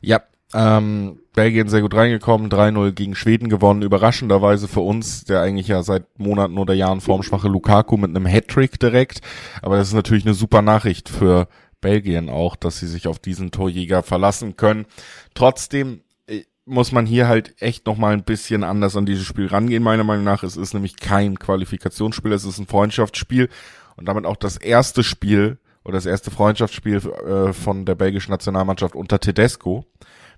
Ja, 0.00 0.22
ähm, 0.54 1.20
Belgien 1.34 1.68
sehr 1.68 1.82
gut 1.82 1.94
reingekommen, 1.94 2.48
3-0 2.48 2.92
gegen 2.92 3.14
Schweden 3.14 3.48
gewonnen, 3.48 3.82
überraschenderweise 3.82 4.68
für 4.68 4.80
uns, 4.80 5.24
der 5.24 5.42
eigentlich 5.42 5.68
ja 5.68 5.82
seit 5.82 6.18
Monaten 6.18 6.56
oder 6.56 6.72
Jahren 6.72 7.00
formschwache 7.00 7.48
Lukaku 7.48 7.96
mit 7.96 8.10
einem 8.10 8.26
Hattrick 8.26 8.78
direkt. 8.78 9.20
Aber 9.60 9.76
das 9.76 9.88
ist 9.88 9.94
natürlich 9.94 10.24
eine 10.24 10.34
super 10.34 10.62
Nachricht 10.62 11.08
für 11.08 11.48
Belgien 11.80 12.28
auch, 12.30 12.56
dass 12.56 12.78
sie 12.78 12.86
sich 12.86 13.06
auf 13.06 13.18
diesen 13.18 13.50
Torjäger 13.50 14.02
verlassen 14.02 14.56
können. 14.56 14.86
Trotzdem 15.34 16.00
äh, 16.26 16.42
muss 16.64 16.90
man 16.92 17.06
hier 17.06 17.28
halt 17.28 17.60
echt 17.60 17.86
noch 17.86 17.96
mal 17.96 18.12
ein 18.12 18.24
bisschen 18.24 18.64
anders 18.64 18.96
an 18.96 19.06
dieses 19.06 19.26
Spiel 19.26 19.46
rangehen, 19.46 19.82
meiner 19.82 20.04
Meinung 20.04 20.24
nach. 20.24 20.42
Es 20.42 20.56
ist 20.56 20.74
nämlich 20.74 20.96
kein 20.96 21.38
Qualifikationsspiel, 21.38 22.32
es 22.32 22.44
ist 22.44 22.58
ein 22.58 22.66
Freundschaftsspiel 22.66 23.48
und 23.96 24.06
damit 24.06 24.26
auch 24.26 24.36
das 24.36 24.56
erste 24.56 25.02
Spiel 25.02 25.58
oder 25.84 25.94
das 25.94 26.06
erste 26.06 26.30
Freundschaftsspiel 26.30 26.96
äh, 26.96 27.52
von 27.52 27.84
der 27.84 27.94
belgischen 27.94 28.32
Nationalmannschaft 28.32 28.94
unter 28.94 29.20
Tedesco. 29.20 29.84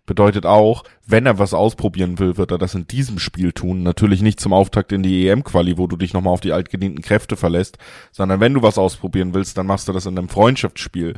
Bedeutet 0.08 0.46
auch, 0.46 0.84
wenn 1.06 1.26
er 1.26 1.38
was 1.38 1.52
ausprobieren 1.52 2.18
will, 2.18 2.38
wird 2.38 2.50
er 2.50 2.56
das 2.56 2.74
in 2.74 2.86
diesem 2.86 3.18
Spiel 3.18 3.52
tun. 3.52 3.82
Natürlich 3.82 4.22
nicht 4.22 4.40
zum 4.40 4.54
Auftakt 4.54 4.90
in 4.90 5.02
die 5.02 5.28
EM-Quali, 5.28 5.76
wo 5.76 5.86
du 5.86 5.98
dich 5.98 6.14
nochmal 6.14 6.32
auf 6.32 6.40
die 6.40 6.52
altgedienten 6.52 7.02
Kräfte 7.02 7.36
verlässt, 7.36 7.76
sondern 8.10 8.40
wenn 8.40 8.54
du 8.54 8.62
was 8.62 8.78
ausprobieren 8.78 9.34
willst, 9.34 9.58
dann 9.58 9.66
machst 9.66 9.86
du 9.86 9.92
das 9.92 10.06
in 10.06 10.16
einem 10.16 10.30
Freundschaftsspiel. 10.30 11.12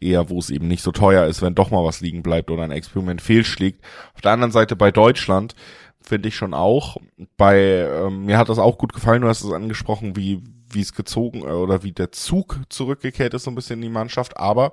Eher, 0.00 0.28
wo 0.28 0.40
es 0.40 0.50
eben 0.50 0.66
nicht 0.66 0.82
so 0.82 0.90
teuer 0.90 1.26
ist, 1.26 1.40
wenn 1.40 1.54
doch 1.54 1.70
mal 1.70 1.84
was 1.84 2.00
liegen 2.00 2.24
bleibt 2.24 2.50
oder 2.50 2.64
ein 2.64 2.72
Experiment 2.72 3.22
fehlschlägt. 3.22 3.80
Auf 4.16 4.22
der 4.22 4.32
anderen 4.32 4.50
Seite 4.50 4.74
bei 4.74 4.90
Deutschland 4.90 5.54
finde 6.02 6.26
ich 6.26 6.34
schon 6.34 6.52
auch. 6.52 6.96
Bei 7.36 7.60
ähm, 7.60 8.24
mir 8.24 8.38
hat 8.38 8.48
das 8.48 8.58
auch 8.58 8.76
gut 8.76 8.92
gefallen. 8.92 9.22
Du 9.22 9.28
hast 9.28 9.44
es 9.44 9.52
angesprochen, 9.52 10.16
wie 10.16 10.42
wie 10.74 10.80
es 10.80 10.94
gezogen 10.94 11.42
äh, 11.42 11.52
oder 11.52 11.84
wie 11.84 11.92
der 11.92 12.10
Zug 12.10 12.58
zurückgekehrt 12.68 13.34
ist 13.34 13.44
so 13.44 13.52
ein 13.52 13.54
bisschen 13.54 13.76
in 13.76 13.82
die 13.82 13.88
Mannschaft. 13.88 14.36
Aber 14.36 14.72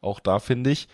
auch 0.00 0.20
da 0.20 0.38
finde 0.38 0.70
ich, 0.70 0.88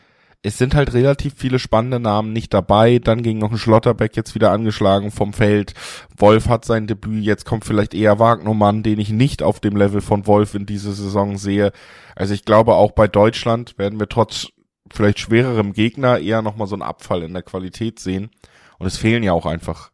es 0.47 0.59
sind 0.59 0.77
halt 0.77 0.95
relativ 0.95 1.35
viele 1.37 1.59
spannende 1.59 1.99
Namen 1.99 2.33
nicht 2.33 2.55
dabei. 2.55 3.01
Dann 3.01 3.25
ging 3.25 3.39
noch 3.39 3.51
ein 3.51 3.59
Schlotterbeck 3.59 4.15
jetzt 4.15 4.37
wieder 4.37 4.53
angeschlagen 4.53 5.11
vom 5.11 5.33
Feld. 5.33 5.75
Wolf 6.17 6.49
hat 6.49 6.65
sein 6.65 6.87
Debüt. 6.87 7.25
Jetzt 7.25 7.45
kommt 7.45 7.65
vielleicht 7.65 7.95
eher 7.95 8.21
Wagnermann, 8.21 8.85
den 8.85 9.01
ich 9.01 9.11
nicht 9.11 9.43
auf 9.43 9.59
dem 9.59 9.75
Level 9.75 10.01
von 10.01 10.29
Wolf 10.29 10.55
in 10.55 10.65
dieser 10.65 10.93
Saison 10.93 11.37
sehe. 11.37 11.73
Also 12.15 12.33
ich 12.33 12.45
glaube, 12.45 12.75
auch 12.77 12.93
bei 12.93 13.09
Deutschland 13.09 13.77
werden 13.77 13.99
wir 13.99 14.09
trotz 14.09 14.47
vielleicht 14.93 15.19
schwererem 15.19 15.73
Gegner 15.73 16.21
eher 16.21 16.43
nochmal 16.43 16.69
so 16.69 16.77
einen 16.77 16.83
Abfall 16.83 17.25
in 17.25 17.33
der 17.33 17.43
Qualität 17.43 17.99
sehen. 17.99 18.31
Und 18.79 18.87
es 18.87 18.97
fehlen 18.97 19.25
ja 19.25 19.33
auch 19.33 19.47
einfach, 19.47 19.91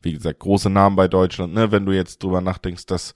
wie 0.00 0.14
gesagt, 0.14 0.40
große 0.40 0.68
Namen 0.68 0.96
bei 0.96 1.06
Deutschland, 1.06 1.54
ne? 1.54 1.70
Wenn 1.70 1.86
du 1.86 1.92
jetzt 1.92 2.24
drüber 2.24 2.40
nachdenkst, 2.40 2.86
dass 2.86 3.14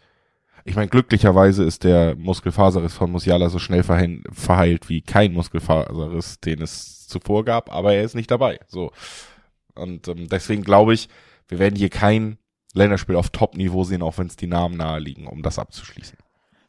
ich 0.67 0.75
meine, 0.75 0.89
glücklicherweise 0.89 1.65
ist 1.65 1.85
der 1.85 2.17
Muskelfaserriss 2.17 2.95
von 2.95 3.11
Musiala 3.11 3.49
so 3.49 3.59
schnell 3.61 3.85
verheilt 3.85 4.89
wie 4.89 5.01
kein 5.01 5.33
Muskelfaserriss, 5.33 6.41
den 6.41 6.61
es 6.61 7.07
zuvor 7.07 7.45
gab, 7.45 7.73
aber 7.73 7.95
er 7.95 8.03
ist 8.03 8.17
nicht 8.17 8.31
dabei. 8.31 8.59
So. 8.67 8.91
Und 9.77 10.09
ähm, 10.09 10.29
deswegen 10.29 10.63
glaube 10.63 10.93
ich, 10.93 11.09
wir 11.49 11.61
werden 11.61 11.77
hier 11.77 11.89
kein 11.89 12.39
Länderspiel 12.75 13.15
auf 13.15 13.31
Top-Niveau 13.31 13.85
sehen, 13.85 14.03
auch 14.03 14.19
wenn 14.19 14.27
es 14.27 14.37
die 14.37 14.49
Namen 14.49 14.77
naheliegen, 14.77 15.29
um 15.29 15.43
das 15.43 15.59
abzuschließen. 15.59 16.19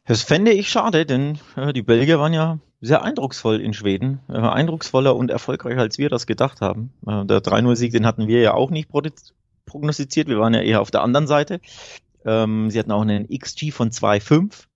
Das 0.06 0.22
fände 0.22 0.52
ich 0.52 0.70
schade, 0.70 1.04
denn 1.04 1.38
äh, 1.56 1.72
die 1.72 1.82
Belgier 1.82 2.20
waren 2.20 2.32
ja 2.32 2.58
sehr 2.80 3.02
eindrucksvoll 3.02 3.60
in 3.60 3.74
Schweden. 3.74 4.20
Äh, 4.28 4.38
eindrucksvoller 4.38 5.16
und 5.16 5.30
erfolgreicher, 5.30 5.80
als 5.80 5.98
wir 5.98 6.08
das 6.08 6.26
gedacht 6.26 6.60
haben. 6.60 6.92
Äh, 7.06 7.26
der 7.26 7.40
3-0-Sieg, 7.40 7.92
den 7.92 8.06
hatten 8.06 8.28
wir 8.28 8.40
ja 8.40 8.54
auch 8.54 8.70
nicht 8.70 8.88
prognostiziert. 9.66 10.28
Wir 10.28 10.38
waren 10.38 10.54
ja 10.54 10.62
eher 10.62 10.80
auf 10.80 10.90
der 10.92 11.02
anderen 11.02 11.26
Seite. 11.26 11.60
Ähm, 12.28 12.70
sie 12.70 12.78
hatten 12.78 12.92
auch 12.92 13.00
einen 13.00 13.26
XG 13.26 13.70
von 13.70 13.90
2,5 13.90 14.66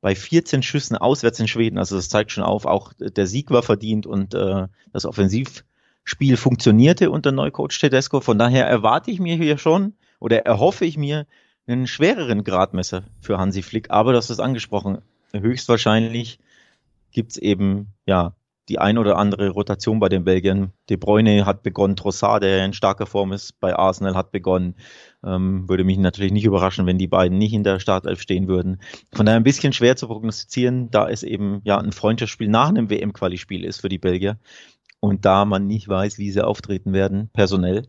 bei 0.00 0.14
14 0.14 0.62
Schüssen 0.62 0.96
auswärts 0.96 1.40
in 1.40 1.48
Schweden. 1.48 1.76
Also 1.76 1.96
das 1.96 2.08
zeigt 2.08 2.30
schon 2.30 2.44
auf, 2.44 2.66
auch 2.66 2.92
der 3.00 3.26
Sieg 3.26 3.50
war 3.50 3.64
verdient 3.64 4.06
und 4.06 4.32
äh, 4.32 4.68
das 4.92 5.04
Offensivspiel 5.04 6.36
funktionierte 6.36 7.10
unter 7.10 7.32
Neucoach 7.32 7.80
Tedesco. 7.80 8.20
Von 8.20 8.38
daher 8.38 8.66
erwarte 8.66 9.10
ich 9.10 9.18
mir 9.18 9.34
hier 9.34 9.58
schon 9.58 9.94
oder 10.20 10.46
erhoffe 10.46 10.84
ich 10.84 10.96
mir 10.96 11.26
einen 11.66 11.88
schwereren 11.88 12.44
Gradmesser 12.44 13.02
für 13.20 13.38
Hansi 13.38 13.62
Flick. 13.62 13.90
Aber 13.90 14.12
das 14.12 14.30
ist 14.30 14.38
angesprochen. 14.38 14.98
Höchstwahrscheinlich 15.32 16.38
gibt's 17.10 17.36
eben 17.36 17.88
ja 18.06 18.34
die 18.68 18.78
ein 18.78 18.98
oder 18.98 19.16
andere 19.16 19.50
Rotation 19.50 19.98
bei 19.98 20.08
den 20.08 20.24
Belgiern. 20.24 20.72
De 20.88 20.96
Bruyne 20.96 21.46
hat 21.46 21.62
begonnen, 21.62 21.96
Trossard, 21.96 22.42
der 22.42 22.64
in 22.64 22.72
starker 22.72 23.06
Form 23.06 23.32
ist, 23.32 23.58
bei 23.58 23.74
Arsenal 23.74 24.14
hat 24.14 24.30
begonnen. 24.30 24.76
Ähm, 25.24 25.68
würde 25.68 25.84
mich 25.84 25.98
natürlich 25.98 26.32
nicht 26.32 26.44
überraschen, 26.44 26.86
wenn 26.86 26.98
die 26.98 27.08
beiden 27.08 27.38
nicht 27.38 27.52
in 27.52 27.64
der 27.64 27.80
Startelf 27.80 28.20
stehen 28.20 28.46
würden. 28.46 28.80
Von 29.12 29.26
daher 29.26 29.40
ein 29.40 29.44
bisschen 29.44 29.72
schwer 29.72 29.96
zu 29.96 30.06
prognostizieren, 30.06 30.90
da 30.90 31.08
es 31.08 31.22
eben 31.22 31.60
ja 31.64 31.78
ein 31.78 31.92
Freundschaftsspiel 31.92 32.48
nach 32.48 32.68
einem 32.68 32.90
WM-Quali-Spiel 32.90 33.64
ist 33.64 33.80
für 33.80 33.88
die 33.88 33.98
Belgier 33.98 34.38
und 35.00 35.24
da 35.24 35.44
man 35.44 35.66
nicht 35.66 35.88
weiß, 35.88 36.18
wie 36.18 36.30
sie 36.30 36.44
auftreten 36.44 36.92
werden, 36.92 37.30
personell. 37.32 37.88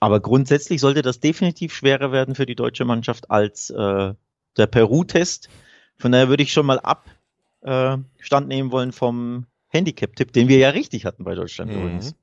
Aber 0.00 0.20
grundsätzlich 0.20 0.80
sollte 0.80 1.02
das 1.02 1.20
definitiv 1.20 1.72
schwerer 1.72 2.12
werden 2.12 2.34
für 2.34 2.46
die 2.46 2.54
deutsche 2.54 2.84
Mannschaft 2.84 3.30
als 3.30 3.70
äh, 3.70 4.14
der 4.56 4.66
Peru-Test. 4.66 5.48
Von 5.96 6.12
daher 6.12 6.28
würde 6.28 6.42
ich 6.42 6.52
schon 6.52 6.66
mal 6.66 6.80
Abstand 6.80 8.06
äh, 8.30 8.40
nehmen 8.46 8.70
wollen 8.70 8.92
vom 8.92 9.46
Handicap-Tipp, 9.68 10.32
den 10.32 10.48
wir 10.48 10.58
ja 10.58 10.70
richtig 10.70 11.04
hatten 11.04 11.24
bei 11.24 11.34
Deutschland 11.34 11.72
mhm. 11.72 11.78
übrigens. 11.78 12.14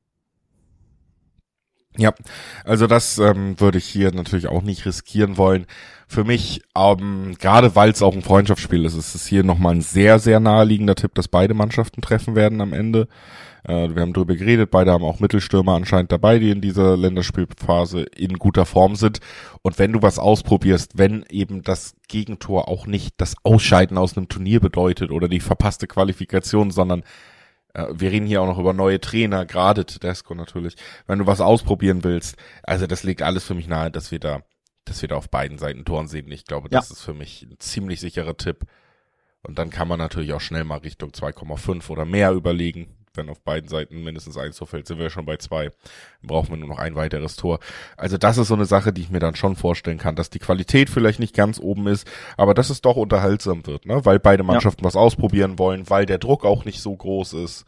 Ja, 1.97 2.13
also 2.65 2.87
das 2.87 3.17
ähm, 3.19 3.59
würde 3.59 3.77
ich 3.77 3.85
hier 3.85 4.11
natürlich 4.11 4.47
auch 4.47 4.63
nicht 4.63 4.85
riskieren 4.85 5.37
wollen. 5.37 5.65
Für 6.07 6.25
mich, 6.25 6.61
ähm, 6.75 7.35
gerade 7.39 7.75
weil 7.75 7.89
es 7.89 8.01
auch 8.01 8.13
ein 8.13 8.21
Freundschaftsspiel 8.21 8.83
ist, 8.85 8.95
ist 8.95 9.15
es 9.15 9.25
hier 9.25 9.43
nochmal 9.43 9.75
ein 9.75 9.81
sehr, 9.81 10.19
sehr 10.19 10.39
naheliegender 10.39 10.95
Tipp, 10.95 11.15
dass 11.15 11.29
beide 11.29 11.53
Mannschaften 11.53 12.01
treffen 12.01 12.35
werden 12.35 12.59
am 12.59 12.73
Ende. 12.73 13.07
Äh, 13.63 13.95
wir 13.95 14.01
haben 14.01 14.13
drüber 14.13 14.35
geredet, 14.35 14.71
beide 14.71 14.91
haben 14.91 15.05
auch 15.05 15.21
Mittelstürmer 15.21 15.73
anscheinend 15.73 16.11
dabei, 16.11 16.37
die 16.37 16.51
in 16.51 16.59
dieser 16.59 16.97
Länderspielphase 16.97 18.01
in 18.01 18.37
guter 18.37 18.65
Form 18.65 18.95
sind. 18.95 19.19
Und 19.61 19.79
wenn 19.79 19.93
du 19.93 20.01
was 20.01 20.19
ausprobierst, 20.19 20.97
wenn 20.97 21.25
eben 21.29 21.63
das 21.63 21.95
Gegentor 22.09 22.67
auch 22.67 22.87
nicht 22.87 23.15
das 23.17 23.35
Ausscheiden 23.43 23.97
aus 23.97 24.17
einem 24.17 24.27
Turnier 24.27 24.59
bedeutet 24.59 25.11
oder 25.11 25.29
die 25.29 25.39
verpasste 25.39 25.87
Qualifikation, 25.87 26.71
sondern 26.71 27.03
wir 27.91 28.11
reden 28.11 28.25
hier 28.25 28.41
auch 28.41 28.47
noch 28.47 28.59
über 28.59 28.73
neue 28.73 29.01
Trainer, 29.01 29.45
gerade 29.45 29.85
Tedesco 29.85 30.33
natürlich. 30.33 30.75
Wenn 31.07 31.19
du 31.19 31.27
was 31.27 31.41
ausprobieren 31.41 32.03
willst, 32.03 32.37
also 32.63 32.87
das 32.87 33.03
legt 33.03 33.21
alles 33.21 33.43
für 33.43 33.53
mich 33.53 33.67
nahe, 33.67 33.91
dass 33.91 34.11
wir 34.11 34.19
da, 34.19 34.41
dass 34.85 35.01
wir 35.01 35.09
da 35.09 35.15
auf 35.15 35.29
beiden 35.29 35.57
Seiten 35.57 35.85
Toren 35.85 36.07
sehen. 36.07 36.31
Ich 36.31 36.45
glaube, 36.45 36.69
das 36.69 36.89
ja. 36.89 36.93
ist 36.93 37.01
für 37.01 37.13
mich 37.13 37.43
ein 37.43 37.59
ziemlich 37.59 37.99
sicherer 37.99 38.37
Tipp. 38.37 38.65
Und 39.43 39.59
dann 39.59 39.69
kann 39.69 39.87
man 39.87 39.99
natürlich 39.99 40.33
auch 40.33 40.41
schnell 40.41 40.63
mal 40.63 40.77
Richtung 40.77 41.11
2,5 41.11 41.89
oder 41.89 42.05
mehr 42.05 42.31
überlegen 42.31 43.04
wenn 43.17 43.29
auf 43.29 43.41
beiden 43.41 43.69
Seiten 43.69 44.03
mindestens 44.03 44.37
eins 44.37 44.57
Tor 44.57 44.67
fällt, 44.67 44.87
sind 44.87 44.99
wir 44.99 45.09
schon 45.09 45.25
bei 45.25 45.37
zwei. 45.37 45.65
Dann 45.65 46.27
brauchen 46.27 46.49
wir 46.49 46.57
nur 46.57 46.69
noch 46.69 46.79
ein 46.79 46.95
weiteres 46.95 47.35
Tor. 47.35 47.59
Also 47.97 48.17
das 48.17 48.37
ist 48.37 48.47
so 48.47 48.53
eine 48.53 48.65
Sache, 48.65 48.93
die 48.93 49.01
ich 49.01 49.09
mir 49.09 49.19
dann 49.19 49.35
schon 49.35 49.55
vorstellen 49.55 49.97
kann, 49.97 50.15
dass 50.15 50.29
die 50.29 50.39
Qualität 50.39 50.89
vielleicht 50.89 51.19
nicht 51.19 51.35
ganz 51.35 51.59
oben 51.59 51.87
ist, 51.87 52.07
aber 52.37 52.53
dass 52.53 52.69
es 52.69 52.81
doch 52.81 52.95
unterhaltsam 52.95 53.65
wird, 53.65 53.85
ne? 53.85 54.05
Weil 54.05 54.19
beide 54.19 54.43
Mannschaften 54.43 54.83
ja. 54.83 54.85
was 54.85 54.95
ausprobieren 54.95 55.59
wollen, 55.59 55.89
weil 55.89 56.05
der 56.05 56.17
Druck 56.17 56.45
auch 56.45 56.65
nicht 56.65 56.81
so 56.81 56.95
groß 56.95 57.33
ist. 57.33 57.65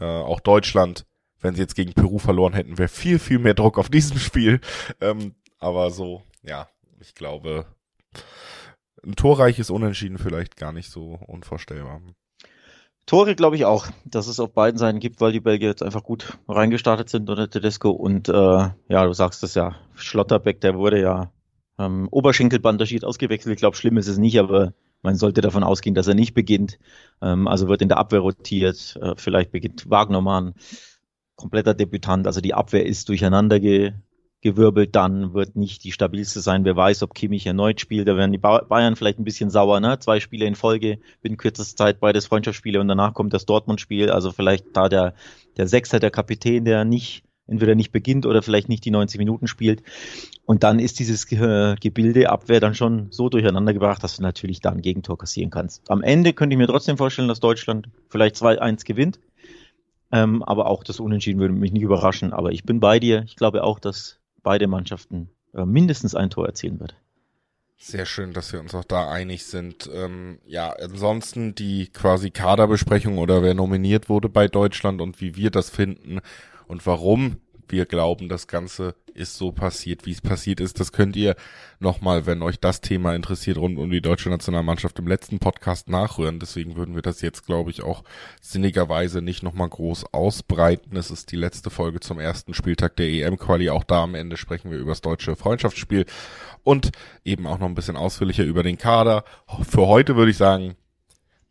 Äh, 0.00 0.04
auch 0.04 0.40
Deutschland, 0.40 1.06
wenn 1.40 1.54
sie 1.54 1.62
jetzt 1.62 1.76
gegen 1.76 1.92
Peru 1.92 2.18
verloren 2.18 2.54
hätten, 2.54 2.78
wäre 2.78 2.88
viel, 2.88 3.18
viel 3.18 3.38
mehr 3.38 3.54
Druck 3.54 3.78
auf 3.78 3.88
diesem 3.88 4.18
Spiel. 4.18 4.60
Ähm, 5.00 5.34
aber 5.58 5.90
so, 5.90 6.22
ja, 6.42 6.68
ich 7.00 7.14
glaube, 7.14 7.66
ein 9.04 9.16
torreiches 9.16 9.70
Unentschieden 9.70 10.18
vielleicht 10.18 10.56
gar 10.56 10.72
nicht 10.72 10.90
so 10.90 11.18
unvorstellbar. 11.26 12.00
Tore 13.06 13.34
glaube 13.34 13.56
ich 13.56 13.64
auch, 13.66 13.86
dass 14.06 14.28
es 14.28 14.40
auf 14.40 14.52
beiden 14.52 14.78
Seiten 14.78 14.98
gibt, 14.98 15.20
weil 15.20 15.32
die 15.32 15.40
Belgier 15.40 15.68
jetzt 15.68 15.82
einfach 15.82 16.02
gut 16.02 16.38
reingestartet 16.48 17.10
sind 17.10 17.28
unter 17.28 17.50
Tedesco 17.50 17.90
und 17.90 18.28
äh, 18.28 18.32
ja, 18.32 19.04
du 19.04 19.12
sagst 19.12 19.42
es 19.42 19.54
ja, 19.54 19.76
Schlotterbeck, 19.94 20.60
der 20.62 20.74
wurde 20.76 21.00
ja 21.00 21.30
ähm, 21.78 22.08
Oberschenkelbandagiert 22.10 23.04
ausgewechselt. 23.04 23.52
Ich 23.52 23.58
glaube, 23.58 23.76
schlimm 23.76 23.98
ist 23.98 24.08
es 24.08 24.16
nicht, 24.16 24.38
aber 24.38 24.72
man 25.02 25.16
sollte 25.16 25.42
davon 25.42 25.64
ausgehen, 25.64 25.94
dass 25.94 26.06
er 26.06 26.14
nicht 26.14 26.32
beginnt. 26.32 26.78
Ähm, 27.20 27.46
also 27.46 27.68
wird 27.68 27.82
in 27.82 27.88
der 27.88 27.98
Abwehr 27.98 28.20
rotiert, 28.20 28.98
äh, 29.02 29.14
vielleicht 29.16 29.52
beginnt 29.52 29.90
Wagnermann, 29.90 30.54
kompletter 31.36 31.74
Debütant, 31.74 32.26
also 32.26 32.40
die 32.40 32.54
Abwehr 32.54 32.86
ist 32.86 33.08
durcheinander 33.10 33.60
ge 33.60 33.92
gewirbelt, 34.44 34.94
dann 34.94 35.32
wird 35.32 35.56
nicht 35.56 35.82
die 35.84 35.90
stabilste 35.90 36.40
sein. 36.40 36.64
Wer 36.64 36.76
weiß, 36.76 37.02
ob 37.02 37.14
Kimmich 37.14 37.46
erneut 37.46 37.80
spielt. 37.80 38.06
Da 38.06 38.16
werden 38.16 38.30
die 38.30 38.38
Bayern 38.38 38.94
vielleicht 38.94 39.18
ein 39.18 39.24
bisschen 39.24 39.50
sauer, 39.50 39.80
ne? 39.80 39.98
Zwei 39.98 40.20
Spiele 40.20 40.44
in 40.44 40.54
Folge, 40.54 40.98
binnen 41.22 41.38
kürzester 41.38 41.76
Zeit 41.76 41.98
beides 41.98 42.26
Freundschaftsspiele 42.26 42.78
und 42.78 42.86
danach 42.86 43.14
kommt 43.14 43.32
das 43.32 43.46
Dortmund-Spiel. 43.46 44.10
Also 44.10 44.30
vielleicht 44.30 44.66
da 44.74 44.88
der, 44.88 45.14
der 45.56 45.66
Sechser, 45.66 45.98
der 45.98 46.10
Kapitän, 46.10 46.66
der 46.66 46.84
nicht, 46.84 47.24
entweder 47.46 47.74
nicht 47.74 47.90
beginnt 47.90 48.26
oder 48.26 48.42
vielleicht 48.42 48.68
nicht 48.68 48.84
die 48.84 48.90
90 48.90 49.18
Minuten 49.18 49.46
spielt. 49.46 49.82
Und 50.44 50.62
dann 50.62 50.78
ist 50.78 50.98
dieses 50.98 51.24
äh, 51.32 51.74
Gebilde 51.80 52.28
Abwehr 52.28 52.60
dann 52.60 52.74
schon 52.74 53.06
so 53.10 53.30
durcheinander 53.30 53.72
gebracht, 53.72 54.04
dass 54.04 54.16
du 54.16 54.22
natürlich 54.22 54.60
da 54.60 54.70
ein 54.70 54.82
Gegentor 54.82 55.16
kassieren 55.16 55.50
kannst. 55.50 55.90
Am 55.90 56.02
Ende 56.02 56.34
könnte 56.34 56.52
ich 56.52 56.58
mir 56.58 56.66
trotzdem 56.66 56.98
vorstellen, 56.98 57.28
dass 57.28 57.40
Deutschland 57.40 57.88
vielleicht 58.10 58.36
2-1 58.36 58.84
gewinnt. 58.84 59.18
Ähm, 60.12 60.42
aber 60.42 60.66
auch 60.66 60.84
das 60.84 61.00
Unentschieden 61.00 61.40
würde 61.40 61.54
mich 61.54 61.72
nicht 61.72 61.82
überraschen. 61.82 62.34
Aber 62.34 62.52
ich 62.52 62.64
bin 62.64 62.78
bei 62.78 63.00
dir. 63.00 63.22
Ich 63.26 63.36
glaube 63.36 63.64
auch, 63.64 63.78
dass 63.78 64.20
beide 64.44 64.68
Mannschaften 64.68 65.30
äh, 65.52 65.64
mindestens 65.64 66.14
ein 66.14 66.30
Tor 66.30 66.46
erzielen 66.46 66.78
wird. 66.78 66.94
Sehr 67.76 68.06
schön, 68.06 68.32
dass 68.32 68.52
wir 68.52 68.60
uns 68.60 68.74
auch 68.74 68.84
da 68.84 69.10
einig 69.10 69.44
sind. 69.44 69.90
Ähm, 69.92 70.38
ja, 70.46 70.70
ansonsten 70.70 71.56
die 71.56 71.88
quasi 71.88 72.30
Kaderbesprechung 72.30 73.18
oder 73.18 73.42
wer 73.42 73.54
nominiert 73.54 74.08
wurde 74.08 74.28
bei 74.28 74.46
Deutschland 74.46 75.00
und 75.00 75.20
wie 75.20 75.34
wir 75.34 75.50
das 75.50 75.70
finden 75.70 76.20
und 76.68 76.86
warum 76.86 77.38
wir 77.72 77.86
glauben, 77.86 78.28
das 78.28 78.46
Ganze 78.46 78.94
ist 79.14 79.36
so 79.36 79.52
passiert, 79.52 80.06
wie 80.06 80.10
es 80.10 80.20
passiert 80.20 80.60
ist. 80.60 80.80
Das 80.80 80.92
könnt 80.92 81.16
ihr 81.16 81.36
nochmal, 81.78 82.26
wenn 82.26 82.42
euch 82.42 82.58
das 82.58 82.80
Thema 82.80 83.14
interessiert, 83.14 83.58
rund 83.58 83.78
um 83.78 83.90
die 83.90 84.00
deutsche 84.00 84.28
Nationalmannschaft 84.28 84.98
im 84.98 85.06
letzten 85.06 85.38
Podcast 85.38 85.88
nachhören. 85.88 86.40
Deswegen 86.40 86.76
würden 86.76 86.94
wir 86.94 87.02
das 87.02 87.20
jetzt, 87.20 87.46
glaube 87.46 87.70
ich, 87.70 87.82
auch 87.82 88.02
sinnigerweise 88.40 89.22
nicht 89.22 89.42
nochmal 89.42 89.68
groß 89.68 90.12
ausbreiten. 90.12 90.96
Es 90.96 91.10
ist 91.10 91.30
die 91.30 91.36
letzte 91.36 91.70
Folge 91.70 92.00
zum 92.00 92.18
ersten 92.18 92.54
Spieltag 92.54 92.96
der 92.96 93.08
EM-Quali. 93.08 93.70
Auch 93.70 93.84
da 93.84 94.02
am 94.02 94.14
Ende 94.14 94.36
sprechen 94.36 94.70
wir 94.70 94.78
über 94.78 94.90
das 94.90 95.00
deutsche 95.00 95.36
Freundschaftsspiel 95.36 96.06
und 96.64 96.90
eben 97.24 97.46
auch 97.46 97.58
noch 97.58 97.68
ein 97.68 97.74
bisschen 97.74 97.96
ausführlicher 97.96 98.44
über 98.44 98.62
den 98.62 98.78
Kader. 98.78 99.24
Für 99.68 99.86
heute 99.86 100.16
würde 100.16 100.32
ich 100.32 100.36
sagen, 100.36 100.76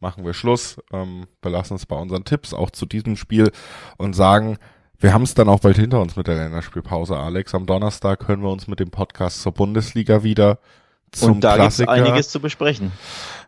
machen 0.03 0.25
wir 0.25 0.33
Schluss, 0.33 0.77
ähm, 0.91 1.27
belassen 1.41 1.77
es 1.77 1.85
bei 1.85 1.95
unseren 1.95 2.25
Tipps 2.25 2.53
auch 2.53 2.69
zu 2.69 2.85
diesem 2.85 3.15
Spiel 3.15 3.51
und 3.97 4.13
sagen, 4.13 4.57
wir 5.03 5.13
haben 5.13 5.23
es 5.23 5.33
dann 5.33 5.49
auch 5.49 5.59
bald 5.59 5.75
hinter 5.75 5.99
uns 5.99 6.15
mit 6.15 6.27
der 6.27 6.35
Länderspielpause, 6.35 7.17
Alex. 7.17 7.53
Am 7.53 7.65
Donnerstag 7.65 8.25
hören 8.29 8.41
wir 8.41 8.49
uns 8.49 8.67
mit 8.67 8.79
dem 8.79 8.89
Podcast 8.89 9.41
zur 9.41 9.51
Bundesliga 9.51 10.23
wieder. 10.23 10.59
Zum 11.11 11.33
Und 11.33 11.43
da 11.43 11.57
gibt 11.57 11.89
einiges 11.89 12.29
zu 12.29 12.39
besprechen. 12.39 12.93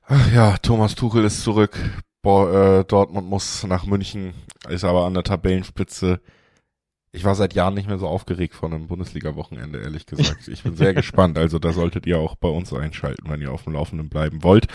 Ach 0.05 0.33
ja, 0.33 0.57
Thomas 0.57 0.95
Tuchel 0.95 1.23
ist 1.23 1.43
zurück. 1.43 1.79
Bo 2.21 2.49
äh, 2.49 2.83
Dortmund 2.83 3.29
muss 3.29 3.63
nach 3.63 3.85
München, 3.85 4.33
ist 4.67 4.83
aber 4.83 5.05
an 5.05 5.13
der 5.13 5.23
Tabellenspitze. 5.23 6.19
Ich 7.13 7.23
war 7.23 7.35
seit 7.35 7.53
Jahren 7.53 7.75
nicht 7.75 7.87
mehr 7.87 7.99
so 7.99 8.07
aufgeregt 8.09 8.53
von 8.53 8.73
einem 8.73 8.87
Bundesliga-Wochenende, 8.87 9.79
ehrlich 9.79 10.05
gesagt. 10.05 10.49
Ich 10.49 10.63
bin 10.63 10.75
sehr 10.75 10.93
gespannt. 10.93 11.37
Also 11.37 11.57
da 11.57 11.71
solltet 11.71 12.05
ihr 12.05 12.19
auch 12.19 12.35
bei 12.35 12.49
uns 12.49 12.73
einschalten, 12.73 13.29
wenn 13.29 13.39
ihr 13.39 13.53
auf 13.53 13.63
dem 13.63 13.71
Laufenden 13.71 14.09
bleiben 14.09 14.43
wollt. 14.43 14.67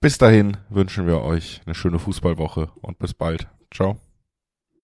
Bis 0.00 0.16
dahin 0.16 0.56
wünschen 0.70 1.06
wir 1.06 1.20
euch 1.20 1.60
eine 1.66 1.74
schöne 1.74 1.98
Fußballwoche 1.98 2.70
und 2.80 2.98
bis 2.98 3.12
bald. 3.12 3.48
Ciao. 3.70 3.98